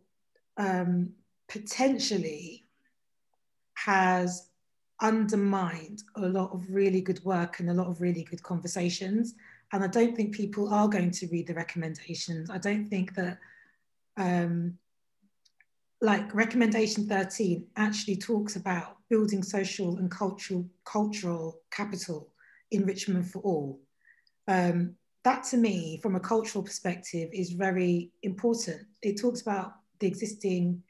um, 0.56 1.10
potentially 1.48 2.64
has 3.74 4.48
undermined 5.00 6.02
a 6.16 6.26
lot 6.26 6.52
of 6.52 6.64
really 6.70 7.00
good 7.00 7.22
work 7.24 7.60
and 7.60 7.70
a 7.70 7.74
lot 7.74 7.86
of 7.86 8.00
really 8.00 8.24
good 8.24 8.42
conversations. 8.42 9.34
And 9.72 9.84
I 9.84 9.88
don't 9.88 10.16
think 10.16 10.34
people 10.34 10.72
are 10.72 10.88
going 10.88 11.10
to 11.10 11.26
read 11.28 11.46
the 11.46 11.54
recommendations. 11.54 12.50
I 12.50 12.58
don't 12.58 12.86
think 12.86 13.14
that, 13.14 13.38
um, 14.16 14.78
like 16.00 16.34
recommendation 16.34 17.06
13 17.06 17.66
actually 17.76 18.16
talks 18.16 18.56
about 18.56 18.96
building 19.08 19.42
social 19.42 19.96
and 19.96 20.10
cultural 20.10 20.66
cultural 20.84 21.60
capital 21.70 22.28
enrichment 22.70 23.26
for 23.26 23.40
all. 23.40 23.80
Um, 24.48 24.94
that 25.24 25.42
to 25.44 25.56
me, 25.56 25.98
from 26.02 26.14
a 26.14 26.20
cultural 26.20 26.62
perspective, 26.62 27.30
is 27.32 27.50
very 27.50 28.12
important. 28.22 28.82
It 29.02 29.20
talks 29.20 29.42
about 29.42 29.72
the 29.98 30.06
existing 30.06 30.82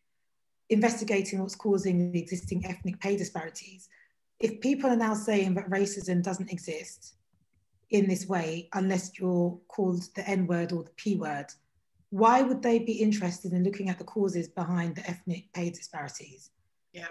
investigating 0.71 1.41
what's 1.41 1.55
causing 1.55 2.13
the 2.13 2.21
existing 2.21 2.67
ethnic 2.67 3.01
pay 3.01 3.17
disparities. 3.17 3.89
If 4.41 4.61
people 4.61 4.91
are 4.91 4.97
now 4.97 5.15
saying 5.15 5.55
that 5.55 5.71
racism 5.71 6.23
doesn't 6.23 6.53
exist 6.53 7.15
in 7.91 8.09
this 8.09 8.27
way, 8.27 8.69
unless 8.75 9.19
you're 9.19 9.59
called 9.69 10.03
the 10.15 10.29
N 10.29 10.47
word 10.47 10.73
or 10.73 10.83
the 10.83 10.91
P 10.97 11.17
word, 11.17 11.47
why 12.11 12.43
would 12.43 12.63
they 12.63 12.79
be 12.79 12.93
interested 12.93 13.53
in 13.53 13.65
looking 13.65 13.89
at 13.89 13.99
the 13.99 14.05
causes 14.05 14.49
behind 14.49 14.97
the 14.97 15.09
ethnic 15.09 15.53
pay 15.53 15.71
disparities? 15.71 16.51
Yeah. 16.93 17.09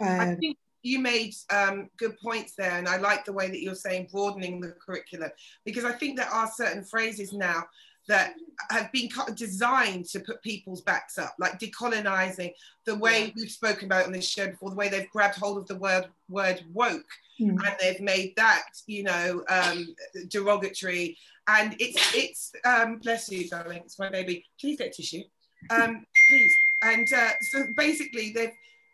Um, 0.00 0.20
I 0.20 0.34
think 0.34 0.58
you 0.82 0.98
made 1.00 1.34
um, 1.50 1.90
good 1.96 2.16
points 2.18 2.54
there, 2.56 2.72
and 2.72 2.88
I 2.88 2.96
like 2.98 3.24
the 3.24 3.32
way 3.32 3.48
that 3.48 3.62
you're 3.62 3.74
saying 3.74 4.08
broadening 4.12 4.60
the 4.60 4.74
curriculum 4.84 5.30
because 5.64 5.84
I 5.84 5.92
think 5.92 6.16
there 6.16 6.28
are 6.28 6.48
certain 6.48 6.84
phrases 6.84 7.32
now 7.32 7.64
that 8.08 8.34
have 8.70 8.90
been 8.92 9.08
designed 9.34 10.06
to 10.06 10.20
put 10.20 10.42
people's 10.42 10.80
backs 10.80 11.18
up, 11.18 11.34
like 11.38 11.58
decolonizing, 11.58 12.52
the 12.84 12.94
way 12.94 13.32
we've 13.36 13.50
spoken 13.50 13.86
about 13.86 14.06
on 14.06 14.12
this 14.12 14.28
show 14.28 14.48
before, 14.48 14.70
the 14.70 14.76
way 14.76 14.88
they've 14.88 15.10
grabbed 15.10 15.36
hold 15.36 15.58
of 15.58 15.66
the 15.66 15.76
word 15.76 16.06
word 16.28 16.64
woke 16.72 17.04
mm. 17.40 17.50
and 17.50 17.76
they've 17.80 18.00
made 18.00 18.34
that, 18.36 18.68
you 18.86 19.02
know, 19.02 19.42
um, 19.48 19.94
derogatory. 20.28 21.16
And 21.48 21.76
it's 21.78 22.14
it's 22.14 22.52
um, 22.64 22.98
bless 22.98 23.30
you, 23.30 23.48
darling, 23.48 23.82
it's 23.84 23.98
my 23.98 24.08
baby. 24.08 24.44
Please 24.60 24.78
get 24.78 24.92
tissue, 24.92 25.22
um, 25.70 26.04
please. 26.28 26.52
And 26.82 27.06
uh, 27.12 27.30
so 27.52 27.64
basically, 27.76 28.32
they've 28.32 28.52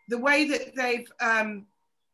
the 0.09 0.17
way 0.17 0.45
that 0.45 0.75
they've 0.75 1.07
um, 1.21 1.65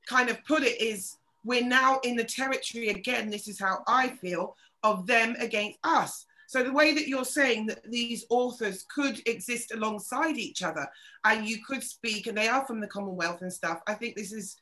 kind 0.08 0.30
of 0.30 0.44
put 0.46 0.64
it 0.64 0.80
is 0.82 1.18
we're 1.44 1.66
now 1.66 2.00
in 2.04 2.16
the 2.16 2.24
territory 2.24 2.90
again. 2.90 3.30
This 3.30 3.48
is 3.48 3.60
how 3.60 3.84
I 3.88 4.10
feel 4.10 4.56
of 4.84 5.08
them 5.08 5.36
against 5.40 5.78
us 5.84 6.26
so 6.50 6.64
the 6.64 6.74
way 6.74 6.96
that 6.96 7.08
you're 7.08 7.26
saying 7.26 7.68
that 7.68 7.84
these 7.92 8.26
authors 8.32 8.84
could 8.92 9.22
exist 9.28 9.72
alongside 9.72 10.36
each 10.36 10.64
other 10.64 10.90
and 11.24 11.48
you 11.48 11.60
could 11.64 11.84
speak, 11.84 12.26
and 12.26 12.36
they 12.36 12.48
are 12.48 12.66
from 12.66 12.82
the 12.82 12.88
Commonwealth 12.88 13.44
and 13.44 13.54
stuff, 13.54 13.84
I 13.86 13.94
think 13.94 14.16
this 14.16 14.32
is 14.32 14.56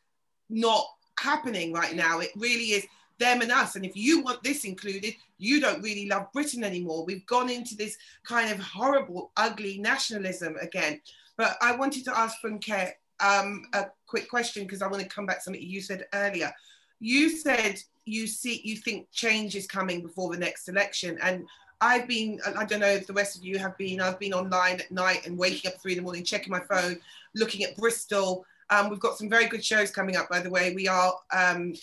not 0.50 0.84
happening 1.18 1.72
right 1.72 1.96
now. 1.96 2.20
It 2.20 2.32
really 2.36 2.74
is 2.74 2.86
them 3.20 3.40
and 3.40 3.54
us. 3.54 3.78
And 3.78 3.86
if 3.86 3.96
you 3.96 4.20
want 4.20 4.44
this 4.44 4.66
included, 4.66 5.14
you 5.38 5.62
don't 5.62 5.82
really 5.82 6.10
love 6.10 6.28
Britain 6.34 6.66
anymore. 6.66 7.06
We've 7.06 7.26
gone 7.26 7.50
into 7.50 7.78
this 7.78 7.98
kind 8.26 8.52
of 8.52 8.60
horrible, 8.60 9.32
ugly 9.38 9.78
nationalism 9.78 10.58
again. 10.60 11.00
But 11.38 11.56
I 11.62 11.74
wanted 11.74 12.04
to 12.04 12.20
ask 12.20 12.36
Funke 12.44 12.92
um, 13.22 13.64
a 13.74 13.86
quick 14.08 14.30
question 14.30 14.64
because 14.64 14.82
I 14.82 14.88
want 14.88 15.04
to 15.04 15.08
come 15.08 15.26
back 15.26 15.38
to 15.38 15.44
something 15.44 15.62
you 15.62 15.80
said 15.80 16.06
earlier. 16.14 16.52
You 17.00 17.30
said 17.30 17.80
you 18.04 18.28
see 18.28 18.62
you 18.64 18.76
think 18.76 19.10
change 19.12 19.56
is 19.56 19.68
coming 19.68 20.02
before 20.02 20.34
the 20.34 20.40
next 20.40 20.68
election, 20.68 21.18
and 21.22 21.46
I've 21.80 22.08
been, 22.08 22.40
I 22.56 22.66
don't 22.66 22.80
know 22.80 22.88
if 22.88 23.06
the 23.06 23.14
rest 23.14 23.38
of 23.38 23.44
you 23.44 23.60
have 23.60 23.78
been, 23.78 24.02
I've 24.02 24.20
been 24.20 24.34
online 24.34 24.80
at 24.82 24.92
night 24.92 25.28
and 25.28 25.38
waking 25.38 25.72
up 25.72 25.80
three 25.80 25.92
in 25.92 25.98
the 25.98 26.04
morning, 26.04 26.24
checking 26.24 26.52
my 26.52 26.60
phone, 26.62 26.98
looking 27.36 27.64
at 27.64 27.78
Bristol. 27.78 28.46
Um, 28.70 28.90
we've 28.90 29.00
got 29.00 29.18
some 29.18 29.30
very 29.30 29.46
good 29.48 29.64
shows 29.64 29.92
coming 29.92 30.16
up, 30.16 30.28
by 30.28 30.40
the 30.40 30.50
way. 30.50 30.74
We 30.74 30.88
are 30.88 31.14
um, 31.32 31.74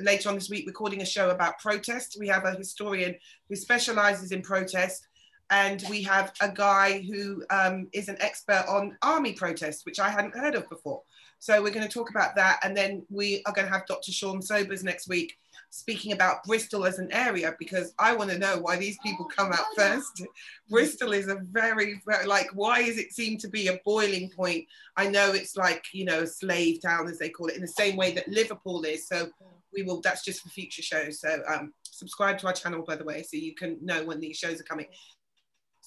later 0.00 0.28
on 0.28 0.36
this 0.36 0.48
week 0.48 0.66
recording 0.66 1.02
a 1.02 1.06
show 1.06 1.30
about 1.30 1.58
protest. 1.58 2.16
We 2.18 2.28
have 2.28 2.44
a 2.44 2.54
historian 2.54 3.16
who 3.48 3.56
specializes 3.56 4.30
in 4.30 4.42
protest. 4.42 5.08
And 5.50 5.84
we 5.90 6.02
have 6.04 6.32
a 6.40 6.48
guy 6.48 7.02
who 7.02 7.44
um, 7.50 7.88
is 7.92 8.08
an 8.08 8.16
expert 8.20 8.64
on 8.68 8.96
army 9.02 9.34
protests, 9.34 9.84
which 9.84 10.00
I 10.00 10.08
hadn't 10.08 10.34
heard 10.34 10.54
of 10.54 10.66
before. 10.70 11.02
So 11.40 11.62
we're 11.62 11.72
going 11.72 11.86
to 11.86 11.92
talk 11.92 12.08
about 12.08 12.34
that. 12.36 12.60
And 12.62 12.74
then 12.74 13.04
we 13.10 13.42
are 13.44 13.52
going 13.52 13.66
to 13.66 13.72
have 13.72 13.84
Dr. 13.84 14.12
Shawn 14.12 14.40
Sobers 14.40 14.82
next 14.82 15.08
week 15.08 15.36
speaking 15.72 16.12
about 16.12 16.44
Bristol 16.44 16.84
as 16.84 16.98
an 16.98 17.10
area 17.12 17.54
because 17.58 17.94
I 17.98 18.14
want 18.14 18.30
to 18.30 18.38
know 18.38 18.58
why 18.58 18.76
these 18.76 18.98
people 19.02 19.24
come 19.24 19.52
out 19.52 19.64
first. 19.74 20.22
Bristol 20.68 21.12
is 21.12 21.28
a 21.28 21.38
very, 21.50 22.00
very 22.06 22.26
like 22.26 22.48
why 22.52 22.84
does 22.84 22.98
it 22.98 23.12
seem 23.12 23.38
to 23.38 23.48
be 23.48 23.68
a 23.68 23.80
boiling 23.82 24.30
point? 24.36 24.66
I 24.98 25.08
know 25.08 25.32
it's 25.32 25.56
like 25.56 25.82
you 25.94 26.04
know 26.04 26.20
a 26.20 26.26
slave 26.26 26.82
town 26.82 27.08
as 27.08 27.18
they 27.18 27.30
call 27.30 27.46
it 27.46 27.56
in 27.56 27.62
the 27.62 27.68
same 27.68 27.96
way 27.96 28.12
that 28.12 28.28
Liverpool 28.28 28.84
is. 28.84 29.08
So 29.08 29.30
we 29.72 29.82
will. 29.82 30.02
That's 30.02 30.24
just 30.24 30.42
for 30.42 30.50
future 30.50 30.82
shows. 30.82 31.20
So 31.20 31.40
um, 31.48 31.72
subscribe 31.84 32.38
to 32.40 32.48
our 32.48 32.52
channel 32.52 32.84
by 32.86 32.96
the 32.96 33.04
way, 33.04 33.22
so 33.22 33.38
you 33.38 33.54
can 33.54 33.78
know 33.80 34.04
when 34.04 34.20
these 34.20 34.36
shows 34.36 34.60
are 34.60 34.64
coming. 34.64 34.86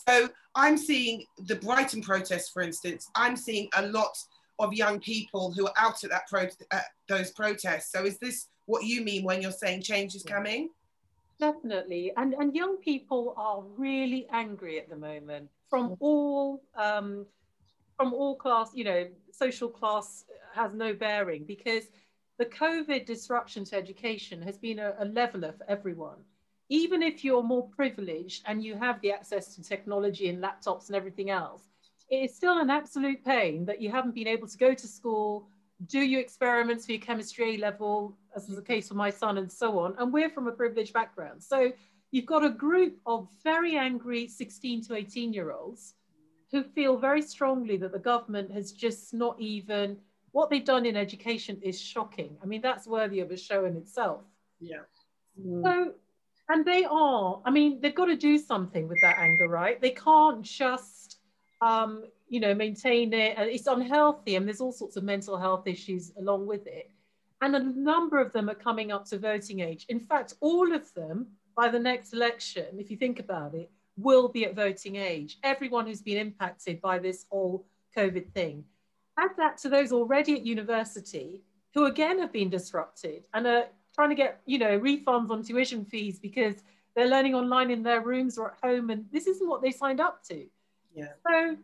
So 0.09 0.29
I'm 0.55 0.77
seeing 0.77 1.25
the 1.38 1.57
Brighton 1.57 2.01
protests, 2.01 2.49
for 2.49 2.63
instance. 2.63 3.07
I'm 3.15 3.38
seeing 3.38 3.69
a 3.77 3.86
lot 3.86 4.17
of 4.57 4.73
young 4.73 4.99
people 4.99 5.51
who 5.51 5.67
are 5.67 5.73
out 5.77 6.03
at 6.03 6.09
that 6.09 6.23
pro- 6.27 6.47
at 6.71 6.86
those 7.07 7.31
protests. 7.33 7.91
So 7.91 8.03
is 8.03 8.17
this 8.17 8.47
what 8.66 8.84
you 8.84 9.01
mean 9.01 9.24
when 9.24 9.41
you're 9.41 9.51
saying 9.51 9.82
change 9.82 10.16
is 10.16 10.24
coming? 10.24 10.70
Definitely, 11.39 12.13
and 12.16 12.34
and 12.34 12.55
young 12.55 12.78
people 12.78 13.34
are 13.38 13.61
really 13.61 14.28
angry 14.32 14.80
at 14.80 14.89
the 14.89 14.95
moment 14.95 15.49
from 15.70 15.97
all 15.99 16.63
um, 16.76 17.26
from 17.97 18.13
all 18.13 18.36
class. 18.36 18.72
You 18.74 18.86
know, 18.86 19.07
social 19.32 19.70
class 19.70 20.26
has 20.53 20.74
no 20.74 20.93
bearing 20.93 21.43
because 21.43 21.86
the 22.38 22.45
COVID 22.45 23.05
disruption 23.05 23.63
to 23.66 23.76
education 23.76 24.41
has 24.41 24.57
been 24.57 24.80
a, 24.80 24.93
a 24.99 25.05
leveler 25.05 25.53
for 25.57 25.70
everyone. 25.70 26.18
Even 26.70 27.03
if 27.03 27.24
you're 27.24 27.43
more 27.43 27.70
privileged 27.70 28.43
and 28.47 28.63
you 28.63 28.76
have 28.76 28.99
the 29.01 29.11
access 29.11 29.55
to 29.55 29.61
technology 29.61 30.30
and 30.30 30.43
laptops 30.43 30.88
and 30.88 30.95
everything 30.95 31.30
else, 31.30 31.61
it 32.09 32.18
is 32.18 32.36
still 32.36 32.59
an 32.59 32.70
absolute 32.70 33.24
pain 33.24 33.66
that 33.66 33.82
you 33.82 33.91
haven't 33.91 34.16
been 34.16 34.28
able 34.28 34.47
to 34.47 34.57
go 34.57 34.74
to 34.74 34.88
school, 34.88 35.47
do 35.88 35.99
your 35.99 36.21
experiments 36.21 36.86
for 36.86 36.93
your 36.93 37.01
chemistry 37.01 37.55
A 37.55 37.57
level, 37.57 38.17
as 38.36 38.49
is 38.49 38.55
the 38.55 38.61
case 38.61 38.88
for 38.88 38.95
my 38.95 39.09
son, 39.09 39.38
and 39.38 39.51
so 39.51 39.79
on. 39.79 39.95
And 39.99 40.11
we're 40.11 40.29
from 40.29 40.47
a 40.47 40.51
privileged 40.51 40.93
background. 40.93 41.43
So 41.43 41.71
you've 42.11 42.25
got 42.25 42.43
a 42.45 42.49
group 42.49 42.97
of 43.05 43.27
very 43.43 43.77
angry 43.77 44.27
16 44.27 44.86
to 44.86 44.95
18 44.95 45.33
year 45.33 45.51
olds 45.51 45.95
who 46.51 46.63
feel 46.63 46.97
very 46.97 47.21
strongly 47.21 47.77
that 47.77 47.91
the 47.91 47.99
government 47.99 48.51
has 48.51 48.71
just 48.71 49.13
not 49.13 49.39
even, 49.39 49.97
what 50.31 50.49
they've 50.49 50.63
done 50.63 50.86
in 50.86 50.95
education 50.95 51.59
is 51.61 51.79
shocking. 51.79 52.38
I 52.41 52.45
mean, 52.45 52.61
that's 52.61 52.88
worthy 52.88 53.19
of 53.19 53.31
a 53.31 53.38
show 53.38 53.65
in 53.65 53.75
itself. 53.75 54.21
Yeah. 54.59 54.83
Mm. 55.39 55.63
So, 55.63 55.93
and 56.47 56.63
they 56.63 56.86
are, 56.86 57.41
I 57.43 57.51
mean, 57.51 57.81
they've 57.81 57.95
got 57.95 58.05
to 58.05 58.15
do 58.15 58.38
something 58.38 58.88
with 58.88 58.99
that 59.01 59.17
anger, 59.17 59.47
right? 59.47 59.81
They 59.81 59.89
can't 59.89 60.43
just, 60.43 61.17
um, 61.61 62.03
you 62.28 62.39
know, 62.39 62.53
maintain 62.53 63.13
it. 63.13 63.36
And 63.38 63.49
it's 63.49 63.67
unhealthy, 63.67 64.36
and 64.36 64.47
there's 64.47 64.61
all 64.61 64.71
sorts 64.71 64.97
of 64.97 65.03
mental 65.03 65.38
health 65.38 65.67
issues 65.67 66.11
along 66.17 66.47
with 66.47 66.67
it. 66.67 66.91
And 67.41 67.55
a 67.55 67.59
number 67.59 68.19
of 68.19 68.32
them 68.34 68.49
are 68.49 68.55
coming 68.55 68.91
up 68.91 69.05
to 69.05 69.19
voting 69.19 69.59
age. 69.59 69.86
In 69.89 69.99
fact, 69.99 70.34
all 70.39 70.73
of 70.73 70.93
them 70.93 71.28
by 71.55 71.69
the 71.69 71.80
next 71.80 72.13
election, 72.13 72.65
if 72.78 72.91
you 72.91 72.97
think 72.97 73.19
about 73.19 73.53
it, 73.53 73.71
will 73.97 74.28
be 74.28 74.45
at 74.45 74.55
voting 74.55 74.97
age. 74.97 75.38
Everyone 75.43 75.88
who's 75.88 76.01
been 76.01 76.17
impacted 76.17 76.82
by 76.82 76.99
this 76.99 77.26
whole 77.30 77.65
COVID 77.95 78.32
thing. 78.34 78.65
Add 79.17 79.32
that 79.38 79.57
to 79.59 79.69
those 79.69 79.93
already 79.93 80.34
at 80.34 80.45
university 80.45 81.41
who 81.73 81.86
again 81.86 82.19
have 82.19 82.34
been 82.34 82.49
disrupted 82.49 83.23
and 83.34 83.47
are 83.47 83.65
trying 83.93 84.09
to 84.09 84.15
get, 84.15 84.41
you 84.45 84.57
know, 84.57 84.78
refunds 84.80 85.30
on 85.30 85.43
tuition 85.43 85.86
fees 85.86 86.19
because 86.19 86.55
they're 86.95 87.07
learning 87.07 87.36
online 87.36 87.71
in 87.71 87.84
their 87.84 88.01
rooms 88.01 88.38
or 88.38 88.51
at 88.51 88.57
home 88.61 88.89
and 88.89 89.05
this 89.11 89.28
isn't 89.28 89.47
what 89.47 89.61
they 89.61 89.71
signed 89.71 90.01
up 90.01 90.23
to. 90.23 90.45
Yeah. 90.93 91.13
So 91.26 91.57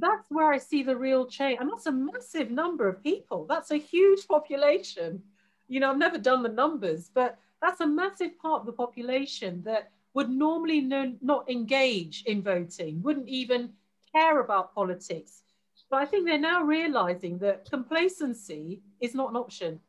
that's 0.00 0.30
where 0.30 0.52
I 0.52 0.58
see 0.58 0.82
the 0.82 0.96
real 0.96 1.26
change. 1.26 1.58
And 1.60 1.70
that's 1.70 1.86
a 1.86 1.92
massive 1.92 2.50
number 2.50 2.88
of 2.88 3.02
people. 3.02 3.46
That's 3.48 3.70
a 3.70 3.76
huge 3.76 4.26
population. 4.26 5.22
You 5.68 5.80
know, 5.80 5.90
I've 5.90 5.98
never 5.98 6.18
done 6.18 6.42
the 6.42 6.48
numbers, 6.48 7.10
but 7.12 7.38
that's 7.62 7.80
a 7.80 7.86
massive 7.86 8.38
part 8.38 8.60
of 8.60 8.66
the 8.66 8.72
population 8.72 9.62
that 9.64 9.90
would 10.14 10.28
normally 10.28 10.80
no, 10.80 11.14
not 11.20 11.48
engage 11.50 12.24
in 12.26 12.42
voting, 12.42 13.00
wouldn't 13.02 13.28
even 13.28 13.70
care 14.14 14.40
about 14.40 14.74
politics. 14.74 15.42
But 15.90 16.02
I 16.02 16.06
think 16.06 16.26
they're 16.26 16.38
now 16.38 16.62
realizing 16.62 17.38
that 17.38 17.68
complacency 17.70 18.82
is 19.00 19.14
not 19.14 19.30
an 19.30 19.36
option. 19.36 19.80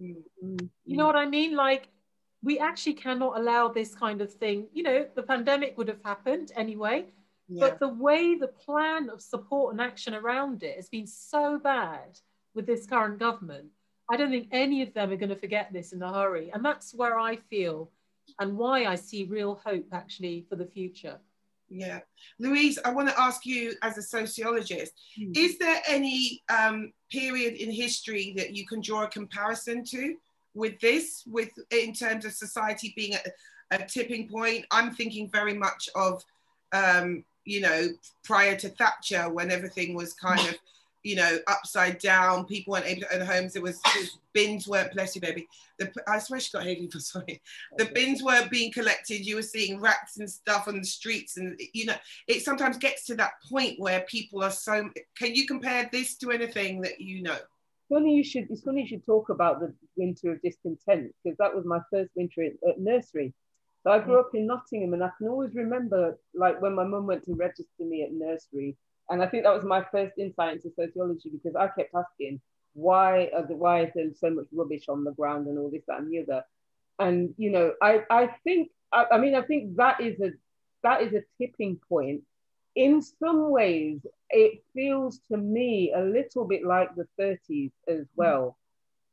Mm-hmm. 0.00 0.56
You 0.84 0.96
know 0.96 1.06
what 1.06 1.16
I 1.16 1.26
mean? 1.26 1.56
Like, 1.56 1.88
we 2.42 2.58
actually 2.58 2.94
cannot 2.94 3.38
allow 3.38 3.68
this 3.68 3.94
kind 3.94 4.20
of 4.20 4.32
thing. 4.32 4.66
You 4.72 4.82
know, 4.82 5.06
the 5.14 5.22
pandemic 5.22 5.76
would 5.78 5.88
have 5.88 6.02
happened 6.04 6.52
anyway 6.54 7.06
yeah. 7.48 7.60
But 7.60 7.78
the 7.78 7.88
way 7.88 8.36
the 8.36 8.48
plan 8.48 9.08
of 9.08 9.20
support 9.20 9.72
and 9.72 9.80
action 9.80 10.14
around 10.14 10.62
it 10.62 10.76
has 10.76 10.88
been 10.88 11.06
so 11.06 11.58
bad 11.58 12.18
with 12.54 12.66
this 12.66 12.86
current 12.86 13.18
government, 13.18 13.66
I 14.10 14.16
don't 14.16 14.30
think 14.30 14.48
any 14.50 14.82
of 14.82 14.92
them 14.94 15.12
are 15.12 15.16
going 15.16 15.30
to 15.30 15.36
forget 15.36 15.72
this 15.72 15.92
in 15.92 16.02
a 16.02 16.12
hurry. 16.12 16.50
And 16.52 16.64
that's 16.64 16.94
where 16.94 17.18
I 17.18 17.36
feel 17.36 17.90
and 18.40 18.56
why 18.56 18.86
I 18.86 18.96
see 18.96 19.24
real 19.24 19.60
hope 19.64 19.86
actually 19.92 20.46
for 20.48 20.56
the 20.56 20.66
future. 20.66 21.18
Yeah. 21.68 22.00
Louise, 22.38 22.78
I 22.84 22.92
want 22.92 23.08
to 23.08 23.20
ask 23.20 23.44
you 23.44 23.74
as 23.82 23.98
a 23.98 24.02
sociologist, 24.02 24.92
mm. 25.20 25.36
is 25.36 25.58
there 25.58 25.80
any 25.88 26.42
um, 26.48 26.92
period 27.10 27.54
in 27.54 27.70
history 27.70 28.34
that 28.36 28.54
you 28.54 28.66
can 28.66 28.80
draw 28.80 29.04
a 29.04 29.08
comparison 29.08 29.84
to 29.86 30.16
with 30.54 30.78
this, 30.80 31.24
with 31.26 31.50
in 31.70 31.92
terms 31.92 32.24
of 32.24 32.32
society 32.32 32.92
being 32.96 33.14
at 33.14 33.26
a 33.70 33.84
tipping 33.84 34.28
point? 34.28 34.64
I'm 34.70 34.94
thinking 34.94 35.28
very 35.30 35.54
much 35.54 35.88
of 35.96 36.22
um, 36.72 37.24
you 37.46 37.60
know, 37.60 37.88
prior 38.24 38.56
to 38.56 38.68
Thatcher, 38.68 39.30
when 39.30 39.50
everything 39.50 39.94
was 39.94 40.12
kind 40.12 40.40
of, 40.40 40.56
you 41.04 41.14
know, 41.14 41.38
upside 41.46 41.98
down, 42.00 42.44
people 42.44 42.72
weren't 42.72 42.86
able 42.86 43.02
to 43.02 43.14
own 43.14 43.24
homes. 43.24 43.52
There 43.52 43.62
was, 43.62 43.80
bins 44.32 44.66
weren't, 44.66 44.92
bless 44.92 45.14
you, 45.14 45.20
baby. 45.20 45.46
The, 45.78 45.90
I 46.08 46.18
swear 46.18 46.40
she 46.40 46.50
got 46.52 46.64
Haley 46.64 46.88
for 46.92 46.98
sorry. 46.98 47.40
The 47.78 47.86
bins 47.86 48.22
weren't 48.22 48.50
being 48.50 48.72
collected. 48.72 49.24
You 49.24 49.36
were 49.36 49.42
seeing 49.42 49.80
rats 49.80 50.18
and 50.18 50.28
stuff 50.28 50.66
on 50.66 50.80
the 50.80 50.84
streets, 50.86 51.36
and 51.36 51.58
you 51.72 51.86
know, 51.86 51.94
it 52.26 52.42
sometimes 52.42 52.76
gets 52.78 53.06
to 53.06 53.14
that 53.14 53.34
point 53.48 53.78
where 53.78 54.00
people 54.02 54.42
are 54.42 54.50
so. 54.50 54.90
Can 55.16 55.34
you 55.34 55.46
compare 55.46 55.88
this 55.92 56.16
to 56.16 56.32
anything 56.32 56.80
that 56.80 57.00
you 57.00 57.22
know? 57.22 57.38
Funny 57.88 58.16
you 58.16 58.24
should. 58.24 58.50
It's 58.50 58.62
funny 58.62 58.82
you 58.82 58.88
should 58.88 59.06
talk 59.06 59.28
about 59.28 59.60
the 59.60 59.72
winter 59.96 60.32
of 60.32 60.42
discontent 60.42 61.14
because 61.22 61.38
that 61.38 61.54
was 61.54 61.64
my 61.64 61.78
first 61.92 62.10
winter 62.16 62.42
at 62.42 62.80
nursery 62.80 63.32
so 63.86 63.92
I 63.92 64.00
grew 64.00 64.16
mm. 64.16 64.20
up 64.20 64.34
in 64.34 64.48
Nottingham, 64.48 64.94
and 64.94 65.04
I 65.04 65.10
can 65.16 65.28
always 65.28 65.54
remember, 65.54 66.18
like 66.34 66.60
when 66.60 66.74
my 66.74 66.82
mum 66.82 67.06
went 67.06 67.24
to 67.26 67.34
register 67.34 67.84
me 67.84 68.02
at 68.02 68.12
nursery, 68.12 68.76
and 69.08 69.22
I 69.22 69.28
think 69.28 69.44
that 69.44 69.54
was 69.54 69.62
my 69.62 69.84
first 69.92 70.14
insight 70.18 70.56
into 70.56 70.72
sociology 70.74 71.30
because 71.30 71.54
I 71.54 71.68
kept 71.68 71.94
asking, 71.94 72.40
why 72.72 73.30
are 73.32 73.46
the, 73.46 73.54
why 73.54 73.84
is 73.84 73.92
there 73.94 74.10
so 74.18 74.30
much 74.30 74.46
rubbish 74.52 74.88
on 74.88 75.04
the 75.04 75.12
ground 75.12 75.46
and 75.46 75.56
all 75.56 75.70
this 75.70 75.84
that 75.86 76.00
and 76.00 76.10
the 76.10 76.18
other, 76.18 76.42
and 76.98 77.32
you 77.38 77.50
know, 77.50 77.74
I 77.80 78.02
I 78.10 78.26
think 78.42 78.70
I, 78.92 79.04
I 79.12 79.18
mean 79.18 79.36
I 79.36 79.42
think 79.42 79.76
that 79.76 80.00
is 80.00 80.20
a 80.20 80.32
that 80.82 81.02
is 81.02 81.14
a 81.14 81.22
tipping 81.38 81.78
point. 81.88 82.22
In 82.74 83.00
some 83.00 83.50
ways, 83.50 84.00
it 84.30 84.64
feels 84.74 85.20
to 85.30 85.36
me 85.36 85.92
a 85.94 86.00
little 86.00 86.44
bit 86.44 86.64
like 86.64 86.90
the 86.96 87.06
30s 87.20 87.70
as 87.86 88.00
mm. 88.00 88.08
well 88.16 88.56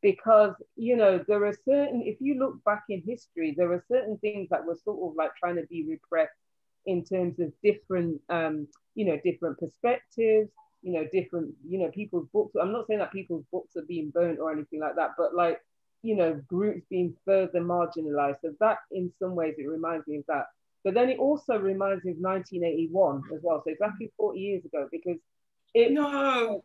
because 0.03 0.53
you 0.75 0.95
know 0.95 1.23
there 1.27 1.43
are 1.45 1.57
certain 1.65 2.03
if 2.05 2.17
you 2.19 2.37
look 2.37 2.63
back 2.63 2.83
in 2.89 3.01
history 3.07 3.55
there 3.57 3.71
are 3.71 3.83
certain 3.89 4.17
things 4.17 4.47
that 4.51 4.63
were 4.63 4.77
sort 4.83 4.99
of 5.09 5.15
like 5.15 5.31
trying 5.35 5.55
to 5.55 5.65
be 5.67 5.83
repressed 5.89 6.37
in 6.85 7.03
terms 7.03 7.39
of 7.39 7.51
different 7.63 8.21
um 8.29 8.67
you 8.93 9.05
know 9.05 9.17
different 9.23 9.57
perspectives 9.57 10.51
you 10.83 10.91
know 10.91 11.07
different 11.11 11.53
you 11.67 11.79
know 11.79 11.89
people's 11.89 12.27
books. 12.33 12.53
I'm 12.61 12.73
not 12.73 12.85
saying 12.87 12.99
that 12.99 13.11
people's 13.11 13.45
books 13.51 13.75
are 13.77 13.87
being 13.87 14.11
burnt 14.11 14.39
or 14.39 14.51
anything 14.51 14.81
like 14.81 14.95
that 14.97 15.11
but 15.17 15.33
like 15.33 15.59
you 16.03 16.15
know 16.15 16.39
groups 16.47 16.85
being 16.89 17.15
further 17.25 17.61
marginalized. 17.61 18.41
So 18.41 18.53
that 18.59 18.79
in 18.91 19.11
some 19.19 19.33
ways 19.33 19.55
it 19.57 19.67
reminds 19.67 20.05
me 20.07 20.17
of 20.17 20.25
that. 20.27 20.47
But 20.83 20.93
then 20.93 21.09
it 21.09 21.17
also 21.17 21.57
reminds 21.57 22.03
me 22.03 22.11
of 22.11 22.17
1981 22.17 23.23
as 23.33 23.39
well. 23.41 23.63
So 23.63 23.71
exactly 23.71 24.11
40 24.17 24.37
years 24.37 24.65
ago 24.65 24.89
because 24.91 25.17
it 25.73 25.93
no 25.93 26.61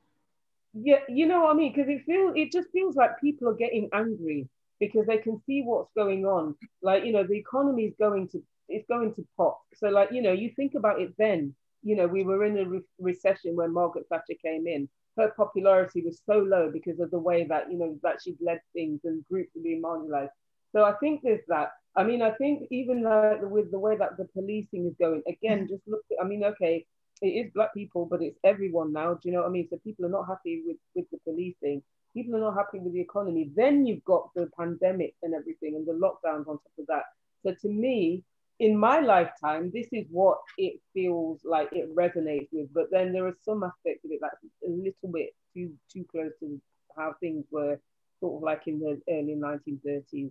yeah, 0.82 1.00
you 1.08 1.26
know 1.26 1.42
what 1.42 1.54
I 1.54 1.54
mean? 1.54 1.72
Because 1.74 1.88
it 1.88 2.04
feels 2.04 2.32
it 2.36 2.52
just 2.52 2.68
feels 2.70 2.96
like 2.96 3.20
people 3.20 3.48
are 3.48 3.54
getting 3.54 3.88
angry 3.92 4.48
because 4.80 5.06
they 5.06 5.18
can 5.18 5.40
see 5.46 5.62
what's 5.62 5.90
going 5.96 6.24
on. 6.24 6.54
Like, 6.82 7.04
you 7.04 7.12
know, 7.12 7.24
the 7.24 7.34
economy 7.38 7.84
is 7.84 7.94
going 7.98 8.28
to 8.28 8.42
it's 8.68 8.86
going 8.86 9.14
to 9.14 9.26
pop. 9.36 9.60
So, 9.74 9.88
like, 9.88 10.12
you 10.12 10.22
know, 10.22 10.32
you 10.32 10.50
think 10.54 10.74
about 10.74 11.00
it 11.00 11.14
then, 11.18 11.54
you 11.82 11.96
know, 11.96 12.06
we 12.06 12.22
were 12.22 12.44
in 12.44 12.58
a 12.58 12.64
re- 12.64 12.80
recession 12.98 13.56
when 13.56 13.72
Margaret 13.72 14.06
Thatcher 14.10 14.34
came 14.42 14.66
in. 14.66 14.88
Her 15.16 15.32
popularity 15.36 16.02
was 16.02 16.20
so 16.26 16.38
low 16.38 16.70
because 16.70 17.00
of 17.00 17.10
the 17.10 17.18
way 17.18 17.44
that, 17.44 17.72
you 17.72 17.78
know, 17.78 17.98
that 18.02 18.20
she'd 18.22 18.36
led 18.40 18.60
things 18.72 19.00
and 19.04 19.24
groups 19.28 19.50
were 19.54 19.62
being 19.62 19.82
marginalized. 19.82 20.30
So 20.72 20.84
I 20.84 20.92
think 21.00 21.22
there's 21.22 21.44
that. 21.48 21.72
I 21.96 22.04
mean, 22.04 22.22
I 22.22 22.30
think 22.32 22.68
even 22.70 23.02
like 23.02 23.40
with 23.42 23.70
the 23.70 23.78
way 23.78 23.96
that 23.96 24.16
the 24.16 24.26
policing 24.26 24.86
is 24.86 24.94
going, 25.00 25.22
again, 25.26 25.64
mm. 25.64 25.68
just 25.68 25.82
look. 25.88 26.02
At, 26.12 26.24
I 26.24 26.28
mean, 26.28 26.44
okay, 26.44 26.86
it 27.22 27.30
is 27.30 27.52
black 27.54 27.74
people, 27.74 28.06
but 28.06 28.22
it's 28.22 28.38
everyone 28.44 28.92
now. 28.92 29.14
Do 29.14 29.20
you 29.24 29.32
know 29.32 29.40
what 29.40 29.48
I 29.48 29.52
mean? 29.52 29.68
So 29.70 29.78
people 29.78 30.06
are 30.06 30.10
not 30.10 30.26
happy 30.28 30.62
with 30.66 30.76
with 30.94 31.06
the 31.10 31.18
policing. 31.24 31.82
People 32.14 32.36
are 32.36 32.40
not 32.40 32.54
happy 32.54 32.78
with 32.78 32.92
the 32.92 33.00
economy. 33.00 33.50
Then 33.54 33.86
you've 33.86 34.04
got 34.04 34.30
the 34.34 34.50
pandemic 34.58 35.14
and 35.22 35.34
everything, 35.34 35.76
and 35.76 35.86
the 35.86 35.92
lockdowns 35.92 36.48
on 36.48 36.58
top 36.58 36.78
of 36.78 36.86
that. 36.88 37.04
So 37.44 37.54
to 37.62 37.68
me, 37.68 38.24
in 38.60 38.76
my 38.76 39.00
lifetime, 39.00 39.70
this 39.72 39.86
is 39.92 40.06
what 40.10 40.38
it 40.56 40.80
feels 40.92 41.40
like 41.44 41.68
it 41.72 41.94
resonates 41.94 42.48
with. 42.52 42.72
But 42.74 42.90
then 42.90 43.12
there 43.12 43.26
are 43.26 43.36
some 43.44 43.62
aspects 43.62 44.04
of 44.04 44.10
it 44.10 44.20
that's 44.20 44.36
a 44.66 44.70
little 44.70 45.12
bit 45.12 45.30
too 45.54 45.72
too 45.92 46.04
close 46.10 46.32
to 46.40 46.60
how 46.96 47.14
things 47.20 47.44
were 47.50 47.78
sort 48.20 48.36
of 48.36 48.42
like 48.42 48.62
in 48.66 48.80
the 48.80 49.00
early 49.08 49.36
1930s. 49.36 50.30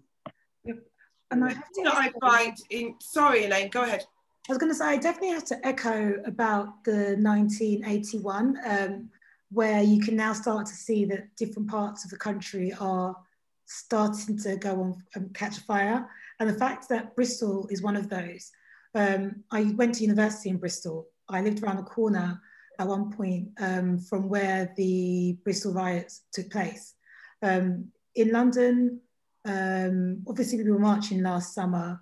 And 1.30 1.44
I 1.44 1.50
have 1.50 1.72
to 1.76 1.84
I 1.86 2.12
find 2.20 2.58
in 2.70 2.96
sorry, 3.00 3.46
Elaine, 3.46 3.70
go 3.70 3.84
ahead. 3.84 4.06
I 4.48 4.54
was 4.54 4.60
going 4.60 4.72
to 4.72 4.78
say 4.78 4.86
I 4.86 4.98
definitely 4.98 5.32
have 5.32 5.44
to 5.46 5.68
echo 5.68 6.22
about 6.26 6.82
the 6.86 7.18
1981, 7.20 8.58
um, 8.66 9.10
where 9.52 9.84
you 9.84 10.00
can 10.00 10.16
now 10.16 10.32
start 10.32 10.68
to 10.68 10.74
see 10.74 11.04
that 11.06 11.36
different 11.36 11.70
parts 11.70 12.06
of 12.06 12.12
the 12.12 12.18
country 12.18 12.72
are 12.80 13.14
starting 13.66 14.38
to 14.40 14.56
go 14.56 14.82
on 14.82 15.04
and 15.16 15.34
catch 15.34 15.58
fire. 15.60 16.10
And 16.40 16.50
the 16.50 16.54
fact 16.54 16.88
that 16.88 17.14
Bristol 17.14 17.68
is 17.70 17.82
one 17.82 17.98
of 17.98 18.10
those. 18.10 18.52
Um, 18.96 19.44
I 19.52 19.64
went 19.76 19.96
to 19.96 20.04
university 20.04 20.50
in 20.50 20.58
Bristol. 20.58 21.08
I 21.28 21.42
lived 21.42 21.62
around 21.62 21.78
the 21.78 21.84
corner 21.84 22.40
at 22.80 22.88
one 22.88 23.12
point 23.12 23.50
um, 23.60 24.00
from 24.00 24.30
where 24.30 24.74
the 24.78 25.38
Bristol 25.44 25.74
riots 25.74 26.22
took 26.32 26.50
place. 26.50 26.94
Um, 27.42 27.92
in 28.16 28.32
London, 28.32 29.02
um, 29.44 30.24
obviously 30.26 30.64
we 30.64 30.72
were 30.72 30.80
marching 30.80 31.22
last 31.22 31.54
summer. 31.54 32.00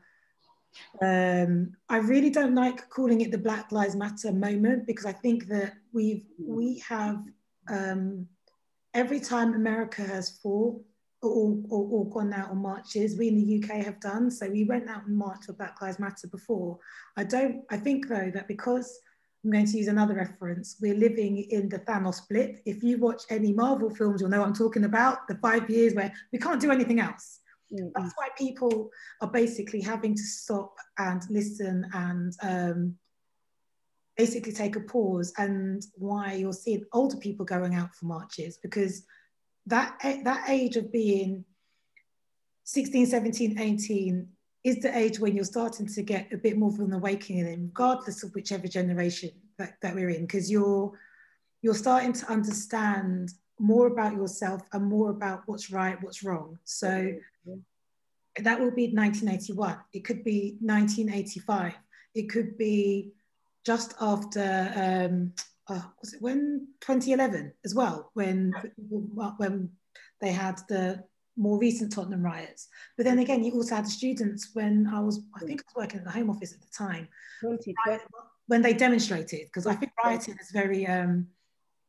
Um, 1.02 1.74
I 1.90 1.98
really 1.98 2.30
don't 2.30 2.56
like 2.56 2.90
calling 2.90 3.22
it 3.22 3.32
the 3.32 3.38
Black 3.38 3.72
Lives 3.72 3.96
Matter 3.96 4.32
moment 4.32 4.88
because 4.88 5.06
I 5.06 5.14
think 5.14 5.48
that 5.48 5.74
we've 5.94 6.26
we 6.40 6.80
have 6.88 7.24
um, 7.70 8.28
every 8.94 9.20
time 9.20 9.54
America 9.54 10.04
has 10.04 10.38
fought 10.42 10.82
or, 11.22 11.58
or, 11.70 11.88
or, 11.90 12.10
gone 12.10 12.34
out 12.34 12.52
on 12.52 12.58
marches, 12.58 13.18
we 13.18 13.30
in 13.30 13.36
the 13.36 13.64
UK 13.64 13.84
have 13.84 14.00
done. 14.00 14.30
So 14.30 14.48
we 14.48 14.64
went 14.64 14.88
out 14.88 15.08
and 15.08 15.18
marched 15.18 15.46
for 15.46 15.54
Black 15.54 15.82
Lives 15.82 15.98
Matter 15.98 16.28
before. 16.28 16.78
I 17.18 17.24
don't. 17.24 17.64
I 17.72 17.78
think 17.78 18.08
though 18.08 18.32
that 18.34 18.48
because 18.48 19.00
I'm 19.44 19.52
going 19.52 19.68
to 19.68 19.78
use 19.78 19.88
another 19.88 20.16
reference. 20.16 20.78
We're 20.82 20.96
living 20.96 21.38
in 21.38 21.70
the 21.70 21.78
Thanos 21.80 22.28
blip. 22.28 22.62
If 22.66 22.82
you 22.82 22.98
watch 22.98 23.24
any 23.30 23.54
Marvel 23.54 23.92
films, 23.92 24.22
you'll 24.22 24.32
know 24.32 24.40
what 24.40 24.48
I'm 24.48 24.56
talking 24.56 24.86
about. 24.86 25.28
The 25.28 25.36
five 25.36 25.70
years 25.70 25.94
where 25.94 26.12
we 26.32 26.40
can't 26.40 26.60
do 26.60 26.72
anything 26.72 27.00
else. 27.00 27.42
Mm-hmm. 27.74 27.88
That's 27.96 28.14
why 28.16 28.30
people 28.38 28.90
are 29.22 29.32
basically 29.32 29.82
having 29.82 30.16
to 30.16 30.24
stop 30.24 30.76
and 30.98 31.22
listen 31.30 31.86
and 31.94 32.34
um, 32.42 32.96
basically 34.18 34.54
take 34.54 34.76
a 34.76 34.82
pause, 34.82 35.34
and 35.38 35.84
why 35.96 36.34
you're 36.34 36.54
seeing 36.54 36.86
older 36.94 37.18
people 37.18 37.46
going 37.46 37.76
out 37.76 37.94
for 37.96 38.06
marches 38.06 38.58
because 38.58 39.04
that 39.66 39.98
that 40.24 40.50
age 40.50 40.76
of 40.78 40.92
being 40.92 41.44
16, 42.66 43.08
17, 43.08 43.60
18 43.60 44.28
is 44.64 44.80
the 44.80 44.98
age 44.98 45.20
when 45.20 45.36
you're 45.36 45.46
starting 45.46 45.86
to 45.86 46.02
get 46.02 46.34
a 46.34 46.38
bit 46.38 46.58
more 46.58 46.70
of 46.70 46.80
an 46.80 46.94
awakening, 46.94 47.68
regardless 47.68 48.24
of 48.24 48.34
whichever 48.34 48.68
generation 48.68 49.30
that, 49.60 49.76
that 49.82 49.94
we're 49.94 50.10
in, 50.10 50.22
because 50.22 50.52
you're 50.52 50.92
you're 51.62 51.74
starting 51.74 52.14
to 52.14 52.32
understand 52.32 53.32
more 53.60 53.88
about 53.88 54.14
yourself 54.14 54.62
and 54.74 54.86
more 54.86 55.10
about 55.10 55.44
what's 55.46 55.72
right, 55.72 56.02
what's 56.02 56.24
wrong. 56.24 56.60
So 56.64 57.14
that 58.38 58.60
will 58.60 58.72
be 58.72 58.88
1981. 58.94 59.78
It 59.94 60.04
could 60.04 60.24
be 60.24 60.58
1985. 60.60 61.74
It 62.16 62.30
could 62.30 62.58
be 62.58 63.12
just 63.66 63.94
after 64.00 64.72
um, 64.76 65.34
uh, 65.68 65.82
was 66.00 66.14
it 66.14 66.22
when 66.22 66.68
2011 66.82 67.54
as 67.64 67.74
well, 67.74 68.12
when 68.14 68.54
when 69.38 69.70
they 70.22 70.32
had 70.32 70.60
the 70.70 71.04
more 71.38 71.58
recent 71.60 71.92
Tottenham 71.92 72.24
riots. 72.24 72.70
But 72.98 73.06
then 73.06 73.20
again, 73.20 73.44
you 73.44 73.52
also 73.54 73.76
had 73.76 73.86
the 73.86 73.90
students 73.90 74.52
when 74.54 74.88
I 74.88 75.00
was, 75.00 75.22
I 75.36 75.40
think 75.46 75.62
I 75.62 75.64
was 75.68 75.84
working 75.84 76.00
at 76.00 76.06
the 76.06 76.12
Home 76.12 76.30
Office 76.30 76.54
at 76.54 76.62
the 76.62 76.68
time, 76.76 77.08
when 78.48 78.62
they 78.62 78.74
demonstrated, 78.74 79.42
because 79.48 79.68
I 79.68 79.76
think 79.76 79.92
rioting 80.04 80.38
is 80.40 80.52
very, 80.52 80.88
um, 80.88 81.28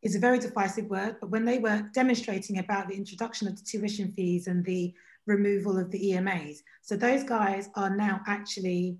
is 0.02 0.14
a 0.14 0.20
very 0.20 0.38
divisive 0.38 0.86
word, 0.86 1.16
but 1.20 1.30
when 1.30 1.44
they 1.44 1.58
were 1.58 1.88
demonstrating 1.92 2.58
about 2.58 2.88
the 2.88 2.94
introduction 2.94 3.48
of 3.48 3.56
the 3.56 3.64
tuition 3.64 4.12
fees 4.12 4.46
and 4.46 4.64
the 4.64 4.94
removal 5.26 5.78
of 5.78 5.90
the 5.90 6.12
EMAs, 6.12 6.58
so 6.82 6.96
those 6.96 7.24
guys 7.24 7.68
are 7.74 7.94
now 7.96 8.20
actually 8.26 8.98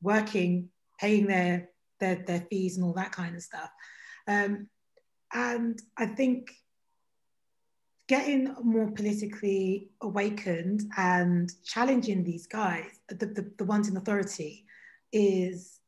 working, 0.00 0.68
paying 0.98 1.26
their, 1.26 1.68
their, 2.00 2.24
their 2.26 2.46
fees 2.50 2.76
and 2.76 2.84
all 2.84 2.94
that 2.94 3.12
kind 3.12 3.36
of 3.36 3.42
stuff. 3.42 3.70
Um, 4.26 4.68
and 5.32 5.80
I 5.96 6.06
think 6.06 6.52
getting 8.08 8.54
more 8.62 8.90
politically 8.90 9.88
awakened 10.02 10.82
and 10.96 11.50
challenging 11.64 12.24
these 12.24 12.46
guys, 12.46 13.00
the, 13.08 13.26
the, 13.26 13.50
the 13.56 13.64
ones 13.64 13.88
in 13.88 13.96
authority, 13.96 14.66
is 15.12 15.78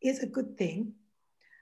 is 0.00 0.20
a 0.20 0.26
good 0.26 0.56
thing. 0.56 0.92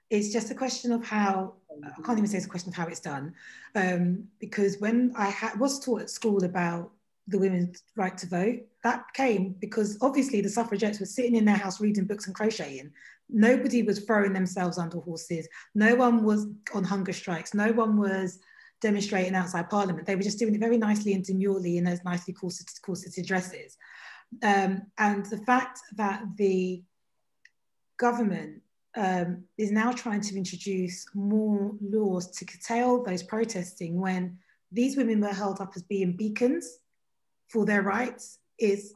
It's 0.09 0.31
just 0.31 0.51
a 0.51 0.55
question 0.55 0.91
of 0.91 1.05
how 1.05 1.53
I 1.83 2.01
can't 2.01 2.17
even 2.17 2.27
say 2.27 2.37
it's 2.37 2.45
a 2.45 2.49
question 2.49 2.69
of 2.69 2.75
how 2.75 2.87
it's 2.87 2.99
done, 2.99 3.33
um, 3.75 4.27
because 4.39 4.79
when 4.79 5.13
I 5.15 5.29
ha- 5.29 5.53
was 5.59 5.79
taught 5.79 6.01
at 6.01 6.09
school 6.09 6.43
about 6.43 6.91
the 7.27 7.37
women's 7.37 7.83
right 7.95 8.17
to 8.17 8.27
vote, 8.27 8.59
that 8.83 9.13
came 9.13 9.55
because 9.59 9.97
obviously 10.01 10.41
the 10.41 10.49
suffragettes 10.49 10.99
were 10.99 11.05
sitting 11.05 11.35
in 11.35 11.45
their 11.45 11.57
house 11.57 11.81
reading 11.81 12.05
books 12.05 12.25
and 12.25 12.35
crocheting. 12.35 12.91
Nobody 13.29 13.83
was 13.83 13.99
throwing 13.99 14.33
themselves 14.33 14.77
under 14.77 14.99
horses. 14.99 15.47
No 15.75 15.95
one 15.95 16.23
was 16.23 16.47
on 16.73 16.83
hunger 16.83 17.11
strikes. 17.13 17.53
No 17.53 17.73
one 17.73 17.97
was 17.97 18.39
demonstrating 18.79 19.35
outside 19.35 19.69
Parliament. 19.69 20.07
They 20.07 20.15
were 20.15 20.21
just 20.21 20.39
doing 20.39 20.55
it 20.55 20.61
very 20.61 20.77
nicely 20.77 21.13
and 21.13 21.23
demurely 21.23 21.77
in 21.77 21.83
those 21.83 22.03
nicely 22.05 22.33
corseted, 22.33 22.81
corseted 22.81 23.25
dresses. 23.25 23.77
Um, 24.43 24.83
and 24.97 25.25
the 25.25 25.39
fact 25.39 25.79
that 25.95 26.23
the 26.37 26.83
government 27.97 28.61
um, 28.95 29.43
is 29.57 29.71
now 29.71 29.91
trying 29.91 30.21
to 30.21 30.35
introduce 30.35 31.05
more 31.13 31.75
laws 31.81 32.31
to 32.37 32.45
curtail 32.45 33.03
those 33.03 33.23
protesting 33.23 33.99
when 33.99 34.37
these 34.71 34.97
women 34.97 35.21
were 35.21 35.27
held 35.27 35.61
up 35.61 35.73
as 35.75 35.83
being 35.83 36.15
beacons 36.15 36.79
for 37.49 37.65
their 37.65 37.81
rights 37.81 38.39
is, 38.59 38.93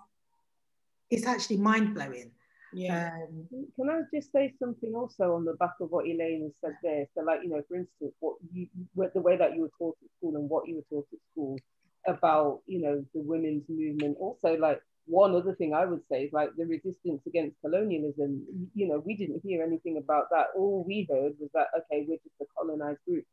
is 1.10 1.26
actually 1.26 1.58
mind 1.58 1.94
blowing. 1.94 2.32
Yeah. 2.74 3.12
Um, 3.14 3.48
Can 3.76 3.90
I 3.90 4.02
just 4.14 4.32
say 4.32 4.54
something 4.58 4.94
also 4.96 5.36
on 5.36 5.46
the 5.46 5.54
back 5.56 5.74
of 5.82 5.92
what 5.92 6.06
Elaine 6.06 6.44
has 6.44 6.52
said 6.62 6.78
there? 6.82 7.06
So, 7.14 7.24
like, 7.24 7.42
you 7.44 7.50
know, 7.50 7.62
for 7.68 7.76
instance, 7.76 8.14
what 8.20 8.36
you, 8.54 8.68
the 9.14 9.22
way 9.22 9.38
that 9.38 9.56
you 9.56 9.64
were 9.64 9.72
taught 9.78 9.98
at 10.04 10.10
school 10.18 10.36
and 10.38 10.50
what 10.50 10.68
you 10.68 10.76
were 10.76 10.86
taught 10.90 11.08
at 11.12 11.20
school 11.32 11.60
about, 12.08 12.62
you 12.68 12.82
know, 12.82 13.06
the 13.14 13.22
women's 13.22 13.64
movement. 13.68 14.18
Also, 14.20 14.56
like, 14.58 14.82
one 15.06 15.36
other 15.36 15.56
thing 15.56 15.74
I 15.74 15.86
would 15.86 16.02
say 16.10 16.24
is 16.24 16.34
like 16.34 16.50
the 16.58 16.66
resistance 16.66 17.22
against 17.26 17.60
colonialism. 17.62 18.46
You 18.74 18.88
know, 18.88 19.00
we 19.06 19.16
didn't 19.16 19.42
hear 19.44 19.64
anything 19.64 19.98
about 19.98 20.30
that. 20.32 20.48
All 20.56 20.84
we 20.88 21.08
heard 21.10 21.34
was 21.40 21.50
that, 21.54 21.68
okay, 21.78 22.06
we're 22.08 22.18
just 22.18 22.42
a 22.42 22.46
colonized 22.58 23.00
group. 23.08 23.26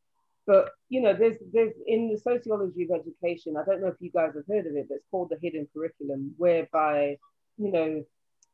But 0.46 0.70
you 0.88 1.02
know, 1.02 1.14
there's 1.14 1.36
there's 1.52 1.74
in 1.86 2.10
the 2.10 2.18
sociology 2.18 2.84
of 2.84 3.00
education, 3.00 3.56
I 3.56 3.64
don't 3.64 3.82
know 3.82 3.88
if 3.88 4.00
you 4.00 4.10
guys 4.10 4.32
have 4.34 4.46
heard 4.48 4.66
of 4.66 4.76
it, 4.76 4.86
but 4.88 4.96
it's 4.96 5.04
called 5.10 5.28
the 5.30 5.38
hidden 5.42 5.68
curriculum, 5.74 6.34
whereby, 6.38 7.18
you 7.58 7.70
know, 7.70 8.04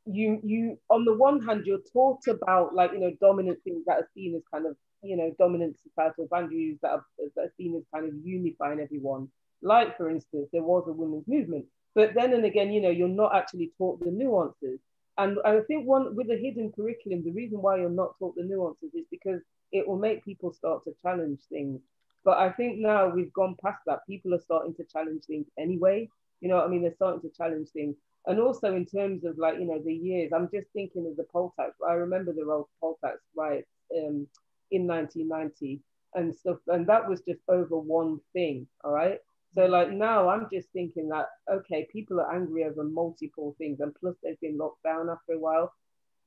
you 0.05 0.39
you 0.43 0.77
on 0.89 1.03
the 1.05 1.13
one 1.13 1.41
hand 1.41 1.65
you're 1.65 1.79
taught 1.91 2.27
about 2.27 2.75
like 2.75 2.91
you 2.91 2.99
know 2.99 3.11
dominant 3.19 3.57
things 3.63 3.83
that 3.85 3.97
are 3.97 4.09
seen 4.13 4.35
as 4.35 4.41
kind 4.51 4.65
of 4.65 4.75
you 5.01 5.17
know 5.17 5.33
dominant 5.39 5.75
societal 5.81 6.27
values 6.29 6.77
that 6.81 6.91
are, 6.91 7.05
that 7.35 7.41
are 7.45 7.53
seen 7.57 7.75
as 7.75 7.83
kind 7.93 8.07
of 8.07 8.13
unifying 8.23 8.79
everyone 8.79 9.27
like 9.61 9.97
for 9.97 10.09
instance 10.09 10.47
there 10.53 10.61
was 10.61 10.83
a 10.87 10.91
women's 10.91 11.27
movement 11.27 11.65
but 11.95 12.13
then 12.13 12.33
and 12.33 12.45
again 12.45 12.71
you 12.71 12.81
know 12.81 12.89
you're 12.89 13.07
not 13.07 13.33
actually 13.33 13.71
taught 13.77 13.99
the 14.01 14.11
nuances. 14.11 14.79
And 15.17 15.37
i 15.45 15.59
think 15.61 15.87
one 15.87 16.15
with 16.15 16.29
a 16.29 16.37
hidden 16.37 16.71
curriculum 16.71 17.23
the 17.23 17.31
reason 17.31 17.61
why 17.61 17.77
you're 17.77 17.89
not 17.89 18.19
taught 18.19 18.35
the 18.35 18.43
nuances 18.43 18.93
is 18.93 19.05
because 19.09 19.41
it 19.71 19.87
will 19.87 19.97
make 19.97 20.23
people 20.23 20.51
start 20.53 20.83
to 20.83 20.93
challenge 21.01 21.39
things. 21.49 21.79
But 22.23 22.37
i 22.37 22.51
think 22.51 22.77
now 22.77 23.07
we've 23.07 23.33
gone 23.33 23.55
past 23.63 23.81
that. 23.87 24.05
People 24.07 24.33
are 24.35 24.41
starting 24.41 24.75
to 24.75 24.83
challenge 24.91 25.23
things 25.23 25.47
anyway. 25.57 26.09
You 26.41 26.49
know 26.49 26.61
i 26.61 26.67
mean? 26.67 26.81
They're 26.81 26.93
starting 26.95 27.21
to 27.21 27.35
challenge 27.35 27.69
things. 27.69 27.95
And 28.27 28.39
also 28.39 28.75
in 28.75 28.85
terms 28.85 29.23
of 29.23 29.37
like 29.37 29.57
you 29.59 29.65
know 29.65 29.79
the 29.79 29.93
years 29.93 30.31
i'm 30.33 30.49
just 30.53 30.67
thinking 30.73 31.07
of 31.07 31.15
the 31.15 31.27
poll 31.31 31.53
tax. 31.57 31.71
I 31.87 31.93
remember 31.93 32.33
the 32.33 32.65
poll 32.81 32.97
tax 33.03 33.19
riots 33.35 33.69
um, 33.97 34.27
in 34.71 34.87
1990 34.87 35.79
and 36.15 36.35
stuff. 36.35 36.57
And 36.67 36.87
that 36.87 37.07
was 37.07 37.21
just 37.21 37.41
over 37.47 37.77
one 37.77 38.19
thing 38.33 38.67
all 38.83 38.91
right 38.91 39.19
so 39.55 39.65
like 39.65 39.91
now 39.91 40.29
i'm 40.29 40.47
just 40.51 40.67
thinking 40.73 41.09
that 41.09 41.27
okay 41.51 41.87
people 41.91 42.19
are 42.19 42.35
angry 42.35 42.63
over 42.63 42.83
multiple 42.83 43.55
things 43.57 43.79
and 43.79 43.93
plus 43.95 44.15
they've 44.23 44.39
been 44.41 44.57
locked 44.57 44.83
down 44.83 45.09
after 45.09 45.33
a 45.33 45.39
while 45.39 45.73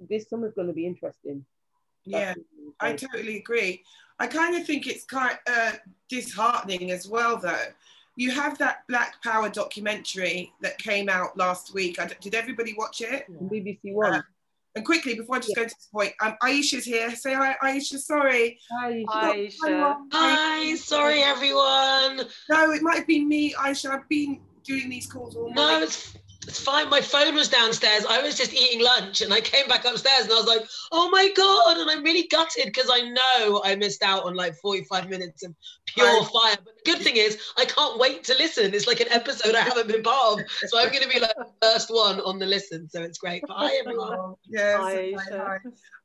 this 0.08 0.28
summer's 0.28 0.54
going 0.54 0.66
to 0.66 0.72
be 0.72 0.86
interesting 0.86 1.44
yeah 2.04 2.34
i 2.80 2.92
totally 2.92 3.36
agree 3.36 3.82
i 4.18 4.26
kind 4.26 4.56
of 4.56 4.66
think 4.66 4.86
it's 4.86 5.04
quite 5.04 5.36
uh, 5.46 5.72
disheartening 6.08 6.90
as 6.90 7.08
well 7.08 7.36
though 7.36 7.66
you 8.18 8.32
have 8.32 8.58
that 8.58 8.78
Black 8.88 9.22
Power 9.22 9.48
documentary 9.48 10.52
that 10.60 10.76
came 10.78 11.08
out 11.08 11.38
last 11.38 11.72
week. 11.72 12.00
did 12.20 12.34
everybody 12.34 12.74
watch 12.76 13.00
it? 13.00 13.26
BBC 13.44 13.94
One. 13.94 14.14
Uh, 14.14 14.22
and 14.78 14.86
quickly, 14.86 15.14
before 15.14 15.36
I 15.36 15.38
just 15.40 15.50
yeah. 15.50 15.64
go 15.64 15.68
to 15.68 15.74
this 15.74 15.88
point, 15.92 16.12
um, 16.22 16.36
Aisha's 16.42 16.84
here. 16.84 17.10
Say 17.14 17.34
hi, 17.34 17.56
Aisha. 17.62 17.98
Sorry. 17.98 18.58
Hi, 18.80 19.04
Aisha. 19.08 19.96
Hi, 20.12 20.74
sorry, 20.76 21.20
everyone. 21.20 22.28
No, 22.48 22.70
it 22.70 22.82
might 22.82 22.98
have 22.98 23.06
been 23.06 23.28
me, 23.28 23.54
Aisha. 23.54 23.90
I've 23.90 24.08
been 24.08 24.40
doing 24.62 24.88
these 24.88 25.06
calls 25.06 25.34
all 25.34 25.48
night. 25.48 25.56
No, 25.56 25.82
it's 25.82 26.16
it's 26.48 26.58
fine. 26.58 26.88
My 26.88 27.02
phone 27.02 27.34
was 27.34 27.48
downstairs. 27.48 28.06
I 28.08 28.22
was 28.22 28.36
just 28.36 28.54
eating 28.54 28.82
lunch 28.82 29.20
and 29.20 29.32
I 29.32 29.40
came 29.40 29.68
back 29.68 29.84
upstairs 29.84 30.22
and 30.22 30.32
I 30.32 30.36
was 30.36 30.46
like, 30.46 30.66
oh 30.92 31.10
my 31.10 31.28
God. 31.36 31.76
And 31.76 31.90
I'm 31.90 32.02
really 32.02 32.26
gutted 32.26 32.64
because 32.64 32.88
I 32.90 33.02
know 33.02 33.62
I 33.64 33.76
missed 33.76 34.02
out 34.02 34.24
on 34.24 34.34
like 34.34 34.54
45 34.56 35.10
minutes 35.10 35.44
of 35.44 35.54
pure 35.84 36.24
fire. 36.24 36.56
But 36.64 36.76
the 36.82 36.90
good 36.90 37.02
thing 37.02 37.16
is, 37.16 37.38
I 37.58 37.66
can't 37.66 37.98
wait 37.98 38.24
to 38.24 38.34
listen. 38.38 38.72
It's 38.72 38.86
like 38.86 39.00
an 39.00 39.08
episode 39.10 39.54
I 39.54 39.60
haven't 39.60 39.88
been 39.88 40.02
part 40.02 40.40
of. 40.40 40.50
So 40.68 40.78
I'm 40.78 40.88
going 40.88 41.02
to 41.02 41.08
be 41.08 41.20
like 41.20 41.34
the 41.36 41.50
first 41.60 41.90
one 41.90 42.20
on 42.20 42.38
the 42.38 42.46
listen. 42.46 42.88
So 42.88 43.02
it's 43.02 43.18
great. 43.18 43.42
But 43.46 43.56
hi, 43.58 43.76
everyone. 43.76 44.34
Yes. 44.48 44.78
Hi, 44.80 45.12
hi, 45.16 45.58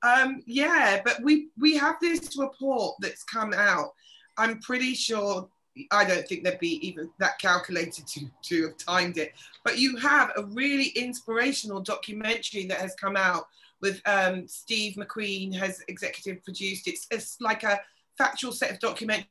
hi. 0.04 0.22
Um, 0.22 0.42
yeah, 0.46 1.00
but 1.06 1.24
we, 1.24 1.48
we 1.58 1.78
have 1.78 1.96
this 2.02 2.38
report 2.38 2.96
that's 3.00 3.24
come 3.24 3.54
out. 3.54 3.92
I'm 4.38 4.60
pretty 4.60 4.94
sure 4.94 5.48
I 5.92 6.06
don't 6.06 6.28
think 6.28 6.44
they'd 6.44 6.60
be 6.60 6.86
even 6.88 7.10
that 7.20 7.40
calculated 7.40 8.06
to, 8.08 8.26
to 8.44 8.64
have 8.68 8.78
timed 8.78 9.18
it. 9.18 9.34
But 9.64 9.80
you 9.80 9.98
have 9.98 10.32
a 10.38 10.44
really 10.44 10.90
inspirational 10.90 11.82
documentary 11.82 12.66
that 12.68 12.80
has 12.80 12.96
come 12.96 13.18
out 13.18 13.48
with 13.82 14.02
um, 14.06 14.48
Steve 14.48 14.96
McQueen 14.96 15.54
has 15.56 15.82
executive 15.88 16.44
produced. 16.44 16.88
It's, 16.88 17.08
it's 17.12 17.38
like 17.42 17.64
a 17.64 17.82
factual 18.18 18.52
set 18.52 18.72
of 18.72 18.80
documentaries 18.80 19.26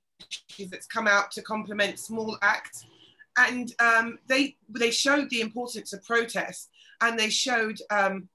that's 0.71 0.87
come 0.87 1.07
out 1.07 1.31
to 1.33 1.43
complement 1.43 1.99
Small 1.99 2.37
Axe. 2.43 2.85
And 3.39 3.73
um, 3.81 4.19
they, 4.27 4.57
they 4.69 4.91
showed 4.91 5.31
the 5.31 5.41
importance 5.41 5.93
of 5.93 6.05
protest 6.05 6.69
and 7.01 7.19
they 7.19 7.31
showed, 7.31 7.79
um, 7.91 8.29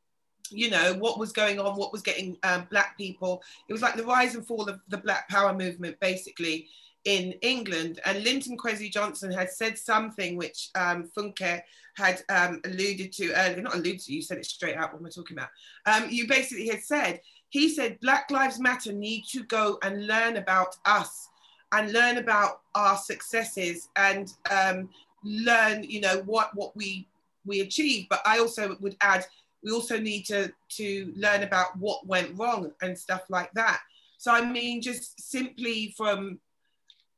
you 0.49 0.70
know, 0.72 0.95
what 0.95 1.20
was 1.20 1.32
going 1.34 1.60
on, 1.60 1.78
what 1.78 1.91
was 1.91 2.01
getting 2.01 2.38
um, 2.43 2.66
Black 2.72 2.97
people. 2.97 3.43
It 3.70 3.74
was 3.74 3.82
like 3.82 3.95
the 3.95 4.05
rise 4.05 4.34
and 4.34 4.47
fall 4.47 4.68
of 4.68 4.80
the 4.88 4.97
Black 4.97 5.30
Power 5.30 5.53
movement, 5.53 5.99
basically 5.99 6.68
in 7.06 7.34
England. 7.41 8.00
And 8.06 8.24
Linton 8.24 8.58
Kwesi 8.58 8.91
Johnson 8.91 9.32
had 9.32 9.50
said 9.50 9.78
something 9.78 10.36
which 10.38 10.70
um, 10.76 11.10
Funke 11.16 11.62
had 11.95 12.22
um, 12.30 12.62
alluded 12.66 13.12
to 13.14 13.34
earlier, 13.34 13.62
not 13.62 13.76
alluded 13.76 14.00
to, 14.02 14.14
you 14.14 14.22
said 14.22 14.38
it 14.38 14.45
straight 14.45 14.76
out, 14.76 14.93
what 14.93 15.00
am 15.00 15.06
I 15.08 15.10
talking 15.10 15.38
about? 15.38 15.50
Um, 15.86 16.10
you 16.10 16.28
basically 16.28 16.68
had 16.68 16.84
said, 16.84 17.22
he 17.50 17.70
said, 17.70 18.00
Black 18.02 18.30
Lives 18.30 18.60
Matter 18.60 18.91
need 18.91 19.24
to 19.32 19.43
go 19.43 19.80
and 19.82 20.06
learn 20.06 20.38
about 20.38 20.76
us 20.86 21.30
and 21.72 21.91
learn 21.91 22.18
about 22.18 22.62
our 22.76 22.98
successes 22.98 23.89
and 23.95 24.34
um, 24.52 24.89
learn, 25.24 25.84
you 25.84 26.02
know, 26.02 26.22
what, 26.26 26.52
what 26.56 26.76
we, 26.76 27.08
we 27.45 27.62
achieved. 27.62 28.10
But 28.10 28.22
I 28.26 28.39
also 28.39 28.78
would 28.80 28.98
add, 29.02 29.26
we 29.64 29.72
also 29.72 29.98
need 30.00 30.24
to, 30.26 30.52
to 30.72 31.14
learn 31.16 31.43
about 31.43 31.78
what 31.78 32.06
went 32.06 32.38
wrong 32.38 32.72
and 32.82 32.98
stuff 32.98 33.24
like 33.30 33.52
that. 33.54 33.82
So 34.18 34.32
I 34.32 34.50
mean, 34.50 34.82
just 34.82 35.20
simply 35.22 35.93
from 35.95 36.39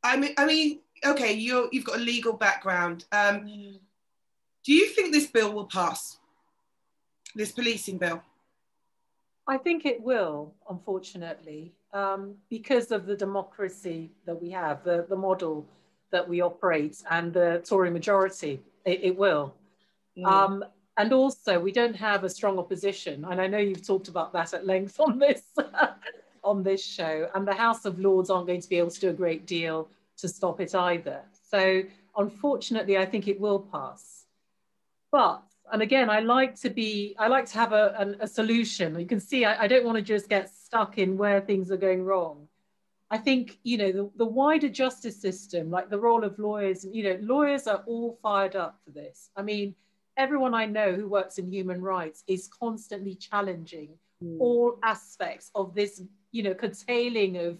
I 0.03 0.17
mean, 0.17 0.33
I 0.37 0.45
mean, 0.45 0.79
okay, 1.05 1.33
you 1.33 1.69
you've 1.71 1.85
got 1.85 1.97
a 1.97 2.01
legal 2.01 2.33
background. 2.33 3.05
Um, 3.11 3.41
mm. 3.41 3.79
Do 4.65 4.73
you 4.73 4.87
think 4.87 5.13
this 5.13 5.27
bill 5.27 5.53
will 5.53 5.65
pass? 5.67 6.17
This 7.35 7.51
policing 7.51 7.97
bill? 7.97 8.21
I 9.47 9.57
think 9.57 9.85
it 9.85 10.01
will, 10.01 10.53
unfortunately, 10.69 11.73
um, 11.93 12.35
because 12.49 12.91
of 12.91 13.05
the 13.05 13.15
democracy 13.15 14.11
that 14.25 14.39
we 14.39 14.51
have, 14.51 14.83
the, 14.83 15.05
the 15.09 15.15
model 15.15 15.65
that 16.11 16.27
we 16.27 16.41
operate, 16.41 17.01
and 17.09 17.33
the 17.33 17.63
Tory 17.67 17.89
majority. 17.89 18.61
It, 18.85 18.99
it 19.03 19.17
will. 19.17 19.55
Mm. 20.17 20.25
Um, 20.25 20.65
and 20.97 21.13
also, 21.13 21.59
we 21.59 21.71
don't 21.71 21.95
have 21.95 22.23
a 22.23 22.29
strong 22.29 22.59
opposition. 22.59 23.25
And 23.25 23.39
I 23.39 23.47
know 23.47 23.57
you've 23.57 23.85
talked 23.85 24.07
about 24.07 24.33
that 24.33 24.53
at 24.53 24.65
length 24.65 24.99
on 24.99 25.17
this 25.17 25.41
on 26.49 26.63
this 26.63 26.83
show, 26.83 27.29
and 27.35 27.47
the 27.47 27.53
House 27.53 27.85
of 27.85 27.99
Lords 27.99 28.29
aren't 28.29 28.47
going 28.47 28.61
to 28.61 28.69
be 28.69 28.77
able 28.77 28.91
to 28.91 28.99
do 28.99 29.09
a 29.09 29.13
great 29.13 29.45
deal 29.45 29.87
to 30.17 30.27
stop 30.27 30.59
it 30.59 30.75
either. 30.75 31.21
So 31.49 31.83
unfortunately, 32.17 32.97
I 32.97 33.05
think 33.05 33.27
it 33.27 33.39
will 33.39 33.59
pass. 33.59 34.25
But, 35.11 35.41
and 35.71 35.81
again, 35.81 36.09
I 36.09 36.19
like 36.19 36.59
to 36.61 36.69
be, 36.69 37.15
I 37.17 37.27
like 37.27 37.45
to 37.47 37.53
have 37.55 37.73
a, 37.73 38.15
a, 38.19 38.27
solution. 38.27 38.99
You 38.99 39.05
can 39.05 39.19
see, 39.19 39.45
I, 39.45 39.63
I 39.63 39.67
don't 39.67 39.85
want 39.85 39.95
to 39.97 40.01
just 40.01 40.29
get 40.29 40.49
stuck 40.49 40.97
in 40.97 41.17
where 41.17 41.41
things 41.41 41.71
are 41.71 41.77
going 41.77 42.03
wrong. 42.03 42.47
I 43.11 43.17
think, 43.17 43.57
you 43.63 43.77
know, 43.77 43.91
the, 43.91 44.11
the 44.17 44.25
wider 44.25 44.69
justice 44.69 45.19
system, 45.19 45.71
like 45.71 45.89
the 45.89 45.99
role 45.99 46.23
of 46.23 46.37
lawyers, 46.37 46.85
you 46.91 47.03
know, 47.03 47.17
lawyers 47.21 47.65
are 47.65 47.83
all 47.87 48.19
fired 48.21 48.55
up 48.55 48.79
for 48.85 48.91
this. 48.91 49.31
I 49.35 49.41
mean, 49.41 49.73
everyone 50.15 50.53
I 50.53 50.65
know 50.65 50.93
who 50.93 51.07
works 51.07 51.39
in 51.39 51.51
human 51.51 51.81
rights 51.81 52.23
is 52.27 52.47
constantly 52.47 53.15
challenging. 53.15 53.89
All 54.39 54.77
aspects 54.83 55.51
of 55.55 55.73
this 55.73 56.01
you 56.31 56.43
know, 56.43 56.53
curtailing 56.53 57.37
of, 57.37 57.57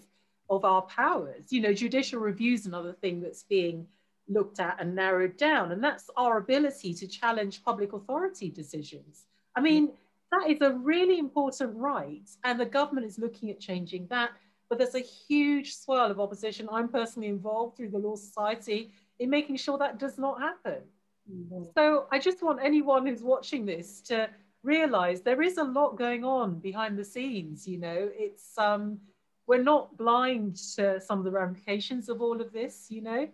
of 0.48 0.64
our 0.64 0.82
powers. 0.82 1.52
You 1.52 1.60
know, 1.60 1.72
judicial 1.72 2.20
review 2.20 2.54
is 2.54 2.66
another 2.66 2.92
thing 2.92 3.20
that's 3.20 3.42
being 3.44 3.86
looked 4.28 4.60
at 4.60 4.80
and 4.80 4.94
narrowed 4.94 5.36
down. 5.36 5.72
And 5.72 5.82
that's 5.82 6.08
our 6.16 6.38
ability 6.38 6.94
to 6.94 7.06
challenge 7.06 7.64
public 7.64 7.92
authority 7.92 8.50
decisions. 8.50 9.26
I 9.56 9.60
mean, 9.60 9.92
that 10.30 10.48
is 10.48 10.60
a 10.60 10.72
really 10.72 11.18
important 11.18 11.76
right. 11.76 12.28
And 12.44 12.60
the 12.60 12.66
government 12.66 13.06
is 13.06 13.18
looking 13.18 13.50
at 13.50 13.60
changing 13.60 14.06
that. 14.10 14.30
But 14.68 14.78
there's 14.78 14.94
a 14.94 15.00
huge 15.00 15.74
swirl 15.74 16.12
of 16.12 16.20
opposition. 16.20 16.68
I'm 16.70 16.88
personally 16.88 17.28
involved 17.28 17.76
through 17.76 17.90
the 17.90 17.98
Law 17.98 18.14
Society 18.14 18.92
in 19.18 19.28
making 19.28 19.56
sure 19.56 19.76
that 19.78 19.98
does 19.98 20.16
not 20.16 20.40
happen. 20.40 20.82
Mm-hmm. 21.28 21.64
So 21.76 22.06
I 22.12 22.20
just 22.20 22.40
want 22.40 22.60
anyone 22.62 23.04
who's 23.04 23.22
watching 23.22 23.66
this 23.66 24.00
to 24.02 24.30
realize 24.62 25.22
there 25.22 25.42
is 25.42 25.58
a 25.58 25.64
lot 25.64 25.96
going 25.96 26.24
on 26.24 26.58
behind 26.58 26.98
the 26.98 27.04
scenes 27.04 27.66
you 27.66 27.78
know? 27.78 28.10
It's 28.14 28.56
um 28.58 28.98
we're 29.46 29.62
not 29.62 29.96
blind 29.96 30.56
to 30.76 31.00
some 31.00 31.18
of 31.18 31.24
the 31.24 31.30
ramifications 31.30 32.08
of 32.08 32.20
all 32.20 32.40
of 32.40 32.52
this 32.52 32.86
you 32.88 33.02
know? 33.02 33.28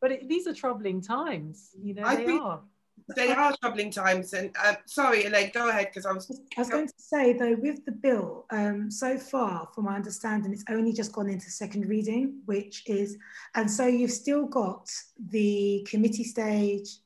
But 0.00 0.12
it, 0.12 0.28
these 0.28 0.46
are 0.46 0.54
troubling 0.54 1.00
times 1.00 1.70
you 1.80 1.94
know? 1.94 2.04
I 2.04 2.16
they 2.16 2.38
are. 2.38 2.60
they 3.16 3.30
are 3.32 3.54
troubling 3.60 3.90
times 3.90 4.32
and 4.32 4.54
uh, 4.62 4.74
sorry 4.86 5.24
elaine 5.24 5.50
go 5.52 5.68
ahead 5.68 5.88
because 5.88 6.06
i 6.06 6.12
was 6.12 6.30
i 6.56 6.60
was 6.60 6.68
going 6.68 6.86
to 6.86 6.94
say 6.96 7.32
though 7.32 7.56
with 7.56 7.84
the 7.84 7.92
bill 7.92 8.46
um, 8.50 8.90
so 8.90 9.18
far 9.18 9.68
from 9.74 9.84
my 9.84 9.96
understanding 9.96 10.52
it's 10.52 10.64
only 10.68 10.92
just 10.92 11.12
gone 11.12 11.28
into 11.28 11.50
second 11.50 11.88
reading 11.88 12.40
which 12.44 12.82
is 12.86 13.16
and 13.54 13.70
so 13.70 13.86
you've 13.86 14.10
still 14.10 14.46
got 14.46 14.88
the 15.30 15.86
committee 15.88 16.24
stage 16.24 16.98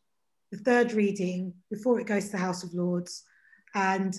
the 0.52 0.58
third 0.58 0.92
reading 0.92 1.52
before 1.70 1.98
it 2.00 2.06
goes 2.06 2.26
to 2.26 2.32
the 2.32 2.38
house 2.38 2.62
of 2.62 2.72
lords 2.74 3.24
and 3.76 4.18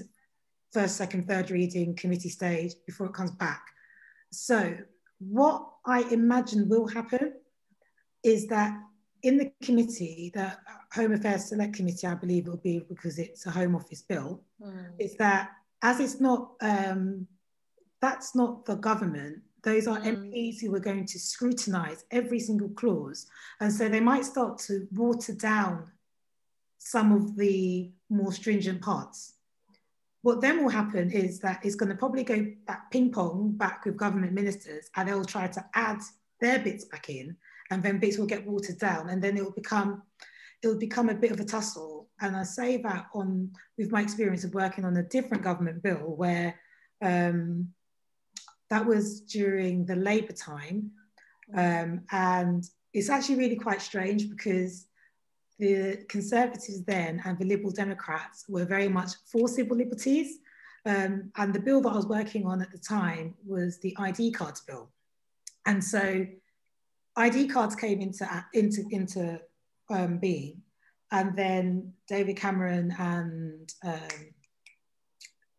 first, 0.72 0.96
second, 0.96 1.28
third 1.28 1.50
reading 1.50 1.96
committee 1.96 2.30
stage 2.30 2.74
before 2.86 3.08
it 3.08 3.14
comes 3.14 3.32
back. 3.32 3.66
So 4.32 4.78
what 5.20 5.68
I 5.86 6.04
imagine 6.12 6.70
will 6.70 6.88
happen 6.88 7.34
is 8.24 8.46
that 8.48 8.78
in 9.24 9.38
the 9.38 9.52
committee, 9.64 10.32
the 10.34 10.54
Home 10.94 11.14
Affairs 11.14 11.46
Select 11.46 11.74
Committee, 11.74 12.06
I 12.06 12.14
believe 12.14 12.46
it 12.46 12.50
will 12.52 12.58
be 12.58 12.86
because 12.88 13.18
it's 13.18 13.48
a 13.48 13.52
Home 13.52 13.76
Office 13.76 14.04
bill, 14.04 14.44
mm. 14.62 14.90
is 15.00 15.16
that 15.16 15.50
as 15.82 16.00
it's 16.00 16.22
not, 16.22 16.52
um, 16.62 17.26
that's 18.00 18.36
not 18.36 18.64
the 18.66 18.76
government, 18.76 19.40
those 19.64 19.88
are 19.88 20.00
mm. 20.00 20.32
MPs 20.32 20.62
who 20.62 20.74
are 20.76 20.80
going 20.80 21.08
to 21.08 21.20
scrutinise 21.20 22.06
every 22.12 22.40
single 22.40 22.70
clause. 22.70 23.26
And 23.60 23.74
so 23.74 23.90
they 23.90 24.02
might 24.02 24.26
start 24.26 24.60
to 24.68 24.88
water 24.92 25.34
down 25.34 25.88
some 26.78 27.12
of 27.12 27.36
the 27.36 27.92
more 28.10 28.32
stringent 28.32 28.82
parts 28.82 29.34
what 30.28 30.42
then 30.42 30.62
will 30.62 30.70
happen 30.70 31.10
is 31.10 31.40
that 31.40 31.62
it's 31.64 31.76
going 31.76 31.88
to 31.88 31.96
probably 31.96 32.22
go 32.22 32.46
back 32.66 32.92
ping 32.92 33.10
pong 33.10 33.54
back 33.56 33.86
with 33.86 33.96
government 33.96 34.34
ministers 34.34 34.90
and 34.98 35.08
they'll 35.08 35.24
try 35.24 35.48
to 35.48 35.66
add 35.74 36.02
their 36.42 36.60
bits 36.60 36.84
back 36.84 37.10
in 37.10 37.34
and 37.72 37.82
then 37.82 37.98
bits 37.98 38.18
will 38.18 38.26
get 38.26 38.46
watered 38.46 38.78
down 38.78 39.08
and 39.08 39.24
then 39.24 39.38
it 39.38 39.44
will 39.46 39.54
become 39.54 40.04
it 40.62 40.68
will 40.68 40.78
become 40.78 41.08
a 41.08 41.14
bit 41.14 41.32
of 41.32 41.40
a 41.40 41.46
tussle. 41.46 42.10
And 42.20 42.36
i 42.36 42.44
say 42.44 42.76
that 42.76 43.06
on 43.14 43.52
with 43.78 43.90
my 43.90 44.02
experience 44.02 44.44
of 44.44 44.54
working 44.54 44.84
on 44.84 44.98
a 44.98 45.04
different 45.04 45.44
government 45.44 45.82
bill 45.82 46.14
where 46.18 46.60
um, 47.02 47.70
that 48.70 48.86
was 48.86 49.22
during 49.22 49.86
the 49.86 49.96
labour 49.96 50.34
time 50.34 50.92
um, 51.56 52.02
and 52.12 52.66
it's 52.94 53.10
actually 53.10 53.38
really 53.38 53.56
quite 53.56 53.82
strange 53.82 54.30
because 54.30 54.87
the 55.60 56.06
Conservatives 56.08 56.84
then 56.84 57.22
and 57.26 57.38
the 57.38 57.46
Liberal 57.46 57.72
Democrats 57.72 58.46
were 58.48 58.66
very 58.66 58.88
much 58.88 59.12
for 59.26 59.48
civil 59.48 59.78
liberties. 59.78 60.40
Um, 60.86 61.32
and 61.36 61.54
the 61.54 61.60
bill 61.60 61.82
that 61.82 61.90
I 61.90 61.96
was 61.96 62.08
working 62.08 62.46
on 62.46 62.62
at 62.62 62.72
the 62.72 62.78
time 62.78 63.36
was 63.46 63.80
the 63.80 63.96
ID 63.98 64.32
cards 64.32 64.62
bill. 64.62 64.90
And 65.66 65.84
so 65.84 66.26
ID 67.16 67.48
cards 67.48 67.76
came 67.76 68.00
into, 68.00 68.28
into, 68.54 68.86
into 68.92 69.42
um, 69.90 70.20
being. 70.20 70.62
And 71.12 71.36
then 71.36 71.94
David 72.08 72.38
Cameron 72.38 72.94
and 72.98 73.74
um, 73.84 74.34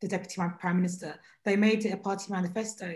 the 0.01 0.09
Deputy 0.09 0.41
Prime 0.59 0.77
Minister, 0.77 1.19
they 1.45 1.57
made 1.57 1.85
it 1.85 1.93
a 1.93 1.97
party 1.97 2.27
manifesto 2.31 2.95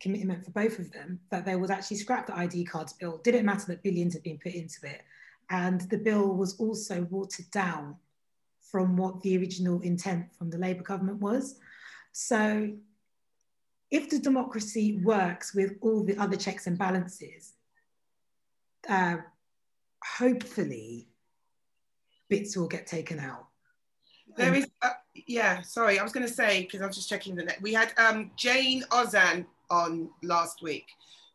commitment 0.00 0.44
for 0.44 0.50
both 0.50 0.78
of 0.78 0.90
them 0.92 1.20
that 1.30 1.44
they 1.44 1.56
would 1.56 1.70
actually 1.70 1.96
scrap 1.96 2.26
the 2.26 2.36
ID 2.36 2.64
cards 2.64 2.92
bill. 2.92 3.20
Didn't 3.24 3.46
matter 3.46 3.66
that 3.68 3.82
billions 3.82 4.14
had 4.14 4.22
been 4.22 4.38
put 4.38 4.52
into 4.52 4.78
it 4.84 5.02
And 5.50 5.82
the 5.82 5.98
bill 5.98 6.34
was 6.34 6.58
also 6.58 7.06
watered 7.10 7.50
down 7.50 7.96
from 8.60 8.96
what 8.96 9.20
the 9.20 9.36
original 9.36 9.80
intent 9.80 10.32
from 10.34 10.50
the 10.50 10.58
Labour 10.58 10.82
government 10.82 11.20
was. 11.20 11.58
So 12.12 12.72
if 13.90 14.08
the 14.08 14.18
democracy 14.18 14.98
works 15.02 15.54
with 15.54 15.76
all 15.82 16.02
the 16.02 16.16
other 16.16 16.36
checks 16.36 16.66
and 16.66 16.78
balances, 16.78 17.52
uh, 18.88 19.18
hopefully 20.02 21.08
bits 22.28 22.56
will 22.56 22.68
get 22.68 22.86
taken 22.86 23.20
out. 23.20 23.46
There 24.36 24.54
is, 24.54 24.66
uh, 24.80 24.90
yeah, 25.26 25.60
sorry, 25.60 25.98
I 25.98 26.02
was 26.02 26.12
going 26.12 26.26
to 26.26 26.32
say, 26.32 26.62
because 26.62 26.80
I 26.80 26.86
was 26.86 26.96
just 26.96 27.10
checking 27.10 27.34
the 27.34 27.44
net. 27.44 27.60
We 27.60 27.74
had 27.74 27.92
um, 27.98 28.30
Jane 28.36 28.82
Ozanne 28.90 29.44
on 29.70 30.08
last 30.22 30.62
week, 30.62 30.86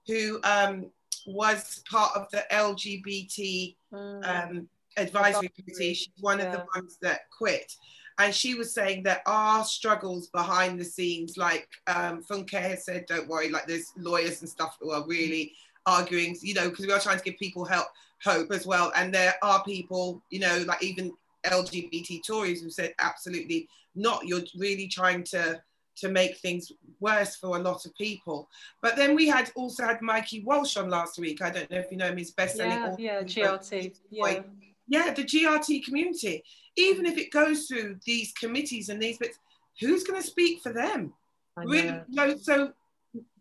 who 0.07 0.39
um, 0.43 0.87
was 1.27 1.83
part 1.89 2.15
of 2.15 2.27
the 2.31 2.43
LGBT 2.51 3.75
mm. 3.93 4.27
um, 4.27 4.67
advisory 4.97 5.49
committee. 5.49 5.93
She's 5.93 6.09
one 6.19 6.39
yeah. 6.39 6.45
of 6.45 6.51
the 6.53 6.65
ones 6.75 6.97
that 7.01 7.21
quit. 7.37 7.71
And 8.19 8.33
she 8.33 8.55
was 8.55 8.73
saying 8.73 9.03
that 9.03 9.21
our 9.27 9.63
struggles 9.63 10.27
behind 10.29 10.79
the 10.79 10.85
scenes, 10.85 11.37
like 11.37 11.67
um, 11.85 12.23
Funke 12.23 12.59
has 12.59 12.83
said, 12.83 13.05
don't 13.05 13.27
worry, 13.27 13.49
like 13.49 13.67
there's 13.67 13.91
lawyers 13.95 14.41
and 14.41 14.49
stuff 14.49 14.75
who 14.81 14.89
are 14.91 15.05
really 15.05 15.53
arguing, 15.85 16.35
you 16.41 16.55
know, 16.55 16.69
because 16.69 16.87
we 16.87 16.91
are 16.91 16.99
trying 16.99 17.19
to 17.19 17.23
give 17.23 17.37
people 17.37 17.63
help, 17.63 17.87
hope 18.23 18.51
as 18.51 18.65
well. 18.65 18.91
And 18.95 19.13
there 19.13 19.35
are 19.43 19.63
people, 19.63 20.23
you 20.31 20.39
know, 20.39 20.63
like 20.65 20.81
even 20.81 21.13
LGBT 21.45 22.21
Tories 22.25 22.61
who 22.61 22.71
said 22.71 22.93
absolutely 22.99 23.69
not. 23.93 24.25
You're 24.25 24.41
really 24.57 24.87
trying 24.87 25.23
to 25.25 25.61
to 25.97 26.09
make 26.09 26.37
things 26.37 26.71
worse 26.99 27.35
for 27.35 27.57
a 27.57 27.61
lot 27.61 27.85
of 27.85 27.95
people. 27.95 28.49
But 28.81 28.95
then 28.95 29.15
we 29.15 29.27
had 29.27 29.51
also 29.55 29.83
had 29.83 30.01
Mikey 30.01 30.43
Walsh 30.43 30.77
on 30.77 30.89
last 30.89 31.19
week. 31.19 31.41
I 31.41 31.49
don't 31.49 31.69
know 31.69 31.79
if 31.79 31.91
you 31.91 31.97
know 31.97 32.07
him, 32.07 32.17
he's 32.17 32.31
best-selling 32.31 32.71
yeah, 32.71 32.87
author. 32.87 33.01
Yeah, 33.01 33.21
GRT. 33.23 33.95
Yeah. 34.09 34.41
yeah, 34.87 35.13
the 35.13 35.23
GRT 35.23 35.83
community. 35.83 36.43
Even 36.75 37.05
if 37.05 37.17
it 37.17 37.31
goes 37.31 37.65
through 37.65 37.97
these 38.05 38.31
committees 38.33 38.89
and 38.89 39.01
these 39.01 39.17
bits, 39.17 39.39
who's 39.79 40.03
going 40.03 40.21
to 40.21 40.27
speak 40.27 40.61
for 40.61 40.71
them? 40.71 41.13
Really, 41.57 41.99
no, 42.09 42.37
so 42.37 42.73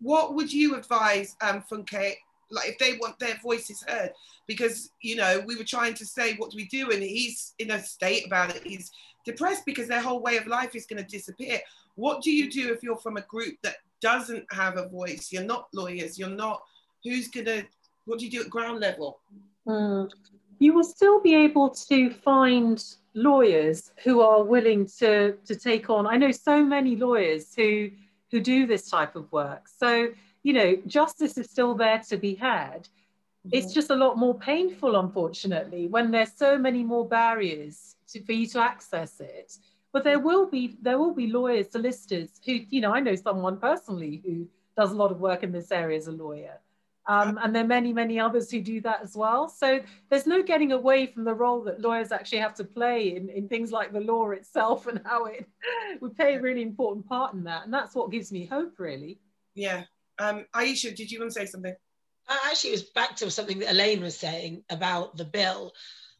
what 0.00 0.34
would 0.34 0.50
you 0.50 0.76
advise 0.76 1.36
um, 1.42 1.62
Funke, 1.70 2.14
like 2.50 2.68
if 2.70 2.78
they 2.78 2.96
want 2.98 3.18
their 3.18 3.36
voices 3.42 3.84
heard? 3.86 4.12
Because, 4.46 4.90
you 5.02 5.16
know, 5.16 5.42
we 5.46 5.56
were 5.56 5.64
trying 5.64 5.92
to 5.94 6.06
say, 6.06 6.34
what 6.36 6.50
do 6.50 6.56
we 6.56 6.66
do? 6.66 6.90
And 6.90 7.02
he's 7.02 7.54
in 7.58 7.72
a 7.72 7.82
state 7.82 8.26
about 8.26 8.56
it. 8.56 8.62
He's 8.64 8.90
depressed 9.26 9.66
because 9.66 9.88
their 9.88 10.00
whole 10.00 10.20
way 10.20 10.38
of 10.38 10.46
life 10.46 10.74
is 10.74 10.86
going 10.86 11.04
to 11.04 11.08
disappear. 11.08 11.58
What 11.96 12.22
do 12.22 12.30
you 12.30 12.50
do 12.50 12.72
if 12.72 12.82
you're 12.82 12.96
from 12.96 13.16
a 13.16 13.22
group 13.22 13.56
that 13.62 13.76
doesn't 14.00 14.44
have 14.52 14.76
a 14.76 14.88
voice? 14.88 15.32
You're 15.32 15.44
not 15.44 15.68
lawyers, 15.74 16.18
you're 16.18 16.28
not, 16.28 16.62
who's 17.02 17.28
going 17.28 17.46
to, 17.46 17.64
what 18.04 18.18
do 18.18 18.24
you 18.26 18.30
do 18.30 18.42
at 18.42 18.50
ground 18.50 18.80
level? 18.80 19.18
Mm. 19.66 20.10
You 20.58 20.72
will 20.74 20.84
still 20.84 21.20
be 21.20 21.34
able 21.34 21.70
to 21.70 22.10
find 22.10 22.82
lawyers 23.14 23.92
who 24.04 24.20
are 24.20 24.44
willing 24.44 24.86
to, 24.98 25.36
to 25.46 25.56
take 25.56 25.90
on. 25.90 26.06
I 26.06 26.16
know 26.16 26.30
so 26.30 26.62
many 26.62 26.96
lawyers 26.96 27.54
who, 27.54 27.90
who 28.30 28.40
do 28.40 28.66
this 28.66 28.88
type 28.88 29.16
of 29.16 29.30
work. 29.32 29.68
So, 29.68 30.08
you 30.42 30.52
know, 30.52 30.76
justice 30.86 31.36
is 31.38 31.50
still 31.50 31.74
there 31.74 32.00
to 32.08 32.16
be 32.16 32.34
had. 32.34 32.82
Mm-hmm. 32.82 33.50
It's 33.52 33.72
just 33.72 33.90
a 33.90 33.94
lot 33.94 34.18
more 34.18 34.38
painful, 34.38 34.96
unfortunately, 34.96 35.88
when 35.88 36.10
there's 36.10 36.32
so 36.32 36.58
many 36.58 36.84
more 36.84 37.08
barriers 37.08 37.96
to, 38.08 38.22
for 38.22 38.32
you 38.32 38.46
to 38.48 38.60
access 38.60 39.20
it. 39.20 39.56
But 39.96 40.04
there 40.04 40.18
will 40.18 40.44
be 40.44 40.76
there 40.82 40.98
will 40.98 41.14
be 41.14 41.28
lawyers, 41.28 41.70
solicitors 41.70 42.28
who, 42.44 42.52
you 42.68 42.82
know, 42.82 42.92
I 42.92 43.00
know 43.00 43.14
someone 43.14 43.56
personally 43.56 44.20
who 44.26 44.46
does 44.76 44.92
a 44.92 44.94
lot 44.94 45.10
of 45.10 45.20
work 45.20 45.42
in 45.42 45.52
this 45.52 45.72
area 45.72 45.96
as 45.96 46.06
a 46.06 46.12
lawyer. 46.12 46.60
Um, 47.06 47.38
and 47.42 47.56
there 47.56 47.64
are 47.64 47.66
many, 47.66 47.94
many 47.94 48.20
others 48.20 48.50
who 48.50 48.60
do 48.60 48.82
that 48.82 49.00
as 49.02 49.16
well. 49.16 49.48
So 49.48 49.80
there's 50.10 50.26
no 50.26 50.42
getting 50.42 50.72
away 50.72 51.06
from 51.06 51.24
the 51.24 51.32
role 51.32 51.64
that 51.64 51.80
lawyers 51.80 52.12
actually 52.12 52.40
have 52.40 52.52
to 52.56 52.64
play 52.64 53.16
in, 53.16 53.30
in 53.30 53.48
things 53.48 53.72
like 53.72 53.94
the 53.94 54.00
law 54.00 54.28
itself 54.32 54.86
and 54.86 55.00
how 55.02 55.24
it 55.24 55.48
we 56.02 56.10
play 56.10 56.34
a 56.34 56.42
really 56.42 56.60
important 56.60 57.08
part 57.08 57.32
in 57.32 57.44
that. 57.44 57.64
And 57.64 57.72
that's 57.72 57.94
what 57.94 58.10
gives 58.10 58.30
me 58.30 58.44
hope, 58.44 58.78
really. 58.78 59.18
Yeah. 59.54 59.84
Um, 60.18 60.44
Aisha, 60.54 60.94
did 60.94 61.10
you 61.10 61.20
want 61.20 61.32
to 61.32 61.40
say 61.40 61.46
something? 61.46 61.74
Uh, 62.28 62.38
actually, 62.44 62.68
it 62.68 62.80
was 62.80 62.90
back 62.90 63.16
to 63.16 63.30
something 63.30 63.60
that 63.60 63.70
Elaine 63.70 64.02
was 64.02 64.18
saying 64.18 64.62
about 64.68 65.16
the 65.16 65.24
bill. 65.24 65.72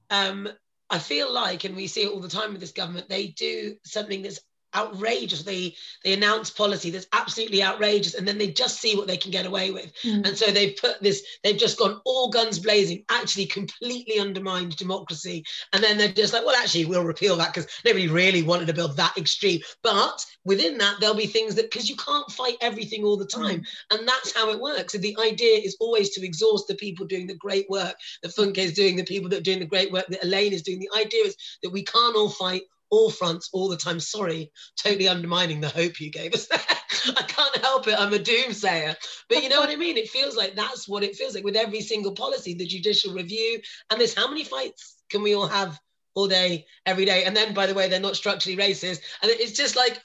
Um, 0.09 0.49
I 0.89 0.99
feel 0.99 1.32
like, 1.32 1.64
and 1.64 1.74
we 1.74 1.87
see 1.89 2.03
it 2.03 2.11
all 2.11 2.20
the 2.20 2.28
time 2.28 2.53
with 2.53 2.61
this 2.61 2.72
government, 2.72 3.09
they 3.09 3.28
do 3.28 3.76
something 3.84 4.22
that's 4.22 4.41
outrageous. 4.77 5.43
They 5.43 5.74
they 6.05 6.12
announce 6.12 6.51
policy 6.51 6.91
that's 6.91 7.07
absolutely 7.12 7.62
outrageous, 7.62 8.14
and 8.14 8.27
then 8.27 8.39
they 8.39 8.49
just 8.49 8.81
see 8.81 8.95
what 8.97 9.07
they 9.07 9.16
can 9.16 9.31
get 9.31 9.47
away 9.47 9.70
with. 9.70 9.93
Mm. 10.03 10.27
And 10.27 10.37
so 10.37 10.47
they've 10.51 10.77
put 10.77 11.03
this, 11.03 11.22
they've 11.43 11.57
just 11.57 11.79
gone 11.79 12.01
all 12.05 12.31
guns 12.31 12.59
blazing, 12.59 13.05
actually 13.11 13.47
completely 13.47 14.18
undermined 14.18 14.77
democracy. 14.77 15.45
And 15.72 15.83
then 15.83 15.99
they're 15.99 16.12
just 16.12 16.33
like, 16.33 16.45
well, 16.45 16.57
actually, 16.57 16.85
we'll 16.85 17.05
repeal 17.05 17.37
that 17.37 17.55
because 17.55 17.70
nobody 17.85 18.09
really 18.09 18.43
wanted 18.43 18.66
to 18.66 18.74
build 18.74 18.97
that 18.97 19.16
extreme. 19.16 19.61
But 19.83 20.24
within 20.45 20.79
that, 20.79 20.97
there'll 21.01 21.16
be 21.16 21.27
things 21.27 21.55
that 21.57 21.70
because 21.70 21.89
you 21.89 21.97
can't 21.97 22.31
fight 22.31 22.57
everything 22.61 23.05
all 23.05 23.16
the 23.16 23.27
time. 23.27 23.61
Mm. 23.61 23.99
And 23.99 24.09
that's 24.09 24.35
how 24.35 24.51
it 24.51 24.61
works. 24.61 24.93
So 24.93 24.99
the 24.99 25.16
idea 25.20 25.59
is 25.59 25.77
always 25.81 26.11
to 26.11 26.24
exhaust 26.24 26.68
the 26.68 26.74
people 26.74 27.07
doing 27.07 27.27
the 27.27 27.35
great 27.35 27.68
work 27.68 27.95
that 28.22 28.35
Funke 28.35 28.59
is 28.59 28.74
doing, 28.74 28.97
the 28.97 29.05
people 29.05 29.29
that 29.31 29.39
are 29.39 29.43
doing 29.43 29.61
the 29.61 29.66
great 29.66 29.93
work 29.93 30.07
that 30.09 30.24
Elaine 30.24 30.53
is 30.53 30.62
doing. 30.62 30.79
The 30.79 30.99
idea 30.99 31.24
is 31.24 31.37
that 31.62 31.70
we 31.70 31.83
can't 31.83 32.16
all 32.16 32.29
fight 32.29 32.62
all 32.91 33.11
fronts 33.11 33.51
all 33.53 33.68
the 33.68 33.76
time. 33.76 34.01
Sorry, 34.01 34.51
totally 34.82 35.09
undermining 35.09 35.61
the 35.61 35.68
hope 35.68 36.01
you 36.01 36.11
gave 36.11 36.34
us. 36.34 36.49
I 36.53 37.22
can't 37.22 37.57
help 37.59 37.87
it. 37.89 37.99
I'm 37.99 38.12
a 38.12 38.18
doomsayer. 38.18 38.95
But 39.28 39.43
you 39.43 39.49
know 39.49 39.61
what 39.61 39.70
I 39.70 39.76
mean? 39.76 39.97
It 39.97 40.09
feels 40.09 40.37
like 40.37 40.55
that's 40.55 40.89
what 40.89 41.03
it 41.03 41.16
feels 41.16 41.34
like 41.34 41.45
with 41.45 41.57
every 41.57 41.80
single 41.80 42.12
policy, 42.12 42.55
the 42.55 42.66
judicial 42.66 43.12
review. 43.12 43.61
And 43.91 44.01
there's 44.01 44.14
how 44.14 44.28
many 44.28 44.45
fights 44.45 44.97
can 45.11 45.22
we 45.22 45.34
all 45.34 45.47
have 45.47 45.78
all 46.14 46.28
day, 46.28 46.66
every 46.84 47.05
day? 47.05 47.24
And 47.24 47.37
then, 47.37 47.55
by 47.55 47.66
the 47.66 47.74
way, 47.74 47.89
they're 47.89 48.01
not 48.01 48.16
structurally 48.16 48.57
racist. 48.57 49.01
And 49.22 49.30
it's 49.30 49.53
just 49.53 49.76
like, 49.76 50.01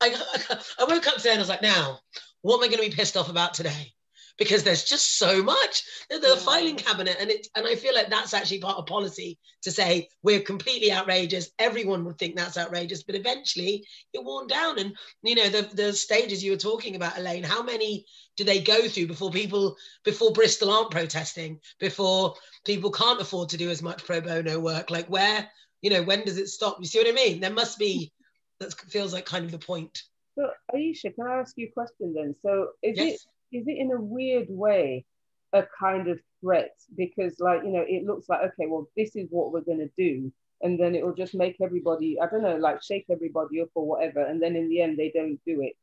I, 0.00 0.14
I, 0.78 0.84
woke 0.84 1.06
up 1.06 1.16
today 1.16 1.30
and 1.30 1.38
I 1.38 1.42
was 1.42 1.48
like, 1.48 1.62
now, 1.62 1.98
what 2.42 2.56
am 2.56 2.64
I 2.64 2.68
going 2.68 2.82
to 2.82 2.90
be 2.90 2.96
pissed 2.96 3.16
off 3.16 3.28
about 3.28 3.54
today? 3.54 3.92
Because 4.38 4.62
there's 4.62 4.84
just 4.84 5.18
so 5.18 5.42
much. 5.42 5.84
The, 6.10 6.18
the 6.18 6.36
filing 6.36 6.76
cabinet, 6.76 7.16
and 7.20 7.30
it, 7.30 7.48
and 7.54 7.66
I 7.66 7.74
feel 7.74 7.94
like 7.94 8.10
that's 8.10 8.34
actually 8.34 8.60
part 8.60 8.78
of 8.78 8.86
policy 8.86 9.38
to 9.62 9.70
say 9.70 10.08
we're 10.22 10.40
completely 10.40 10.92
outrageous. 10.92 11.50
Everyone 11.58 12.04
would 12.04 12.18
think 12.18 12.36
that's 12.36 12.58
outrageous, 12.58 13.02
but 13.02 13.14
eventually 13.14 13.86
you're 14.12 14.24
worn 14.24 14.46
down. 14.46 14.78
And 14.78 14.94
you 15.22 15.34
know 15.34 15.48
the 15.48 15.62
the 15.74 15.92
stages 15.92 16.44
you 16.44 16.52
were 16.52 16.58
talking 16.58 16.96
about, 16.96 17.18
Elaine. 17.18 17.44
How 17.44 17.62
many 17.62 18.04
do 18.36 18.44
they 18.44 18.60
go 18.60 18.88
through 18.88 19.06
before 19.06 19.30
people 19.30 19.76
before 20.04 20.32
Bristol 20.32 20.70
aren't 20.70 20.90
protesting? 20.90 21.60
Before 21.80 22.34
people 22.64 22.90
can't 22.90 23.20
afford 23.20 23.50
to 23.50 23.56
do 23.56 23.70
as 23.70 23.82
much 23.82 24.04
pro 24.04 24.20
bono 24.20 24.58
work? 24.58 24.90
Like 24.90 25.06
where 25.08 25.48
you 25.80 25.90
know 25.90 26.02
when 26.02 26.24
does 26.24 26.38
it 26.38 26.48
stop? 26.48 26.76
You 26.80 26.86
see 26.86 26.98
what 26.98 27.08
I 27.08 27.12
mean? 27.12 27.40
There 27.40 27.50
must 27.50 27.78
be 27.78 28.12
that 28.60 28.72
feels 28.90 29.12
like 29.12 29.26
kind 29.26 29.44
of 29.44 29.50
the 29.50 29.58
point. 29.58 30.02
So 30.38 30.50
Aisha, 30.74 31.14
can 31.14 31.26
I 31.26 31.38
ask 31.38 31.54
you 31.56 31.68
a 31.68 31.70
question 31.70 32.12
then? 32.14 32.34
So 32.42 32.68
is 32.82 32.98
yes. 32.98 33.14
it 33.14 33.20
is 33.52 33.66
it 33.66 33.78
in 33.78 33.92
a 33.92 34.00
weird 34.00 34.46
way 34.48 35.04
a 35.52 35.64
kind 35.78 36.08
of 36.08 36.18
threat 36.40 36.74
because 36.96 37.38
like 37.38 37.62
you 37.64 37.70
know 37.70 37.84
it 37.86 38.04
looks 38.04 38.28
like 38.28 38.40
okay 38.40 38.66
well 38.66 38.88
this 38.96 39.16
is 39.16 39.26
what 39.30 39.52
we're 39.52 39.60
going 39.60 39.78
to 39.78 39.90
do 39.96 40.32
and 40.62 40.78
then 40.78 40.94
it 40.94 41.04
will 41.04 41.14
just 41.14 41.34
make 41.34 41.56
everybody 41.62 42.18
i 42.20 42.26
don't 42.26 42.42
know 42.42 42.56
like 42.56 42.82
shake 42.82 43.06
everybody 43.10 43.60
up 43.60 43.68
or 43.74 43.86
whatever 43.86 44.24
and 44.24 44.42
then 44.42 44.56
in 44.56 44.68
the 44.68 44.80
end 44.80 44.98
they 44.98 45.10
don't 45.14 45.40
do 45.46 45.62
it 45.62 45.74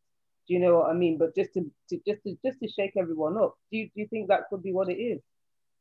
do 0.47 0.53
you 0.53 0.59
know 0.59 0.75
what 0.79 0.89
i 0.89 0.93
mean 0.93 1.17
but 1.17 1.35
just 1.35 1.53
to, 1.53 1.61
to 1.89 1.99
just 2.05 2.21
to 2.23 2.37
just 2.45 2.59
to 2.59 2.67
shake 2.67 2.93
everyone 2.97 3.37
up 3.37 3.55
do 3.71 3.77
you, 3.77 3.85
do 3.85 4.01
you 4.01 4.07
think 4.07 4.27
that 4.27 4.49
could 4.49 4.61
be 4.61 4.73
what 4.73 4.89
it 4.89 4.97
is 4.97 5.21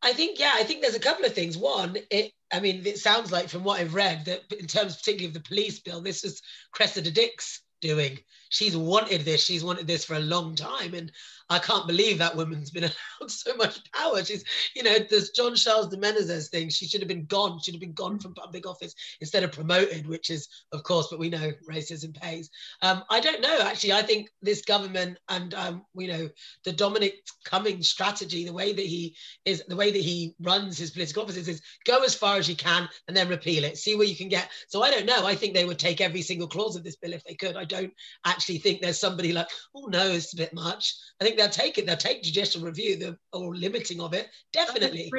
I 0.05 0.12
think, 0.12 0.41
yeah, 0.41 0.53
I 0.55 0.64
think 0.64 0.83
there's 0.83 0.97
a 0.97 1.01
couple 1.01 1.24
of 1.24 1.33
things. 1.33 1.57
One, 1.57 1.97
it, 2.11 2.33
I 2.53 2.59
mean, 2.59 2.85
it 2.85 2.99
sounds 2.99 3.30
like 3.30 3.49
from 3.49 3.62
what 3.62 3.78
I've 3.78 3.95
read 3.95 4.24
that 4.24 4.53
in 4.59 4.66
terms 4.66 4.97
particularly 4.97 5.28
of 5.28 5.35
the 5.35 5.49
police 5.49 5.78
bill, 5.78 6.01
this 6.01 6.24
is 6.24 6.43
Cressida 6.72 7.12
Dick's 7.12 7.62
doing. 7.80 8.18
She's 8.49 8.76
wanted 8.76 9.20
this. 9.24 9.45
She's 9.45 9.62
wanted 9.62 9.87
this 9.87 10.05
for 10.05 10.14
a 10.14 10.20
long 10.20 10.57
time. 10.57 10.95
And 10.95 11.12
I 11.53 11.59
can't 11.59 11.87
believe 11.87 12.19
that 12.19 12.37
woman's 12.37 12.71
been 12.71 12.85
allowed 13.21 13.31
so 13.31 13.55
much 13.57 13.81
power. 13.93 14.25
She's, 14.25 14.45
you 14.75 14.83
know, 14.83 14.99
this 14.99 15.31
Jean 15.31 15.55
Charles 15.55 15.89
de 15.89 15.97
Menezes 15.97 16.49
thing, 16.49 16.71
she 16.71 16.87
should 16.87 17.01
have 17.01 17.09
been 17.09 17.27
gone. 17.27 17.59
She 17.59 17.65
should 17.65 17.75
have 17.75 17.81
been 17.81 17.93
gone 17.93 18.19
from 18.19 18.35
public 18.35 18.67
office 18.67 18.95
instead 19.21 19.45
of 19.45 19.53
promoted, 19.53 20.07
which 20.07 20.31
is, 20.31 20.49
of 20.73 20.83
course, 20.83 21.09
but 21.11 21.19
we 21.19 21.29
know 21.29 21.53
racism 21.69 22.19
pays. 22.19 22.51
Um, 22.81 23.05
I 23.11 23.21
don't 23.21 23.43
know, 23.43 23.61
actually. 23.61 23.93
I 23.93 24.03
think 24.03 24.31
this 24.41 24.63
government 24.63 25.19
and, 25.29 25.55
um, 25.55 25.85
you 25.95 26.09
know, 26.09 26.29
the 26.65 26.73
Dominic 26.73 27.15
Cummings 27.45 27.89
strategy, 27.89 28.45
the 28.45 28.53
way 28.53 28.73
that 28.73 28.87
he 28.87 29.15
is, 29.45 29.63
the 29.69 29.77
way 29.77 29.91
that 29.91 30.01
he 30.01 30.35
runs 30.41 30.79
his 30.79 30.91
political 30.91 31.23
offices 31.23 31.49
is 31.49 31.63
go 31.85 32.03
as 32.03 32.15
far 32.15 32.37
as 32.37 32.49
you 32.49 32.57
can 32.57 32.89
and 33.09 33.17
then 33.17 33.29
repeal 33.29 33.65
it. 33.65 33.77
See 33.77 33.95
where 33.95 34.07
you 34.07 34.17
can 34.17 34.29
get. 34.29 34.49
So 34.69 34.83
I 34.83 34.91
don't 34.91 35.07
know. 35.07 35.27
I 35.27 35.35
think 35.35 35.55
they 35.55 35.65
would 35.65 35.79
take 35.79 36.01
every 36.01 36.23
single 36.23 36.49
clause 36.49 36.77
of 36.77 36.85
this 36.85 36.97
bill 36.97 37.13
if 37.13 37.25
they 37.25 37.35
could. 37.35 37.57
I 37.57 37.65
don't 37.65 37.93
actually 38.25 38.59
think 38.59 38.81
there's 38.81 38.99
somebody 38.99 39.33
like, 39.33 39.49
oh 39.75 39.87
no, 39.87 40.07
it's 40.11 40.33
a 40.33 40.37
bit 40.37 40.55
much. 40.55 40.95
I 41.21 41.25
think 41.25 41.37
they'll 41.43 41.51
take 41.51 41.78
it. 41.78 41.86
They'll 41.86 41.97
take 41.97 42.22
judicial 42.22 42.62
review 42.62 42.97
the, 42.97 43.18
or 43.32 43.55
limiting 43.55 44.01
of 44.01 44.14
it. 44.14 44.28
Definitely. 44.53 45.11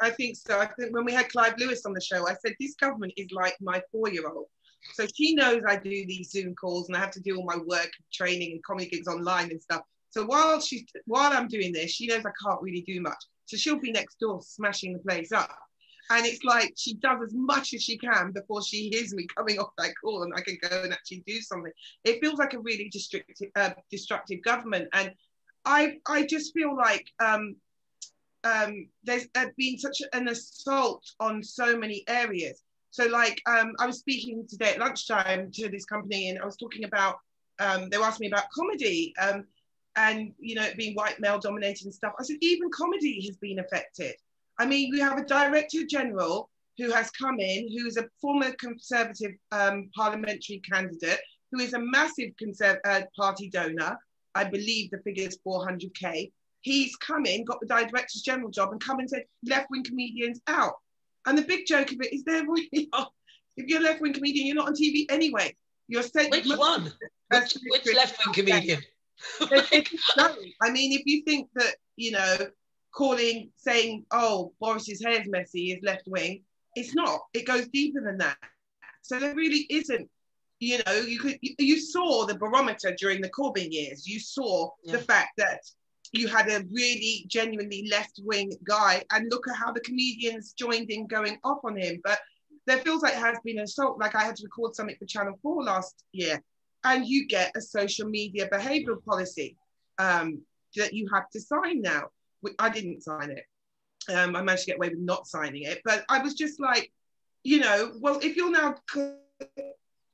I, 0.00 0.06
I 0.06 0.10
think 0.10 0.36
so. 0.36 0.58
I 0.58 0.66
think 0.66 0.94
when 0.94 1.04
we 1.04 1.12
had 1.12 1.28
Clive 1.28 1.54
Lewis 1.58 1.84
on 1.84 1.92
the 1.92 2.00
show, 2.00 2.26
I 2.26 2.34
said 2.34 2.54
this 2.58 2.74
government 2.76 3.12
is 3.16 3.28
like 3.30 3.56
my 3.60 3.82
four-year-old. 3.92 4.46
So 4.94 5.06
she 5.14 5.34
knows 5.34 5.62
I 5.66 5.76
do 5.76 5.90
these 5.90 6.30
Zoom 6.30 6.54
calls 6.54 6.88
and 6.88 6.96
I 6.96 7.00
have 7.00 7.10
to 7.12 7.20
do 7.20 7.36
all 7.36 7.44
my 7.44 7.58
work, 7.66 7.90
training, 8.12 8.52
and 8.52 8.62
comedy 8.62 8.88
gigs 8.88 9.08
online 9.08 9.50
and 9.50 9.60
stuff. 9.60 9.82
So 10.10 10.24
while 10.24 10.60
she's 10.60 10.84
while 11.06 11.32
I'm 11.32 11.48
doing 11.48 11.72
this, 11.72 11.90
she 11.90 12.06
knows 12.06 12.24
I 12.24 12.30
can't 12.42 12.62
really 12.62 12.82
do 12.82 13.00
much. 13.00 13.22
So 13.46 13.56
she'll 13.56 13.80
be 13.80 13.92
next 13.92 14.18
door 14.18 14.40
smashing 14.42 14.92
the 14.92 15.00
place 15.00 15.32
up. 15.32 15.50
And 16.08 16.24
it's 16.24 16.44
like 16.44 16.72
she 16.76 16.94
does 16.94 17.18
as 17.24 17.34
much 17.34 17.74
as 17.74 17.82
she 17.82 17.98
can 17.98 18.30
before 18.30 18.62
she 18.62 18.90
hears 18.90 19.12
me 19.12 19.26
coming 19.36 19.58
off 19.58 19.70
that 19.76 19.90
call 20.00 20.22
and 20.22 20.32
I 20.36 20.40
can 20.40 20.56
go 20.62 20.82
and 20.84 20.92
actually 20.92 21.24
do 21.26 21.40
something. 21.40 21.72
It 22.04 22.20
feels 22.20 22.38
like 22.38 22.54
a 22.54 22.60
really 22.60 22.88
destructive, 22.88 23.48
uh, 23.56 23.70
destructive 23.90 24.40
government. 24.42 24.88
And 24.92 25.12
I, 25.66 25.98
I 26.08 26.24
just 26.24 26.54
feel 26.54 26.76
like 26.76 27.06
um, 27.20 27.56
um, 28.44 28.88
there's 29.02 29.26
been 29.58 29.78
such 29.78 30.00
an 30.12 30.28
assault 30.28 31.02
on 31.20 31.42
so 31.42 31.76
many 31.76 32.04
areas. 32.08 32.62
So, 32.90 33.06
like, 33.06 33.42
um, 33.46 33.72
I 33.78 33.86
was 33.86 33.98
speaking 33.98 34.46
today 34.48 34.74
at 34.74 34.78
lunchtime 34.78 35.50
to 35.52 35.68
this 35.68 35.84
company, 35.84 36.30
and 36.30 36.38
I 36.38 36.46
was 36.46 36.56
talking 36.56 36.84
about. 36.84 37.16
Um, 37.58 37.88
they 37.88 37.96
asking 37.96 38.26
me 38.26 38.32
about 38.32 38.50
comedy, 38.54 39.14
um, 39.18 39.46
and 39.96 40.32
you 40.38 40.54
know, 40.54 40.68
being 40.76 40.94
white 40.94 41.18
male 41.20 41.38
dominated 41.38 41.86
and 41.86 41.94
stuff. 41.94 42.12
I 42.18 42.22
said 42.22 42.36
even 42.42 42.70
comedy 42.70 43.26
has 43.26 43.36
been 43.38 43.58
affected. 43.58 44.14
I 44.58 44.66
mean, 44.66 44.90
we 44.92 45.00
have 45.00 45.18
a 45.18 45.24
director 45.24 45.84
general 45.86 46.50
who 46.78 46.90
has 46.90 47.10
come 47.10 47.40
in, 47.40 47.68
who 47.72 47.86
is 47.86 47.96
a 47.96 48.06
former 48.20 48.52
Conservative 48.52 49.32
um, 49.52 49.90
parliamentary 49.96 50.60
candidate, 50.70 51.20
who 51.50 51.60
is 51.60 51.72
a 51.72 51.78
massive 51.78 52.30
Conservative 52.38 52.80
uh, 52.84 53.02
party 53.18 53.48
donor. 53.48 53.98
I 54.36 54.44
believe 54.44 54.90
the 54.90 54.98
figure 54.98 55.26
is 55.26 55.38
400k. 55.46 56.32
He's 56.60 56.96
come 56.96 57.26
in, 57.26 57.44
got 57.44 57.60
the 57.60 57.66
director's 57.66 58.22
general 58.22 58.50
job, 58.50 58.72
and 58.72 58.80
come 58.80 58.98
and 58.98 59.08
said 59.08 59.24
left 59.44 59.68
wing 59.70 59.84
comedians 59.84 60.40
out. 60.46 60.74
And 61.26 61.36
the 61.36 61.42
big 61.42 61.66
joke 61.66 61.92
of 61.92 62.00
it 62.00 62.12
is 62.12 62.24
they're 62.24 62.44
really 62.48 62.88
not. 62.92 63.12
If 63.56 63.66
you're 63.68 63.80
a 63.80 63.84
left 63.84 64.00
wing 64.00 64.12
comedian, 64.12 64.46
you're 64.46 64.56
not 64.56 64.68
on 64.68 64.74
TV 64.74 65.06
anyway. 65.08 65.54
You're 65.88 66.02
saying 66.02 66.30
which 66.30 66.46
one? 66.46 66.92
Which, 67.30 67.56
which 67.68 67.94
left 67.94 68.18
wing 68.24 68.34
comedian? 68.34 68.82
I 69.40 70.70
mean, 70.70 70.92
if 70.92 71.02
you 71.06 71.22
think 71.22 71.48
that 71.54 71.76
you 71.96 72.12
know, 72.12 72.36
calling 72.92 73.50
saying, 73.56 74.04
"Oh, 74.10 74.52
Boris's 74.60 75.02
hair's 75.02 75.26
messy" 75.28 75.72
is 75.72 75.82
left 75.82 76.04
wing, 76.06 76.42
it's 76.74 76.94
not. 76.94 77.20
It 77.32 77.46
goes 77.46 77.68
deeper 77.68 78.00
than 78.02 78.18
that. 78.18 78.36
So 79.02 79.18
there 79.18 79.34
really 79.34 79.66
isn't. 79.70 80.08
You 80.58 80.80
know, 80.86 80.94
you 80.94 81.18
could 81.18 81.38
you 81.42 81.80
saw 81.80 82.24
the 82.24 82.36
barometer 82.36 82.94
during 82.98 83.20
the 83.20 83.30
Corbyn 83.30 83.68
years. 83.70 84.06
You 84.06 84.18
saw 84.18 84.70
yeah. 84.84 84.92
the 84.92 84.98
fact 84.98 85.32
that 85.36 85.60
you 86.12 86.28
had 86.28 86.48
a 86.48 86.64
really 86.70 87.26
genuinely 87.28 87.88
left 87.90 88.20
wing 88.22 88.52
guy, 88.66 89.02
and 89.12 89.30
look 89.30 89.48
at 89.48 89.56
how 89.56 89.72
the 89.72 89.80
comedians 89.80 90.52
joined 90.52 90.90
in 90.90 91.06
going 91.06 91.38
off 91.44 91.58
on 91.64 91.76
him. 91.76 92.00
But 92.02 92.18
there 92.66 92.78
feels 92.78 93.02
like 93.02 93.12
it 93.12 93.18
has 93.18 93.38
been 93.44 93.58
an 93.58 93.64
assault. 93.64 93.98
Like 93.98 94.14
I 94.14 94.24
had 94.24 94.36
to 94.36 94.44
record 94.44 94.74
something 94.74 94.96
for 94.98 95.06
Channel 95.06 95.38
4 95.42 95.64
last 95.64 96.04
year, 96.12 96.42
and 96.84 97.06
you 97.06 97.26
get 97.26 97.52
a 97.54 97.60
social 97.60 98.08
media 98.08 98.48
behavioral 98.48 99.04
policy 99.04 99.56
um, 99.98 100.42
that 100.76 100.94
you 100.94 101.08
have 101.12 101.28
to 101.30 101.40
sign 101.40 101.82
now. 101.82 102.08
I 102.58 102.68
didn't 102.68 103.02
sign 103.02 103.30
it. 103.30 103.44
Um, 104.12 104.36
I 104.36 104.42
managed 104.42 104.64
to 104.64 104.70
get 104.70 104.76
away 104.76 104.90
with 104.90 104.98
not 104.98 105.26
signing 105.26 105.62
it, 105.62 105.80
but 105.84 106.04
I 106.08 106.20
was 106.20 106.34
just 106.34 106.60
like, 106.60 106.92
you 107.42 107.60
know, 107.60 107.92
well, 108.00 108.20
if 108.22 108.36
you're 108.36 108.50
now 108.50 108.76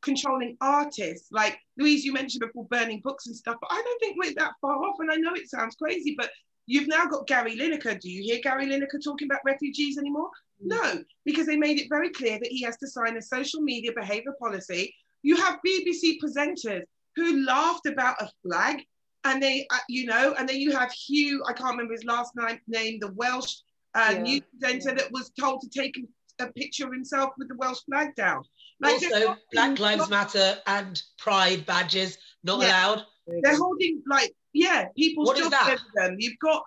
controlling 0.03 0.57
artists. 0.61 1.29
Like 1.33 1.59
Louise, 1.79 2.05
you 2.05 2.13
mentioned 2.13 2.41
before 2.41 2.67
burning 2.67 3.01
books 3.03 3.27
and 3.27 3.37
stuff, 3.37 3.57
but 3.61 3.71
I 3.71 3.83
don't 3.83 3.99
think 4.01 4.17
we're 4.19 4.35
that 4.35 4.53
far 4.61 4.77
off. 4.77 4.97
And 4.99 5.11
I 5.11 5.17
know 5.17 5.35
it 5.35 5.49
sounds 5.49 5.77
crazy, 5.77 6.15
but 6.17 6.31
you've 6.67 6.89
now 6.89 7.07
got 7.07 7.27
Gary 7.27 7.57
Lineker. 7.57 7.99
Do 7.99 8.11
you 8.11 8.23
hear 8.23 8.41
Gary 8.43 8.67
Lineker 8.67 9.03
talking 9.03 9.27
about 9.27 9.41
refugees 9.45 9.99
anymore? 9.99 10.31
Mm. 10.63 10.69
No, 10.69 11.05
because 11.25 11.47
they 11.47 11.57
made 11.57 11.79
it 11.79 11.89
very 11.89 12.11
clear 12.11 12.39
that 12.39 12.49
he 12.49 12.63
has 12.63 12.77
to 12.79 12.87
sign 12.87 13.17
a 13.17 13.23
social 13.23 13.61
media 13.61 13.93
behavior 13.97 14.35
policy. 14.39 14.95
You 15.23 15.37
have 15.37 15.61
BBC 15.67 16.19
presenters 16.23 16.83
who 17.17 17.45
laughed 17.45 17.87
about 17.87 18.21
a 18.21 18.29
flag 18.43 18.83
and 19.25 19.43
they, 19.43 19.67
uh, 19.71 19.79
you 19.89 20.07
know, 20.07 20.35
and 20.37 20.49
then 20.49 20.57
you 20.57 20.73
have 20.73 20.91
Huw, 20.91 21.39
I 21.47 21.53
can't 21.53 21.73
remember 21.73 21.93
his 21.93 22.05
last 22.05 22.33
name, 22.67 22.99
the 22.99 23.13
Welsh 23.15 23.55
uh, 23.95 24.15
yeah. 24.15 24.23
news 24.23 24.43
presenter 24.59 24.91
yeah. 24.91 24.95
that 24.97 25.13
was 25.13 25.31
told 25.39 25.61
to 25.61 25.69
take 25.69 25.97
a 26.41 26.47
picture 26.49 26.87
of 26.87 26.93
himself 26.93 27.33
with 27.39 27.49
the 27.49 27.55
Welsh 27.57 27.81
flag 27.89 28.15
down. 28.17 28.43
Also, 28.85 29.37
Black 29.53 29.79
Lives 29.79 30.09
Matter 30.11 30.59
and 30.67 31.03
Pride 31.19 31.65
badges 31.67 32.19
not 32.43 32.61
yeah. 32.61 32.69
allowed. 32.69 33.05
They're 33.43 33.57
holding 33.57 34.03
like 34.09 34.35
yeah, 34.53 34.87
people's 34.97 35.29
what 35.29 35.39
jobs 35.39 35.55
over 35.55 35.79
them. 35.95 36.17
You've 36.19 36.39
got, 36.39 36.63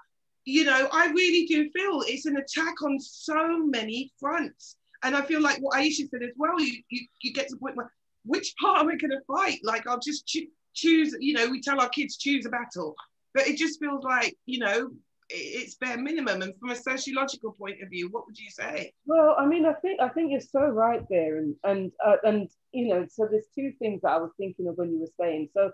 you 0.45 0.65
know, 0.65 0.87
I 0.91 1.07
really 1.07 1.45
do 1.45 1.69
feel 1.71 2.03
it's 2.07 2.25
an 2.25 2.37
attack 2.37 2.81
on 2.83 2.99
so 2.99 3.59
many 3.59 4.11
fronts. 4.19 4.77
And 5.03 5.15
I 5.15 5.21
feel 5.21 5.41
like 5.41 5.57
what 5.59 5.77
Aisha 5.77 6.09
said 6.09 6.23
as 6.23 6.31
well, 6.37 6.59
you 6.59 6.81
you, 6.89 7.05
you 7.21 7.33
get 7.33 7.47
to 7.47 7.55
the 7.55 7.59
point 7.59 7.75
where 7.75 7.91
which 8.25 8.55
part 8.59 8.79
am 8.79 8.89
I 8.89 8.95
going 8.95 9.11
to 9.11 9.21
fight? 9.27 9.59
Like 9.63 9.85
I'll 9.87 9.99
just 9.99 10.25
cho- 10.25 10.47
choose. 10.73 11.15
You 11.19 11.33
know, 11.33 11.47
we 11.49 11.61
tell 11.61 11.79
our 11.79 11.89
kids 11.89 12.17
choose 12.17 12.45
a 12.45 12.49
battle, 12.49 12.95
but 13.33 13.47
it 13.47 13.57
just 13.57 13.79
feels 13.79 14.03
like 14.03 14.35
you 14.45 14.59
know 14.59 14.91
it's 15.29 15.75
bare 15.75 15.97
minimum. 15.97 16.41
And 16.41 16.53
from 16.59 16.71
a 16.71 16.75
sociological 16.75 17.51
point 17.51 17.81
of 17.81 17.89
view, 17.89 18.09
what 18.09 18.25
would 18.27 18.37
you 18.37 18.49
say? 18.49 18.93
Well, 19.05 19.35
I 19.37 19.45
mean, 19.45 19.65
I 19.65 19.73
think 19.73 20.01
I 20.01 20.09
think 20.09 20.31
you're 20.31 20.41
so 20.41 20.61
right 20.67 21.03
there, 21.09 21.37
and 21.37 21.55
and 21.63 21.91
uh, 22.05 22.17
and 22.23 22.49
you 22.71 22.87
know, 22.89 23.05
so 23.09 23.27
there's 23.29 23.47
two 23.53 23.73
things 23.79 24.01
that 24.01 24.11
I 24.11 24.17
was 24.17 24.31
thinking 24.37 24.67
of 24.67 24.77
when 24.77 24.91
you 24.91 24.99
were 24.99 25.11
saying. 25.19 25.49
So 25.53 25.71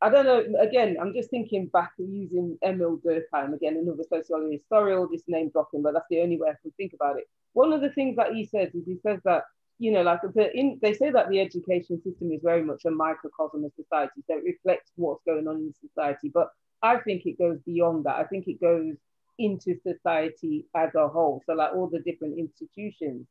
I 0.00 0.10
don't 0.10 0.26
know. 0.26 0.60
Again, 0.60 0.96
I'm 1.00 1.14
just 1.14 1.30
thinking 1.30 1.66
back 1.66 1.92
using 1.98 2.58
Emile 2.64 3.00
Durkheim 3.04 3.54
again, 3.54 3.76
another 3.76 4.04
sociologist. 4.08 4.68
Sorry, 4.68 4.94
all 4.94 5.08
this 5.08 5.24
name 5.26 5.50
dropping, 5.50 5.82
but 5.82 5.94
that's 5.94 6.06
the 6.10 6.20
only 6.20 6.38
way 6.38 6.50
I 6.50 6.60
can 6.62 6.72
think 6.76 6.92
about 6.92 7.18
it. 7.18 7.28
One 7.54 7.72
of 7.72 7.80
the 7.80 7.90
things 7.90 8.16
that 8.16 8.32
he 8.32 8.44
says 8.44 8.74
is 8.74 8.84
he 8.86 8.98
says 9.02 9.20
that 9.24 9.44
you 9.78 9.92
know, 9.92 10.02
like 10.02 10.20
the, 10.22 10.52
in, 10.56 10.78
they 10.82 10.92
say 10.92 11.10
that 11.10 11.28
the 11.28 11.40
education 11.40 12.00
system 12.02 12.32
is 12.32 12.40
very 12.42 12.62
much 12.62 12.84
a 12.84 12.90
microcosm 12.90 13.64
of 13.64 13.72
society, 13.76 14.22
so 14.26 14.36
it 14.36 14.44
reflects 14.44 14.90
what's 14.96 15.22
going 15.24 15.46
on 15.46 15.56
in 15.56 15.74
society. 15.80 16.30
But 16.32 16.48
I 16.82 16.98
think 16.98 17.26
it 17.26 17.38
goes 17.38 17.58
beyond 17.64 18.04
that. 18.04 18.16
I 18.16 18.24
think 18.24 18.48
it 18.48 18.60
goes 18.60 18.94
into 19.38 19.76
society 19.86 20.66
as 20.74 20.94
a 20.94 21.08
whole. 21.08 21.42
So 21.46 21.54
like 21.54 21.72
all 21.74 21.88
the 21.88 22.00
different 22.00 22.38
institutions. 22.38 23.26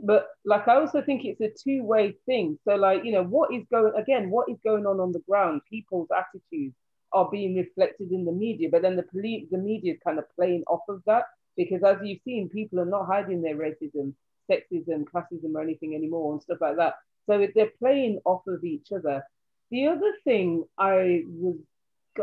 But 0.00 0.28
like 0.44 0.66
I 0.66 0.76
also 0.76 1.02
think 1.02 1.24
it's 1.24 1.40
a 1.40 1.50
two-way 1.50 2.16
thing. 2.26 2.58
So 2.64 2.74
like, 2.74 3.04
you 3.04 3.12
know, 3.12 3.24
what 3.24 3.52
is 3.52 3.62
going 3.70 3.92
again, 3.94 4.30
what 4.30 4.48
is 4.48 4.56
going 4.64 4.86
on 4.86 4.98
on 4.98 5.12
the 5.12 5.22
ground? 5.28 5.60
People's 5.68 6.08
attitudes 6.10 6.74
are 7.12 7.28
being 7.30 7.56
reflected 7.56 8.10
in 8.10 8.24
the 8.24 8.32
media, 8.32 8.68
but 8.72 8.82
then 8.82 8.96
the 8.96 9.02
police, 9.02 9.46
the 9.50 9.58
media 9.58 9.92
is 9.92 9.98
kind 10.02 10.18
of 10.18 10.24
playing 10.34 10.64
off 10.66 10.80
of 10.88 11.02
that 11.06 11.24
because 11.56 11.82
as 11.84 11.98
you've 12.02 12.22
seen, 12.24 12.48
people 12.48 12.80
are 12.80 12.86
not 12.86 13.06
hiding 13.06 13.42
their 13.42 13.56
racism, 13.56 14.14
sexism, 14.52 15.04
classism, 15.04 15.54
or 15.54 15.62
anything 15.62 15.94
anymore 15.94 16.32
and 16.32 16.42
stuff 16.42 16.58
like 16.60 16.76
that. 16.76 16.96
So 17.26 17.46
they're 17.54 17.70
playing 17.78 18.20
off 18.24 18.42
of 18.46 18.64
each 18.64 18.92
other. 18.92 19.24
The 19.70 19.86
other 19.86 20.12
thing 20.24 20.64
I 20.76 21.22
was 21.28 21.56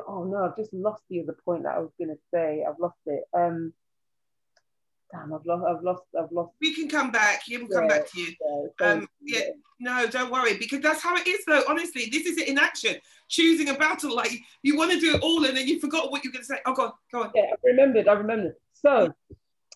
oh 0.07 0.23
no, 0.23 0.45
I've 0.45 0.55
just 0.55 0.73
lost 0.73 1.03
the 1.09 1.21
other 1.21 1.35
point 1.45 1.63
that 1.63 1.75
I 1.75 1.79
was 1.79 1.91
going 1.97 2.09
to 2.09 2.19
say. 2.33 2.63
I've 2.67 2.79
lost 2.79 2.97
it. 3.05 3.23
Um, 3.33 3.73
damn, 5.11 5.33
I've 5.33 5.45
lost, 5.45 5.65
I've 5.65 5.83
lost, 5.83 6.03
I've 6.19 6.31
lost. 6.31 6.51
We 6.61 6.75
can 6.75 6.87
come 6.87 7.11
back. 7.11 7.47
You 7.47 7.61
will 7.61 7.67
yeah, 7.71 7.79
come 7.79 7.87
back 7.87 8.09
to 8.11 8.19
you. 8.19 8.33
Yeah, 8.79 8.87
um, 8.87 9.07
yeah, 9.21 9.41
no, 9.79 10.07
don't 10.07 10.31
worry, 10.31 10.57
because 10.57 10.81
that's 10.81 11.01
how 11.01 11.15
it 11.15 11.27
is, 11.27 11.43
though. 11.45 11.63
Honestly, 11.67 12.09
this 12.11 12.25
is 12.25 12.37
it 12.37 12.47
in 12.47 12.57
action. 12.57 12.95
Choosing 13.27 13.69
a 13.69 13.75
battle, 13.75 14.15
like 14.15 14.31
you 14.63 14.77
want 14.77 14.91
to 14.91 14.99
do 14.99 15.15
it 15.15 15.21
all, 15.21 15.45
and 15.45 15.55
then 15.55 15.67
you 15.67 15.79
forgot 15.79 16.11
what 16.11 16.23
you're 16.23 16.33
going 16.33 16.43
to 16.43 16.47
say. 16.47 16.59
Oh 16.65 16.73
God, 16.73 16.91
go 17.11 17.23
on. 17.23 17.31
Yeah, 17.35 17.43
I 17.43 17.55
remembered. 17.63 18.07
I 18.07 18.13
remembered. 18.13 18.55
So, 18.73 19.13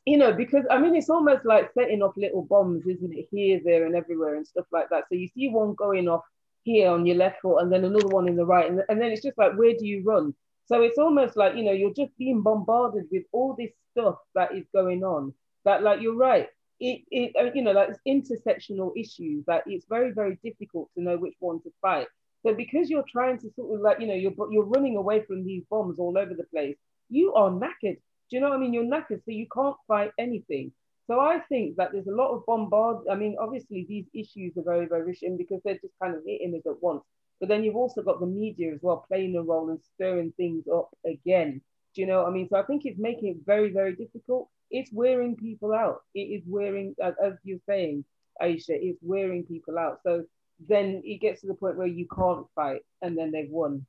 you 0.05 0.17
know, 0.17 0.33
because 0.33 0.65
I 0.69 0.79
mean, 0.79 0.95
it's 0.95 1.09
almost 1.09 1.45
like 1.45 1.71
setting 1.73 2.01
off 2.01 2.17
little 2.17 2.43
bombs, 2.43 2.85
isn't 2.85 3.13
it? 3.13 3.27
Here, 3.31 3.61
there, 3.63 3.85
and 3.85 3.95
everywhere, 3.95 4.35
and 4.35 4.45
stuff 4.45 4.65
like 4.71 4.89
that. 4.89 5.05
So 5.09 5.15
you 5.15 5.29
see 5.29 5.49
one 5.49 5.73
going 5.75 6.07
off 6.07 6.23
here 6.63 6.89
on 6.89 7.05
your 7.05 7.17
left 7.17 7.41
foot 7.41 7.57
and 7.57 7.71
then 7.71 7.83
another 7.83 8.07
one 8.07 8.27
in 8.27 8.35
the 8.35 8.45
right. 8.45 8.69
And, 8.69 8.81
and 8.89 9.01
then 9.01 9.11
it's 9.11 9.21
just 9.21 9.37
like, 9.37 9.53
where 9.55 9.73
do 9.77 9.85
you 9.85 10.03
run? 10.03 10.33
So 10.65 10.81
it's 10.81 10.97
almost 10.97 11.35
like, 11.35 11.55
you 11.55 11.63
know, 11.63 11.71
you're 11.73 11.93
just 11.93 12.17
being 12.17 12.41
bombarded 12.41 13.05
with 13.11 13.23
all 13.31 13.55
this 13.57 13.71
stuff 13.91 14.15
that 14.33 14.55
is 14.55 14.65
going 14.73 15.03
on. 15.03 15.33
That, 15.65 15.83
like, 15.83 16.01
you're 16.01 16.15
right. 16.15 16.47
It, 16.79 17.01
it 17.11 17.35
uh, 17.39 17.51
you 17.53 17.61
know, 17.61 17.71
like 17.71 17.89
intersectional 18.07 18.91
issues 18.97 19.45
that 19.45 19.63
it's 19.67 19.85
very, 19.87 20.11
very 20.11 20.37
difficult 20.43 20.89
to 20.95 21.03
know 21.03 21.17
which 21.17 21.35
one 21.39 21.61
to 21.61 21.71
fight. 21.81 22.07
So 22.45 22.53
because 22.53 22.89
you're 22.89 23.05
trying 23.09 23.39
to 23.39 23.51
sort 23.55 23.75
of 23.75 23.81
like, 23.81 23.99
you 23.99 24.07
know, 24.07 24.13
you're, 24.13 24.33
you're 24.51 24.65
running 24.65 24.97
away 24.97 25.23
from 25.25 25.45
these 25.45 25.63
bombs 25.69 25.99
all 25.99 26.17
over 26.17 26.33
the 26.33 26.43
place, 26.43 26.75
you 27.09 27.33
are 27.33 27.49
knackered. 27.49 27.99
Do 28.33 28.37
you 28.37 28.41
know 28.41 28.49
what 28.49 28.57
I 28.57 28.61
mean? 28.61 28.73
You're 28.73 28.85
knackered, 28.85 29.23
so 29.23 29.29
you 29.29 29.45
can't 29.53 29.75
fight 29.87 30.09
anything. 30.17 30.71
So 31.05 31.19
I 31.19 31.41
think 31.49 31.75
that 31.75 31.91
there's 31.91 32.07
a 32.07 32.15
lot 32.15 32.31
of 32.31 32.43
bombard. 32.47 33.05
I 33.07 33.13
mean, 33.13 33.35
obviously 33.39 33.85
these 33.87 34.07
issues 34.11 34.57
are 34.57 34.63
very, 34.63 34.87
very 34.87 35.03
rich 35.03 35.21
in 35.21 35.37
because 35.37 35.61
they're 35.63 35.75
just 35.75 35.93
kind 36.01 36.15
of 36.15 36.23
hitting 36.25 36.55
us 36.55 36.65
at 36.65 36.81
once. 36.81 37.03
But 37.39 37.49
then 37.49 37.63
you've 37.63 37.75
also 37.75 38.01
got 38.01 38.19
the 38.19 38.25
media 38.25 38.73
as 38.73 38.79
well 38.81 39.05
playing 39.07 39.35
a 39.35 39.43
role 39.43 39.69
and 39.69 39.79
stirring 39.93 40.33
things 40.35 40.63
up 40.67 40.89
again. 41.05 41.61
Do 41.93 42.01
you 42.01 42.07
know 42.07 42.23
what 42.23 42.29
I 42.29 42.31
mean? 42.31 42.47
So 42.49 42.57
I 42.57 42.63
think 42.63 42.87
it's 42.87 42.97
making 42.97 43.27
it 43.27 43.37
very, 43.45 43.71
very 43.71 43.95
difficult. 43.95 44.49
It's 44.71 44.91
wearing 44.91 45.35
people 45.35 45.71
out. 45.71 46.01
It 46.15 46.21
is 46.21 46.41
wearing, 46.47 46.95
as 47.03 47.33
you're 47.43 47.59
saying, 47.69 48.03
Aisha, 48.41 48.69
it's 48.69 48.97
wearing 49.03 49.43
people 49.43 49.77
out. 49.77 49.99
So 50.01 50.23
then 50.67 51.03
it 51.05 51.21
gets 51.21 51.41
to 51.41 51.47
the 51.47 51.53
point 51.53 51.77
where 51.77 51.85
you 51.85 52.07
can't 52.07 52.47
fight 52.55 52.81
and 53.03 53.15
then 53.15 53.31
they've 53.31 53.51
won. 53.51 53.85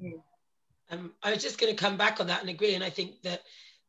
Hmm. 0.00 0.12
Um, 0.90 1.12
I 1.22 1.32
was 1.32 1.42
just 1.42 1.58
going 1.58 1.74
to 1.74 1.82
come 1.82 1.96
back 1.96 2.20
on 2.20 2.26
that 2.28 2.40
and 2.40 2.50
agree. 2.50 2.74
And 2.74 2.84
I 2.84 2.90
think 2.90 3.22
that 3.22 3.42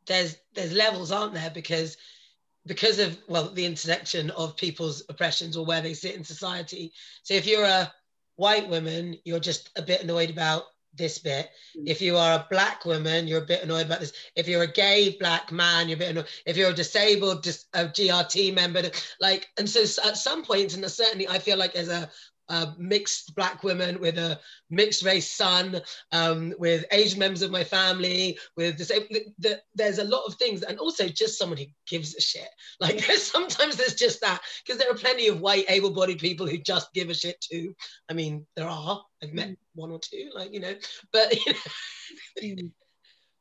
there's 0.08 0.38
there's 0.54 0.74
levels, 0.74 1.12
aren't 1.12 1.34
there? 1.34 1.50
Because 1.50 1.98
because 2.66 3.00
of 3.00 3.18
well 3.28 3.50
the 3.50 3.66
intersection 3.66 4.30
of 4.32 4.58
people's 4.58 5.04
oppressions 5.10 5.56
or 5.56 5.66
where 5.66 5.82
they 5.82 5.94
sit 5.94 6.16
in 6.16 6.24
society. 6.24 6.92
So 7.24 7.34
if 7.34 7.48
you're 7.48 7.66
a 7.66 7.92
white 8.36 8.70
woman, 8.70 9.18
you're 9.26 9.40
just 9.40 9.70
a 9.76 9.82
bit 9.82 10.04
annoyed 10.04 10.30
about 10.30 10.64
this 10.94 11.20
bit. 11.20 11.50
Mm. 11.78 11.84
If 11.88 12.02
you 12.02 12.18
are 12.18 12.34
a 12.34 12.48
black 12.50 12.86
woman, 12.86 13.28
you're 13.28 13.44
a 13.44 13.46
bit 13.46 13.64
annoyed 13.64 13.86
about 13.86 14.00
this. 14.00 14.14
If 14.36 14.48
you're 14.48 14.64
a 14.64 14.72
gay 14.72 15.18
black 15.20 15.52
man, 15.52 15.88
you're 15.88 15.98
a 15.98 16.00
bit 16.00 16.10
annoyed. 16.10 16.28
If 16.46 16.58
you're 16.58 16.72
a 16.72 16.74
disabled, 16.74 17.44
just 17.44 17.68
a 17.74 17.86
GRT 17.86 18.54
member, 18.54 18.84
like, 19.20 19.48
and 19.58 19.70
so 19.70 19.82
at 20.08 20.18
some 20.18 20.44
points, 20.44 20.76
and 20.76 20.90
certainly 20.90 21.28
I 21.28 21.40
feel 21.40 21.58
like 21.58 21.76
as 21.76 21.90
a 21.90 22.10
uh, 22.50 22.74
mixed 22.78 23.36
black 23.36 23.64
women 23.64 24.00
with 24.00 24.18
a 24.18 24.40
mixed 24.70 25.04
race 25.04 25.32
son, 25.32 25.82
um, 26.12 26.54
with 26.58 26.86
Asian 26.92 27.20
members 27.20 27.42
of 27.42 27.52
my 27.52 27.64
family, 27.64 28.38
with 28.58 28.78
the 28.78 28.86
same. 28.86 29.04
The, 29.10 29.26
the, 29.40 29.62
there's 29.76 30.00
a 30.00 30.04
lot 30.04 30.26
of 30.26 30.36
things, 30.36 30.64
and 30.64 30.80
also 30.80 31.08
just 31.08 31.38
someone 31.38 31.58
who 31.58 31.66
gives 31.88 32.16
a 32.16 32.22
shit. 32.22 32.50
Like 32.82 33.06
there's 33.06 33.24
sometimes 33.24 33.76
there's 33.76 33.96
just 33.96 34.22
that 34.22 34.42
because 34.66 34.80
there 34.80 34.90
are 34.90 34.96
plenty 34.96 35.28
of 35.28 35.42
white 35.42 35.66
able-bodied 35.68 36.20
people 36.20 36.48
who 36.48 36.58
just 36.58 36.94
give 36.94 37.10
a 37.10 37.14
shit 37.14 37.36
too. 37.42 37.76
I 38.10 38.14
mean, 38.14 38.46
there 38.56 38.68
are. 38.68 39.04
I've 39.22 39.34
met 39.34 39.50
mm. 39.50 39.58
one 39.76 39.92
or 39.92 40.00
two, 40.00 40.30
like 40.34 40.54
you 40.54 40.60
know, 40.60 40.76
but. 41.12 41.36
You 42.42 42.56
know, 42.56 42.64
mm. 42.64 42.72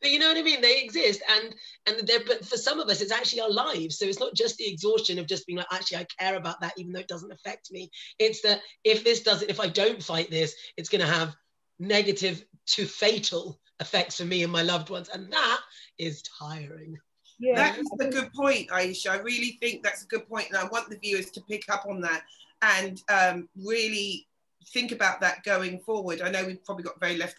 But 0.01 0.11
you 0.11 0.18
know 0.18 0.28
what 0.28 0.36
I 0.36 0.42
mean? 0.42 0.61
They 0.61 0.80
exist, 0.80 1.22
and 1.28 1.55
and 1.86 2.07
they're 2.07 2.24
but 2.24 2.44
for 2.44 2.57
some 2.57 2.78
of 2.78 2.88
us, 2.88 3.01
it's 3.01 3.12
actually 3.12 3.40
our 3.40 3.51
lives. 3.51 3.99
So 3.99 4.05
it's 4.05 4.20
not 4.20 4.34
just 4.34 4.57
the 4.57 4.70
exhaustion 4.70 5.18
of 5.18 5.26
just 5.26 5.46
being 5.46 5.59
like, 5.59 5.66
actually, 5.72 5.99
I 5.99 6.07
care 6.18 6.36
about 6.36 6.61
that, 6.61 6.74
even 6.76 6.92
though 6.92 7.01
it 7.01 7.09
doesn't 7.09 7.32
affect 7.32 7.72
me. 7.72 7.90
It's 8.18 8.40
that 8.42 8.61
if 8.84 9.03
this 9.03 9.22
doesn't, 9.22 9.51
if 9.51 9.61
I 9.61 9.68
don't 9.68 10.03
fight 10.03 10.30
this, 10.30 10.55
it's 10.76 10.88
going 10.88 11.01
to 11.01 11.12
have 11.12 11.34
negative 11.78 12.44
to 12.66 12.84
fatal 12.84 13.59
effects 13.80 14.16
for 14.16 14.24
me 14.24 14.42
and 14.42 14.53
my 14.53 14.62
loved 14.62 14.90
ones, 14.90 15.09
and 15.09 15.32
that 15.32 15.61
is 15.99 16.22
tiring. 16.38 16.96
Yeah, 17.40 17.57
that 17.57 17.78
is 17.78 17.88
a 18.01 18.09
good 18.09 18.32
point, 18.32 18.68
Aisha. 18.68 19.11
I 19.11 19.18
really 19.18 19.59
think 19.61 19.82
that's 19.82 20.05
a 20.05 20.07
good 20.07 20.28
point, 20.28 20.49
and 20.49 20.57
I 20.57 20.64
want 20.68 20.90
the 20.90 20.99
viewers 20.99 21.30
to 21.32 21.40
pick 21.42 21.64
up 21.70 21.86
on 21.88 22.01
that 22.03 22.22
and 22.62 23.01
um, 23.09 23.49
really 23.57 24.26
think 24.72 24.92
about 24.92 25.20
that 25.20 25.44
going 25.44 25.78
forward. 25.80 26.20
I 26.20 26.30
know 26.30 26.44
we've 26.44 26.64
probably 26.64 26.84
got 26.84 27.01
very 27.01 27.16
left 27.16 27.38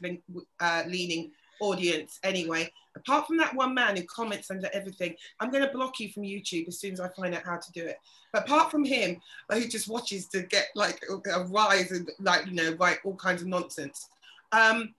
uh, 0.59 0.83
leaning 0.87 1.31
audience 1.61 2.19
anyway. 2.23 2.71
Apart 2.95 3.27
from 3.27 3.37
that 3.37 3.55
one 3.55 3.73
man 3.73 3.95
who 3.95 4.03
comments 4.03 4.51
under 4.51 4.69
everything, 4.73 5.15
I'm 5.39 5.51
going 5.51 5.63
to 5.63 5.71
block 5.71 5.99
you 5.99 6.09
from 6.09 6.23
YouTube 6.23 6.67
as 6.67 6.79
soon 6.79 6.93
as 6.93 6.99
I 6.99 7.09
find 7.09 7.35
out 7.35 7.43
how 7.43 7.57
to 7.57 7.71
do 7.71 7.85
it. 7.85 7.97
But 8.33 8.43
apart 8.43 8.71
from 8.71 8.83
him, 8.83 9.21
who 9.51 9.67
just 9.67 9.87
watches 9.87 10.27
to 10.29 10.41
get 10.43 10.67
like 10.75 11.01
a 11.31 11.43
rise 11.45 11.91
and 11.91 12.09
like, 12.19 12.45
you 12.47 12.53
know, 12.53 12.75
write 12.79 12.99
all 13.03 13.15
kinds 13.15 13.41
of 13.41 13.47
nonsense. 13.47 14.09
Um, 14.51 14.93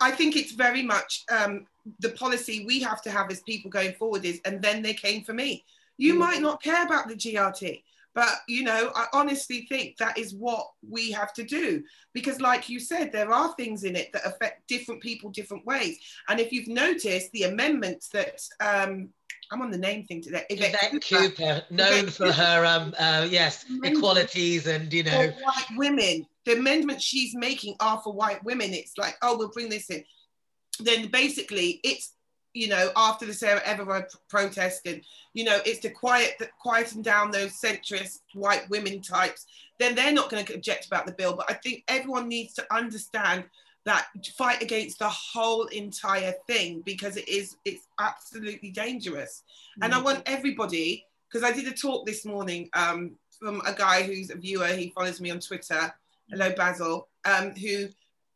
I 0.00 0.10
think 0.10 0.36
it's 0.36 0.52
very 0.52 0.82
much 0.82 1.24
um, 1.30 1.66
the 2.00 2.10
policy 2.10 2.64
we 2.66 2.80
have 2.80 3.02
to 3.02 3.10
have 3.10 3.30
as 3.30 3.40
people 3.42 3.70
going 3.70 3.92
forward 3.92 4.24
is, 4.24 4.40
and 4.44 4.60
then 4.60 4.82
they 4.82 4.94
came 4.94 5.22
for 5.22 5.32
me. 5.32 5.64
You 5.96 6.14
mm. 6.14 6.18
might 6.18 6.42
not 6.42 6.62
care 6.62 6.84
about 6.84 7.08
the 7.08 7.14
GRT. 7.14 7.82
But, 8.14 8.28
you 8.46 8.62
know, 8.62 8.92
I 8.94 9.06
honestly 9.12 9.66
think 9.68 9.96
that 9.96 10.18
is 10.18 10.34
what 10.34 10.66
we 10.88 11.10
have 11.12 11.32
to 11.34 11.44
do. 11.44 11.82
Because, 12.12 12.40
like 12.40 12.68
you 12.68 12.78
said, 12.78 13.10
there 13.10 13.32
are 13.32 13.54
things 13.54 13.84
in 13.84 13.96
it 13.96 14.12
that 14.12 14.26
affect 14.26 14.68
different 14.68 15.00
people 15.00 15.30
different 15.30 15.64
ways. 15.64 15.98
And 16.28 16.38
if 16.38 16.52
you've 16.52 16.68
noticed 16.68 17.32
the 17.32 17.44
amendments 17.44 18.08
that, 18.08 18.40
um, 18.60 19.08
I'm 19.50 19.62
on 19.62 19.70
the 19.70 19.78
name 19.78 20.04
thing 20.04 20.22
today. 20.22 20.44
Yvette, 20.50 20.74
Yvette 20.74 21.04
Cooper, 21.08 21.28
Cooper, 21.28 21.62
known 21.70 21.92
Yvette 22.00 22.12
for 22.12 22.24
Cooper. 22.24 22.36
her, 22.36 22.66
um, 22.66 22.94
uh, 22.98 23.26
yes, 23.30 23.64
equalities 23.82 24.66
and, 24.66 24.92
you 24.92 25.04
know. 25.04 25.32
White 25.42 25.76
women. 25.76 26.26
The 26.44 26.58
amendments 26.58 27.04
she's 27.04 27.34
making 27.34 27.76
are 27.80 28.00
for 28.02 28.12
white 28.12 28.42
women. 28.44 28.72
It's 28.72 28.98
like, 28.98 29.16
oh, 29.22 29.38
we'll 29.38 29.50
bring 29.50 29.68
this 29.68 29.90
in. 29.90 30.04
Then 30.80 31.08
basically, 31.08 31.80
it's 31.84 32.12
you 32.54 32.68
know, 32.68 32.90
after 32.96 33.26
the 33.26 33.32
Sarah 33.32 33.62
Everard 33.64 34.06
protest, 34.28 34.86
and 34.86 35.02
you 35.34 35.44
know, 35.44 35.58
it's 35.64 35.80
to 35.80 35.90
quiet 35.90 36.40
quieten 36.60 37.02
down 37.02 37.30
those 37.30 37.60
centrist 37.60 38.20
white 38.34 38.68
women 38.70 39.00
types. 39.00 39.46
Then 39.78 39.94
they're 39.94 40.12
not 40.12 40.30
going 40.30 40.44
to 40.44 40.54
object 40.54 40.86
about 40.86 41.06
the 41.06 41.12
bill. 41.12 41.34
But 41.34 41.50
I 41.50 41.54
think 41.54 41.84
everyone 41.88 42.28
needs 42.28 42.54
to 42.54 42.74
understand 42.74 43.44
that 43.84 44.06
fight 44.36 44.62
against 44.62 44.98
the 45.00 45.08
whole 45.08 45.64
entire 45.66 46.34
thing 46.46 46.82
because 46.84 47.16
it 47.16 47.28
is 47.28 47.56
it's 47.64 47.86
absolutely 47.98 48.70
dangerous. 48.70 49.42
Mm-hmm. 49.72 49.84
And 49.84 49.94
I 49.94 50.00
mm. 50.00 50.04
want 50.04 50.22
everybody 50.26 51.06
because 51.30 51.48
I 51.48 51.52
did 51.52 51.66
a 51.66 51.74
talk 51.74 52.06
this 52.06 52.24
morning 52.24 52.68
um, 52.74 53.12
from 53.38 53.62
a 53.66 53.72
guy 53.72 54.02
who's 54.02 54.30
a 54.30 54.36
viewer. 54.36 54.68
He 54.68 54.92
follows 54.94 55.20
me 55.20 55.30
on 55.30 55.40
Twitter. 55.40 55.92
Hello, 56.28 56.52
Basil. 56.56 57.08
Um, 57.24 57.52
who 57.52 57.88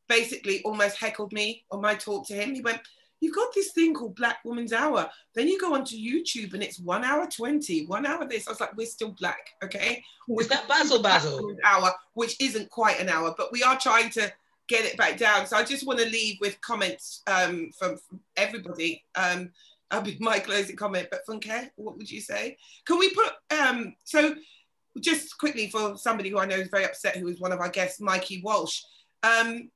basically 0.09 0.63
almost 0.63 0.99
heckled 0.99 1.33
me 1.33 1.65
on 1.71 1.81
my 1.81 1.95
talk 1.95 2.27
to 2.29 2.35
him. 2.35 2.55
He 2.55 2.61
went, 2.61 2.81
you've 3.21 3.35
got 3.35 3.55
this 3.55 3.73
thing 3.73 3.95
called 3.95 4.17
Black 4.17 4.39
Woman's 4.45 4.73
Hour. 4.73 5.09
Then 5.35 5.49
you 5.49 5.59
go 5.61 5.75
onto 5.75 5.97
YouTube 5.97 6.55
and 6.55 6.63
it's 6.63 6.79
one 6.79 7.05
hour 7.05 7.27
20, 7.27 7.87
one 7.87 8.07
hour 8.07 8.27
this. 8.27 8.47
I 8.47 8.51
was 8.51 8.61
like, 8.61 8.77
we're 8.77 8.87
still 8.87 9.13
black, 9.19 9.51
okay? 9.63 10.03
Was 10.29 10.49
that 10.49 10.69
Basil 10.69 11.03
Basil? 11.03 11.57
Hour, 11.65 11.93
which 12.15 12.37
isn't 12.41 12.71
quite 12.71 13.01
an 13.01 13.09
hour, 13.09 13.35
but 13.37 13.53
we 13.53 13.63
are 13.63 13.79
trying 13.79 14.11
to 14.11 14.33
get 14.69 14.85
it 14.85 14.97
back 14.97 15.17
down. 15.17 15.47
So 15.47 15.57
I 15.57 15.65
just 15.65 15.87
want 15.87 15.99
to 16.01 16.07
leave 16.07 16.39
with 16.41 16.61
comments 16.61 17.23
um, 17.27 17.71
from, 17.79 17.97
from, 17.97 18.21
everybody. 18.37 19.05
Um, 19.15 19.51
I'll 19.91 20.03
be 20.03 20.17
my 20.21 20.41
closing 20.41 20.77
comment, 20.77 21.09
but 21.11 21.25
Funke, 21.27 21.71
what 21.77 21.97
would 21.97 22.11
you 22.11 22.21
say? 22.21 22.57
Can 22.85 22.99
we 22.99 23.11
put, 23.11 23.33
um, 23.57 23.95
so 24.05 24.35
just 25.01 25.39
quickly 25.39 25.69
for 25.69 25.97
somebody 25.97 26.31
who 26.31 26.39
I 26.39 26.47
know 26.47 26.57
is 26.57 26.69
very 26.69 26.85
upset, 26.85 27.17
who 27.17 27.29
is 27.29 27.41
one 27.41 27.53
of 27.53 27.61
our 27.61 27.69
guests, 27.69 28.01
Mikey 28.01 28.43
Walsh, 28.43 28.83
um, 29.23 29.71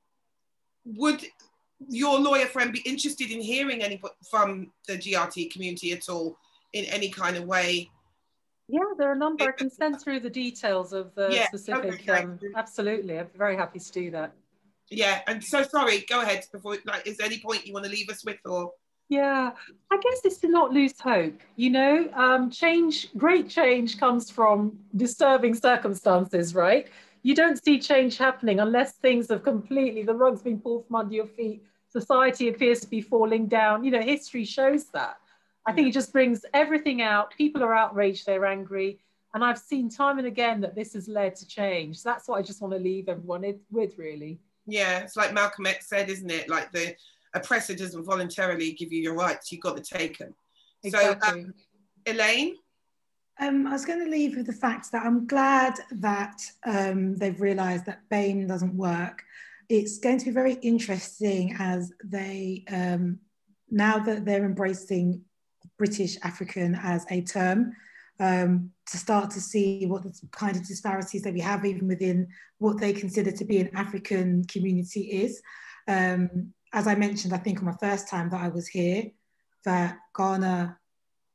would 0.85 1.23
your 1.89 2.19
lawyer 2.19 2.45
friend 2.45 2.71
be 2.71 2.79
interested 2.79 3.31
in 3.31 3.41
hearing 3.41 3.83
any 3.83 4.01
from 4.29 4.71
the 4.87 4.97
GRT 4.97 5.51
community 5.51 5.91
at 5.93 6.09
all 6.09 6.37
in 6.73 6.85
any 6.85 7.09
kind 7.09 7.37
of 7.37 7.45
way? 7.45 7.89
Yeah, 8.67 8.79
there 8.97 9.09
are 9.09 9.13
a 9.13 9.17
number. 9.17 9.43
I 9.43 9.51
can 9.51 9.69
send 9.69 10.01
through 10.01 10.21
the 10.21 10.29
details 10.29 10.93
of 10.93 11.13
the 11.15 11.29
yeah, 11.31 11.47
specific. 11.47 12.07
Okay, 12.07 12.23
um, 12.23 12.39
absolutely, 12.55 13.19
I'm 13.19 13.27
very 13.35 13.57
happy 13.57 13.79
to 13.79 13.91
do 13.91 14.11
that. 14.11 14.33
Yeah, 14.89 15.21
and 15.27 15.43
so 15.43 15.63
sorry. 15.63 16.05
Go 16.09 16.21
ahead. 16.21 16.45
Before, 16.51 16.77
like, 16.85 17.05
is 17.05 17.17
there 17.17 17.27
any 17.27 17.39
point 17.39 17.65
you 17.65 17.73
want 17.73 17.85
to 17.85 17.91
leave 17.91 18.09
us 18.09 18.23
with, 18.23 18.37
or? 18.45 18.71
Yeah, 19.09 19.51
I 19.91 19.97
guess 19.97 20.21
it's 20.23 20.37
to 20.37 20.47
not 20.47 20.71
lose 20.71 20.97
hope. 20.97 21.37
You 21.57 21.69
know, 21.69 22.09
um, 22.13 22.49
change, 22.49 23.09
great 23.17 23.49
change 23.49 23.99
comes 23.99 24.31
from 24.31 24.79
disturbing 24.95 25.53
circumstances, 25.53 26.55
right? 26.55 26.87
You 27.21 27.35
don't 27.35 27.61
see 27.61 27.77
change 27.77 28.17
happening 28.17 28.61
unless 28.61 28.93
things 28.93 29.29
have 29.29 29.43
completely, 29.43 30.03
the 30.03 30.15
rug's 30.15 30.41
been 30.41 30.61
pulled 30.61 30.87
from 30.87 30.95
under 30.95 31.13
your 31.13 31.27
feet 31.27 31.61
society 31.91 32.47
appears 32.47 32.79
to 32.81 32.87
be 32.87 33.01
falling 33.01 33.47
down. 33.47 33.83
You 33.83 33.91
know, 33.91 34.01
history 34.01 34.45
shows 34.45 34.85
that. 34.89 35.17
I 35.65 35.73
think 35.73 35.87
it 35.87 35.93
just 35.93 36.11
brings 36.11 36.43
everything 36.53 37.01
out. 37.01 37.35
People 37.37 37.63
are 37.63 37.75
outraged, 37.75 38.25
they're 38.25 38.45
angry. 38.45 38.99
And 39.33 39.43
I've 39.43 39.59
seen 39.59 39.89
time 39.89 40.17
and 40.17 40.27
again 40.27 40.59
that 40.61 40.75
this 40.75 40.93
has 40.93 41.07
led 41.07 41.35
to 41.35 41.47
change. 41.47 41.97
So 41.97 42.09
that's 42.09 42.27
what 42.27 42.39
I 42.39 42.41
just 42.41 42.61
want 42.61 42.73
to 42.73 42.79
leave 42.79 43.07
everyone 43.07 43.45
with, 43.69 43.97
really. 43.97 44.39
Yeah, 44.65 44.99
it's 44.99 45.15
like 45.15 45.33
Malcolm 45.33 45.67
X 45.67 45.87
said, 45.87 46.09
isn't 46.09 46.31
it? 46.31 46.49
Like 46.49 46.71
the 46.71 46.95
oppressor 47.33 47.75
doesn't 47.75 48.03
voluntarily 48.03 48.73
give 48.73 48.91
you 48.91 49.01
your 49.01 49.15
rights, 49.15 49.51
you've 49.51 49.61
got 49.61 49.77
to 49.77 49.83
take 49.83 50.17
them. 50.17 50.33
Exactly. 50.83 51.29
So, 51.29 51.35
um, 51.35 51.53
Elaine? 52.05 52.55
Um, 53.39 53.67
I 53.67 53.71
was 53.71 53.85
going 53.85 54.03
to 54.03 54.09
leave 54.09 54.35
with 54.35 54.47
the 54.47 54.53
fact 54.53 54.91
that 54.91 55.05
I'm 55.05 55.25
glad 55.25 55.79
that 55.93 56.41
um, 56.65 57.15
they've 57.15 57.39
realised 57.39 57.85
that 57.85 58.01
BAME 58.11 58.47
doesn't 58.47 58.75
work 58.75 59.23
it's 59.71 59.99
going 59.99 60.17
to 60.17 60.25
be 60.25 60.31
very 60.31 60.55
interesting 60.55 61.55
as 61.57 61.93
they, 62.03 62.65
um, 62.69 63.17
now 63.69 63.97
that 63.99 64.25
they're 64.25 64.43
embracing 64.43 65.21
British 65.77 66.17
African 66.23 66.75
as 66.75 67.05
a 67.09 67.21
term, 67.21 67.71
um, 68.19 68.71
to 68.85 68.97
start 68.97 69.31
to 69.31 69.39
see 69.39 69.85
what 69.85 70.03
the 70.03 70.13
kind 70.31 70.57
of 70.57 70.67
disparities 70.67 71.21
that 71.21 71.33
we 71.33 71.39
have 71.39 71.63
even 71.63 71.87
within 71.87 72.27
what 72.57 72.79
they 72.81 72.91
consider 72.91 73.31
to 73.31 73.45
be 73.45 73.59
an 73.59 73.69
African 73.73 74.43
community 74.43 75.03
is. 75.23 75.41
Um, 75.87 76.53
as 76.73 76.85
I 76.85 76.95
mentioned, 76.95 77.33
I 77.33 77.37
think 77.37 77.59
on 77.59 77.65
my 77.65 77.77
first 77.79 78.09
time 78.09 78.29
that 78.31 78.41
I 78.41 78.49
was 78.49 78.67
here, 78.67 79.05
that 79.63 79.97
Ghana, 80.17 80.77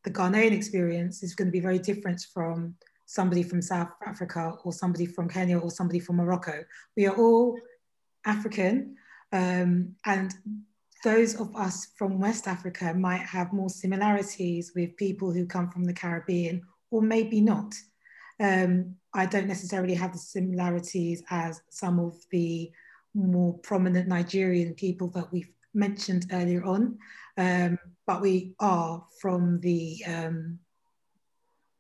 the 0.05 0.11
Ghanaian 0.11 0.53
experience 0.53 1.23
is 1.23 1.35
going 1.35 1.49
to 1.49 1.53
be 1.53 1.61
very 1.61 1.79
different 1.79 2.21
from 2.35 2.75
somebody 3.07 3.43
from 3.43 3.63
South 3.63 3.89
Africa 4.05 4.57
or 4.63 4.75
somebody 4.75 5.07
from 5.07 5.27
Kenya 5.27 5.59
or 5.59 5.71
somebody 5.71 6.01
from 6.01 6.17
Morocco. 6.17 6.65
We 6.97 7.07
are 7.07 7.17
all 7.17 7.59
African, 8.27 8.97
um, 9.33 9.95
and 10.05 10.35
those 11.05 11.41
of 11.41 11.55
us 11.55 11.89
from 11.97 12.19
West 12.19 12.49
Africa 12.49 12.93
might 12.95 13.21
have 13.21 13.53
more 13.53 13.71
similarities 13.71 14.73
with 14.75 14.97
people 14.97 15.33
who 15.33 15.47
come 15.47 15.71
from 15.71 15.85
the 15.85 15.93
Caribbean, 15.93 16.63
or 16.91 17.03
maybe 17.03 17.41
not. 17.41 17.75
Um, 18.41 18.97
I 19.15 19.27
don't 19.27 19.47
necessarily 19.47 19.95
have 19.95 20.13
the 20.13 20.19
similarities 20.19 21.23
as 21.31 21.63
some 21.71 21.99
of 21.99 22.15
the 22.31 22.71
more 23.15 23.55
prominent 23.59 24.09
Nigerian 24.09 24.75
people 24.75 25.09
that 25.09 25.33
we've 25.33 25.51
mentioned 25.73 26.27
earlier 26.33 26.65
on, 26.65 26.99
um, 27.39 27.79
but 28.07 28.21
we 28.21 28.55
are 28.61 29.05
from 29.21 29.61
the 29.61 30.03
um, 30.07 30.59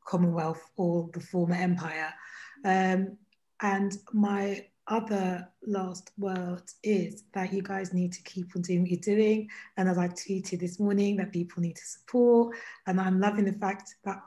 Commonwealth 0.06 0.62
or 0.76 1.10
the 1.12 1.20
former 1.20 1.56
empire. 1.56 2.12
Um, 2.64 3.18
and 3.60 3.96
my 4.12 4.66
other 4.88 5.48
last 5.66 6.12
word 6.18 6.62
is 6.82 7.24
that 7.34 7.52
you 7.52 7.62
guys 7.62 7.92
need 7.92 8.12
to 8.12 8.22
keep 8.22 8.54
on 8.54 8.62
doing 8.62 8.82
what 8.82 8.90
you're 8.90 9.00
doing. 9.00 9.48
And 9.76 9.88
as 9.88 9.98
I 9.98 10.08
tweeted 10.08 10.60
this 10.60 10.78
morning, 10.78 11.16
that 11.16 11.32
people 11.32 11.62
need 11.62 11.76
to 11.76 11.84
support. 11.84 12.56
And 12.86 13.00
I'm 13.00 13.18
loving 13.20 13.44
the 13.44 13.52
fact 13.52 13.94
that 14.04 14.22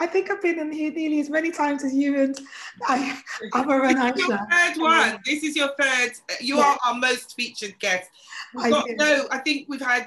I 0.00 0.06
think 0.06 0.30
I've 0.30 0.40
been 0.40 0.58
in 0.60 0.70
here 0.72 0.92
nearly 0.92 1.20
as 1.20 1.28
many 1.28 1.50
times 1.50 1.82
as 1.84 1.92
you 1.92 2.20
and 2.20 2.38
I, 2.86 3.20
Amar 3.54 3.84
and 3.84 3.98
This 4.16 4.22
is 4.22 4.28
your 4.28 4.38
Aisha. 4.38 4.50
third 4.50 4.80
one. 4.80 5.18
This 5.24 5.42
is 5.42 5.56
your 5.56 5.70
third. 5.78 6.12
You 6.40 6.56
Yeah. 6.58 6.62
are 6.64 6.78
our 6.86 6.94
most 6.94 7.34
featured 7.34 7.78
guest. 7.80 8.08
We've 8.54 8.66
I 8.66 8.70
got, 8.70 8.86
do. 8.86 8.94
no, 8.96 9.26
I 9.30 9.38
think 9.38 9.66
we've 9.68 9.80
had 9.80 10.06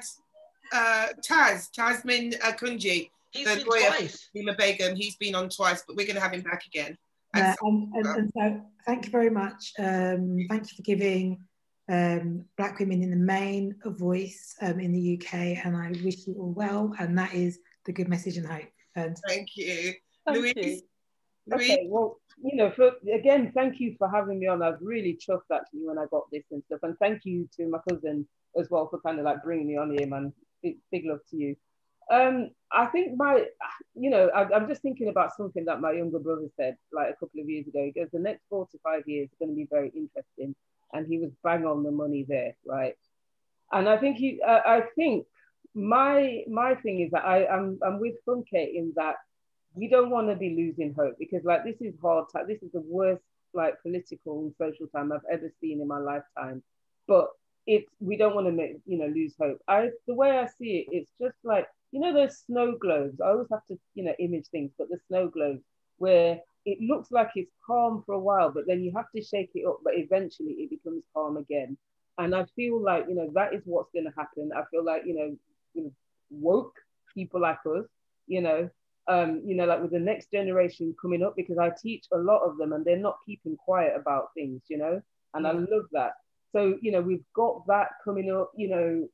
uh, 0.72 1.08
Taz, 1.28 1.70
Tasmin 1.76 2.34
uh, 2.42 2.52
Kunji, 2.52 3.10
He's 3.32 3.46
The 3.46 3.56
been 3.56 3.64
boy- 3.66 3.86
twice. 3.86 4.28
Lima 4.34 4.54
Begum. 4.58 4.94
He's 4.96 5.16
been 5.16 5.34
on 5.34 5.48
twice, 5.48 5.84
but 5.86 5.96
we're 5.96 6.06
going 6.06 6.16
to 6.16 6.22
have 6.22 6.32
him 6.32 6.42
back 6.42 6.64
again. 6.66 6.96
And 7.34 7.44
Uh, 7.44 7.54
so- 7.60 7.66
and, 7.68 7.94
and, 7.94 8.06
and 8.06 8.32
so 8.36 8.60
thank 8.86 9.04
you 9.06 9.10
very 9.10 9.30
much. 9.30 9.72
Um, 9.78 10.38
thank 10.48 10.70
you 10.70 10.76
for 10.76 10.82
giving 10.82 11.38
um, 11.88 12.44
Black 12.56 12.78
women 12.78 13.02
in 13.02 13.10
the 13.10 13.16
main 13.16 13.76
a 13.84 13.90
voice 13.90 14.54
um, 14.62 14.78
in 14.80 14.92
the 14.92 15.18
UK, 15.18 15.64
and 15.64 15.76
I 15.76 15.90
wish 16.04 16.26
you 16.26 16.34
all 16.38 16.52
well. 16.52 16.92
And 16.98 17.16
that 17.18 17.34
is 17.34 17.58
the 17.86 17.92
good 17.92 18.08
message 18.08 18.36
and 18.36 18.46
hope. 18.46 18.68
And 18.96 19.16
thank 19.26 19.48
you. 19.56 19.94
Thank 20.26 20.38
Louise? 20.38 20.52
you. 20.56 20.80
Louise? 21.48 21.70
Okay, 21.70 21.86
well, 21.88 22.20
you 22.42 22.56
know, 22.56 22.70
for 22.70 22.92
again, 23.12 23.50
thank 23.54 23.80
you 23.80 23.96
for 23.98 24.08
having 24.08 24.38
me 24.38 24.46
on. 24.46 24.62
I 24.62 24.70
was 24.70 24.78
really 24.80 25.14
chuffed 25.18 25.50
actually 25.52 25.80
when 25.84 25.98
I 25.98 26.06
got 26.10 26.30
this 26.30 26.44
and 26.50 26.62
stuff, 26.66 26.80
and 26.82 26.96
thank 26.98 27.24
you 27.24 27.48
to 27.56 27.66
my 27.68 27.78
cousin 27.88 28.26
as 28.58 28.68
well 28.70 28.88
for 28.88 29.00
kind 29.00 29.18
of 29.18 29.24
like 29.24 29.42
bringing 29.42 29.66
me 29.68 29.76
on 29.76 29.90
here, 29.96 30.06
man. 30.06 30.32
Big, 30.62 30.76
big 30.92 31.04
love 31.06 31.20
to 31.30 31.36
you. 31.36 31.56
Um, 32.10 32.50
I 32.70 32.86
think 32.86 33.16
my, 33.16 33.44
you 33.94 34.10
know, 34.10 34.28
I, 34.28 34.52
I'm 34.54 34.68
just 34.68 34.82
thinking 34.82 35.08
about 35.08 35.36
something 35.36 35.64
that 35.66 35.80
my 35.80 35.92
younger 35.92 36.18
brother 36.18 36.48
said 36.56 36.76
like 36.92 37.10
a 37.10 37.14
couple 37.14 37.40
of 37.40 37.48
years 37.48 37.66
ago. 37.66 37.84
He 37.84 37.92
goes, 37.98 38.08
the 38.12 38.18
next 38.18 38.42
four 38.48 38.66
to 38.72 38.78
five 38.82 39.02
years 39.06 39.28
are 39.28 39.46
going 39.46 39.54
to 39.54 39.56
be 39.56 39.68
very 39.70 39.92
interesting, 39.94 40.54
and 40.92 41.06
he 41.06 41.18
was 41.18 41.30
bang 41.42 41.66
on 41.66 41.82
the 41.82 41.90
money 41.90 42.24
there, 42.28 42.54
right? 42.66 42.96
And 43.72 43.88
I 43.88 43.96
think 43.98 44.16
he, 44.16 44.40
uh, 44.46 44.60
I 44.66 44.82
think 44.96 45.26
my 45.74 46.44
my 46.48 46.74
thing 46.74 47.00
is 47.00 47.10
that 47.12 47.24
I, 47.24 47.46
I'm 47.46 47.78
I'm 47.84 47.98
with 47.98 48.14
Funke 48.26 48.52
in 48.52 48.92
that 48.96 49.16
we 49.74 49.88
don't 49.88 50.10
want 50.10 50.28
to 50.28 50.36
be 50.36 50.54
losing 50.54 50.94
hope 50.94 51.16
because 51.18 51.44
like 51.44 51.64
this 51.64 51.80
is 51.80 51.94
hard 52.02 52.26
time. 52.32 52.46
This 52.46 52.62
is 52.62 52.72
the 52.72 52.84
worst 52.86 53.22
like 53.54 53.82
political 53.82 54.40
and 54.40 54.54
social 54.58 54.86
time 54.88 55.12
I've 55.12 55.20
ever 55.30 55.52
seen 55.60 55.80
in 55.80 55.88
my 55.88 55.98
lifetime. 55.98 56.62
But 57.06 57.28
it's 57.66 57.90
we 58.00 58.16
don't 58.16 58.34
want 58.34 58.46
to 58.46 58.52
make 58.52 58.76
you 58.86 58.98
know 58.98 59.06
lose 59.06 59.34
hope. 59.40 59.60
I 59.68 59.90
the 60.06 60.14
way 60.14 60.38
I 60.38 60.46
see 60.46 60.86
it, 60.90 60.96
it's 60.96 61.10
just 61.20 61.36
like 61.44 61.68
you 61.92 62.00
know 62.00 62.12
those 62.12 62.38
snow 62.46 62.76
globes. 62.80 63.20
I 63.20 63.28
always 63.28 63.48
have 63.52 63.66
to 63.68 63.78
you 63.94 64.04
know 64.04 64.14
image 64.18 64.46
things, 64.48 64.72
but 64.78 64.88
the 64.88 64.98
snow 65.08 65.28
globes 65.28 65.62
where 65.98 66.40
it 66.64 66.78
looks 66.80 67.10
like 67.10 67.30
it's 67.34 67.52
calm 67.66 68.02
for 68.06 68.14
a 68.14 68.18
while, 68.18 68.50
but 68.50 68.66
then 68.66 68.82
you 68.82 68.92
have 68.96 69.10
to 69.14 69.22
shake 69.22 69.50
it 69.54 69.66
up, 69.66 69.78
but 69.84 69.94
eventually 69.96 70.52
it 70.52 70.70
becomes 70.70 71.02
calm 71.14 71.36
again. 71.36 71.76
And 72.18 72.34
I 72.34 72.44
feel 72.56 72.80
like 72.80 73.06
you 73.08 73.14
know 73.14 73.30
that 73.34 73.54
is 73.54 73.62
what's 73.64 73.92
going 73.92 74.06
to 74.06 74.16
happen. 74.16 74.50
I 74.56 74.62
feel 74.70 74.84
like 74.84 75.02
you 75.06 75.14
know, 75.14 75.36
you 75.74 75.84
know 75.84 75.92
woke 76.30 76.74
people 77.14 77.40
like 77.40 77.58
us, 77.66 77.86
you 78.26 78.40
know, 78.40 78.70
um, 79.08 79.42
you 79.44 79.54
know, 79.54 79.66
like 79.66 79.82
with 79.82 79.90
the 79.90 79.98
next 79.98 80.30
generation 80.30 80.94
coming 81.00 81.22
up, 81.22 81.34
because 81.36 81.58
I 81.58 81.70
teach 81.82 82.06
a 82.12 82.18
lot 82.18 82.42
of 82.42 82.56
them 82.56 82.72
and 82.72 82.84
they're 82.84 82.96
not 82.96 83.18
keeping 83.26 83.56
quiet 83.56 83.92
about 83.96 84.32
things, 84.34 84.62
you 84.68 84.78
know, 84.78 85.02
and 85.34 85.46
I 85.46 85.52
love 85.52 85.86
that. 85.92 86.12
So, 86.52 86.78
you 86.80 86.92
know, 86.92 87.00
we've 87.00 87.24
got 87.34 87.66
that 87.66 87.88
coming 88.04 88.30
up, 88.30 88.52
you 88.56 88.68
know, 88.68 89.08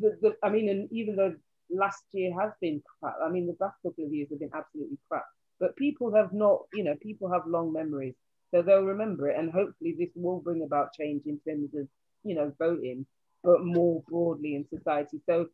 the, 0.00 0.16
the, 0.20 0.36
I 0.42 0.50
mean, 0.50 0.68
and 0.68 0.88
even 0.92 1.16
though 1.16 1.34
last 1.70 2.04
year 2.12 2.32
has 2.40 2.52
been 2.60 2.82
crap, 3.00 3.16
I 3.24 3.28
mean, 3.28 3.46
the 3.46 3.56
last 3.60 3.76
couple 3.82 4.04
of 4.04 4.12
years 4.12 4.28
have 4.30 4.40
been 4.40 4.50
absolutely 4.54 4.98
crap, 5.08 5.24
but 5.60 5.76
people 5.76 6.14
have 6.14 6.32
not, 6.32 6.62
you 6.72 6.84
know, 6.84 6.94
people 7.00 7.30
have 7.30 7.46
long 7.46 7.72
memories. 7.72 8.14
So 8.50 8.62
they'll 8.62 8.82
remember 8.84 9.28
it. 9.28 9.38
And 9.38 9.50
hopefully 9.50 9.96
this 9.98 10.10
will 10.14 10.40
bring 10.40 10.62
about 10.62 10.92
change 10.92 11.22
in 11.26 11.40
terms 11.46 11.74
of, 11.74 11.88
you 12.22 12.34
know, 12.34 12.52
voting, 12.58 13.06
but 13.42 13.64
more 13.64 14.02
broadly 14.08 14.54
in 14.54 14.66
society. 14.68 15.20
So 15.26 15.48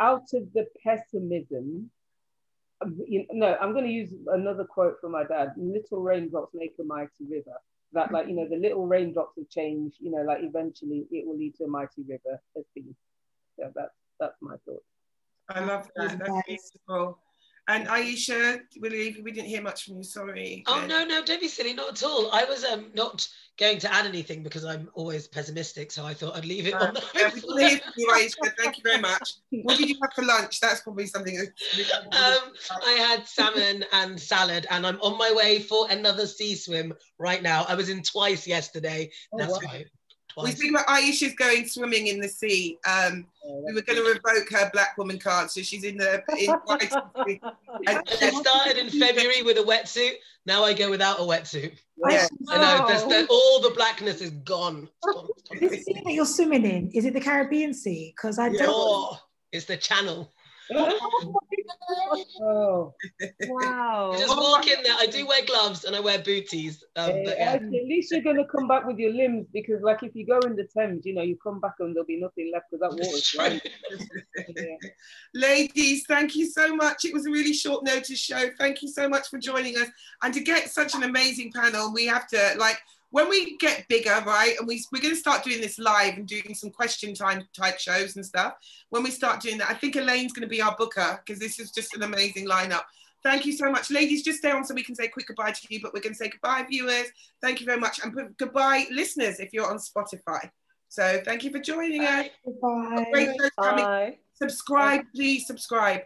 out 0.00 0.32
of 0.34 0.52
the 0.52 0.66
pessimism, 0.82 1.90
um, 2.82 2.98
you 3.06 3.24
no, 3.30 3.56
I'm 3.60 3.72
going 3.72 3.84
to 3.84 3.90
use 3.90 4.12
another 4.26 4.64
quote 4.64 5.00
from 5.00 5.12
my 5.12 5.24
dad: 5.24 5.52
"Little 5.56 6.02
raindrops 6.02 6.54
make 6.54 6.74
a 6.80 6.84
mighty 6.84 7.24
river." 7.30 7.54
That, 7.92 8.10
like, 8.10 8.26
you 8.26 8.34
know, 8.34 8.48
the 8.48 8.56
little 8.56 8.88
raindrops 8.88 9.38
of 9.38 9.48
change, 9.48 9.94
you 10.00 10.10
know, 10.10 10.22
like 10.22 10.42
eventually 10.42 11.06
it 11.12 11.24
will 11.24 11.36
lead 11.36 11.54
to 11.56 11.64
a 11.64 11.68
mighty 11.68 12.02
river. 12.02 12.40
So 12.54 12.64
that's 13.74 13.94
that's 14.18 14.36
my 14.40 14.56
thought. 14.66 14.82
I 15.48 15.60
love 15.64 15.88
that. 15.96 16.18
That's 16.18 16.30
Nice. 16.30 16.70
beautiful. 16.72 17.18
And 17.66 17.86
Aisha, 17.88 18.60
we 18.78 19.16
we 19.24 19.32
didn't 19.32 19.48
hear 19.48 19.62
much 19.62 19.84
from 19.84 19.96
you. 19.96 20.02
Sorry. 20.04 20.62
Oh 20.66 20.84
no, 20.86 21.02
no, 21.06 21.24
don't 21.24 21.40
be 21.40 21.48
silly, 21.48 21.72
not 21.72 21.92
at 21.92 22.02
all. 22.02 22.30
I 22.30 22.44
was 22.44 22.62
um 22.62 22.90
not 22.94 23.26
going 23.58 23.78
to 23.78 23.94
add 23.94 24.04
anything 24.04 24.42
because 24.42 24.66
I'm 24.66 24.90
always 24.92 25.28
pessimistic, 25.28 25.90
so 25.90 26.04
I 26.04 26.12
thought 26.12 26.36
I'd 26.36 26.44
leave 26.44 26.66
it 26.66 26.74
on 26.74 26.92
the 26.92 27.00
Uh, 27.00 27.04
Yeah, 27.14 27.30
we 27.32 27.40
didn't 27.40 27.58
hear 27.68 27.78
from 27.78 27.92
you, 27.96 28.08
Aisha. 28.08 28.52
Thank 28.58 28.76
you 28.76 28.82
very 28.82 29.00
much. 29.00 29.32
What 29.62 29.78
did 29.78 29.88
you 29.88 29.96
have 30.02 30.12
for 30.14 30.24
lunch? 30.26 30.60
That's 30.60 30.82
probably 30.82 31.06
something. 31.06 31.36
that- 31.36 32.04
Um, 32.12 32.52
I 32.84 32.92
had 32.92 33.26
salmon 33.26 33.82
and 33.92 34.20
salad, 34.20 34.66
and 34.70 34.86
I'm 34.86 35.00
on 35.00 35.16
my 35.16 35.32
way 35.32 35.60
for 35.60 35.90
another 35.90 36.26
sea 36.26 36.56
swim 36.56 36.92
right 37.18 37.42
now. 37.42 37.64
I 37.66 37.76
was 37.76 37.88
in 37.88 38.02
twice 38.02 38.46
yesterday. 38.46 39.10
Oh, 39.32 39.38
That's 39.38 39.52
wow. 39.52 39.58
right. 39.72 39.86
We 40.36 40.42
Twice. 40.42 40.56
speak 40.56 40.70
about 40.70 40.86
Aisha's 40.86 41.34
going 41.34 41.66
swimming 41.66 42.08
in 42.08 42.20
the 42.20 42.28
sea. 42.28 42.78
Um, 42.88 43.26
we 43.66 43.72
were 43.72 43.82
going 43.82 43.98
to 43.98 44.02
revoke 44.02 44.50
her 44.50 44.70
black 44.72 44.98
woman 44.98 45.18
card, 45.18 45.50
so 45.50 45.62
she's 45.62 45.84
in 45.84 45.96
the 45.96 46.22
in. 46.38 46.50
I 47.86 48.02
just 48.02 48.38
started 48.38 48.78
in 48.78 48.90
February 48.90 49.42
with 49.42 49.58
a 49.58 49.62
wetsuit. 49.62 50.14
Now 50.46 50.64
I 50.64 50.72
go 50.72 50.90
without 50.90 51.20
a 51.20 51.22
wetsuit. 51.22 51.74
Yeah. 52.08 52.26
I 52.48 52.58
know 52.58 52.86
there's 52.88 53.04
the, 53.04 53.26
all 53.30 53.60
the 53.60 53.70
blackness 53.70 54.20
is 54.20 54.30
gone. 54.30 54.88
It's 55.04 55.14
gone, 55.14 55.28
it's 55.36 55.48
gone. 55.48 55.58
this 55.60 55.84
sea 55.84 56.02
that 56.04 56.12
you're 56.12 56.26
swimming 56.26 56.64
in, 56.64 56.90
is 56.90 57.04
it 57.04 57.14
the 57.14 57.20
Caribbean 57.20 57.72
Sea? 57.72 58.12
Because 58.16 58.38
I 58.38 58.48
don't. 58.48 58.62
Oh, 58.66 59.18
it's 59.52 59.66
the 59.66 59.76
channel. 59.76 60.32
Oh, 60.72 62.94
Wow. 63.46 64.12
You 64.12 64.18
just 64.18 64.36
walk 64.36 64.66
in 64.66 64.82
there. 64.82 64.94
I 64.98 65.06
do 65.06 65.26
wear 65.26 65.44
gloves 65.44 65.84
and 65.84 65.94
I 65.94 66.00
wear 66.00 66.18
booties. 66.18 66.84
Um, 66.96 67.22
but 67.24 67.38
yeah. 67.38 67.54
at 67.54 67.70
least 67.70 68.12
you're 68.12 68.22
going 68.22 68.36
to 68.36 68.44
come 68.44 68.68
back 68.68 68.86
with 68.86 68.98
your 68.98 69.12
limbs 69.12 69.46
because, 69.52 69.82
like, 69.82 70.02
if 70.02 70.14
you 70.14 70.26
go 70.26 70.38
in 70.40 70.56
the 70.56 70.66
Thames, 70.76 71.04
you 71.04 71.14
know, 71.14 71.22
you 71.22 71.36
come 71.36 71.60
back 71.60 71.74
and 71.80 71.94
there'll 71.94 72.06
be 72.06 72.20
nothing 72.20 72.50
left 72.52 72.66
because 72.70 72.80
that 72.80 72.96
water's 72.96 73.30
dry. 73.30 73.60
Yeah. 74.56 74.90
Ladies, 75.34 76.04
thank 76.06 76.34
you 76.34 76.46
so 76.46 76.74
much. 76.74 77.04
It 77.04 77.12
was 77.12 77.26
a 77.26 77.30
really 77.30 77.52
short 77.52 77.84
notice 77.84 78.18
show. 78.18 78.50
Thank 78.58 78.82
you 78.82 78.88
so 78.88 79.08
much 79.08 79.28
for 79.28 79.38
joining 79.38 79.76
us. 79.76 79.88
And 80.22 80.32
to 80.34 80.40
get 80.40 80.70
such 80.70 80.94
an 80.94 81.02
amazing 81.02 81.52
panel, 81.52 81.92
we 81.92 82.06
have 82.06 82.26
to 82.28 82.54
like 82.58 82.78
when 83.14 83.28
we 83.28 83.56
get 83.58 83.86
bigger, 83.86 84.20
right? 84.26 84.56
And 84.58 84.66
we, 84.66 84.84
we're 84.90 85.00
going 85.00 85.14
to 85.14 85.20
start 85.20 85.44
doing 85.44 85.60
this 85.60 85.78
live 85.78 86.14
and 86.14 86.26
doing 86.26 86.52
some 86.52 86.70
question 86.70 87.14
time 87.14 87.46
type 87.56 87.78
shows 87.78 88.16
and 88.16 88.26
stuff. 88.26 88.54
When 88.90 89.04
we 89.04 89.12
start 89.12 89.40
doing 89.40 89.56
that, 89.58 89.70
I 89.70 89.74
think 89.74 89.94
Elaine's 89.94 90.32
going 90.32 90.42
to 90.42 90.48
be 90.48 90.60
our 90.60 90.74
booker 90.76 91.22
because 91.24 91.38
this 91.38 91.60
is 91.60 91.70
just 91.70 91.94
an 91.94 92.02
amazing 92.02 92.48
lineup. 92.48 92.82
Thank 93.22 93.46
you 93.46 93.52
so 93.52 93.70
much. 93.70 93.88
Ladies, 93.88 94.24
just 94.24 94.38
stay 94.38 94.50
on 94.50 94.64
so 94.64 94.74
we 94.74 94.82
can 94.82 94.96
say 94.96 95.06
quick 95.06 95.28
goodbye 95.28 95.52
to 95.52 95.60
you, 95.70 95.78
but 95.80 95.94
we're 95.94 96.00
going 96.00 96.14
to 96.14 96.18
say 96.18 96.28
goodbye, 96.28 96.66
viewers. 96.68 97.06
Thank 97.40 97.60
you 97.60 97.66
very 97.66 97.78
much. 97.78 98.00
And 98.02 98.36
goodbye, 98.36 98.86
listeners, 98.90 99.38
if 99.38 99.52
you're 99.52 99.70
on 99.70 99.78
Spotify. 99.78 100.50
So 100.88 101.20
thank 101.24 101.44
you 101.44 101.52
for 101.52 101.60
joining 101.60 102.02
us. 102.02 102.26
Bye. 102.60 103.06
Bye. 103.12 103.48
Coming. 103.60 103.84
Bye. 103.84 104.18
Subscribe, 104.32 105.04
please 105.14 105.46
subscribe. 105.46 106.00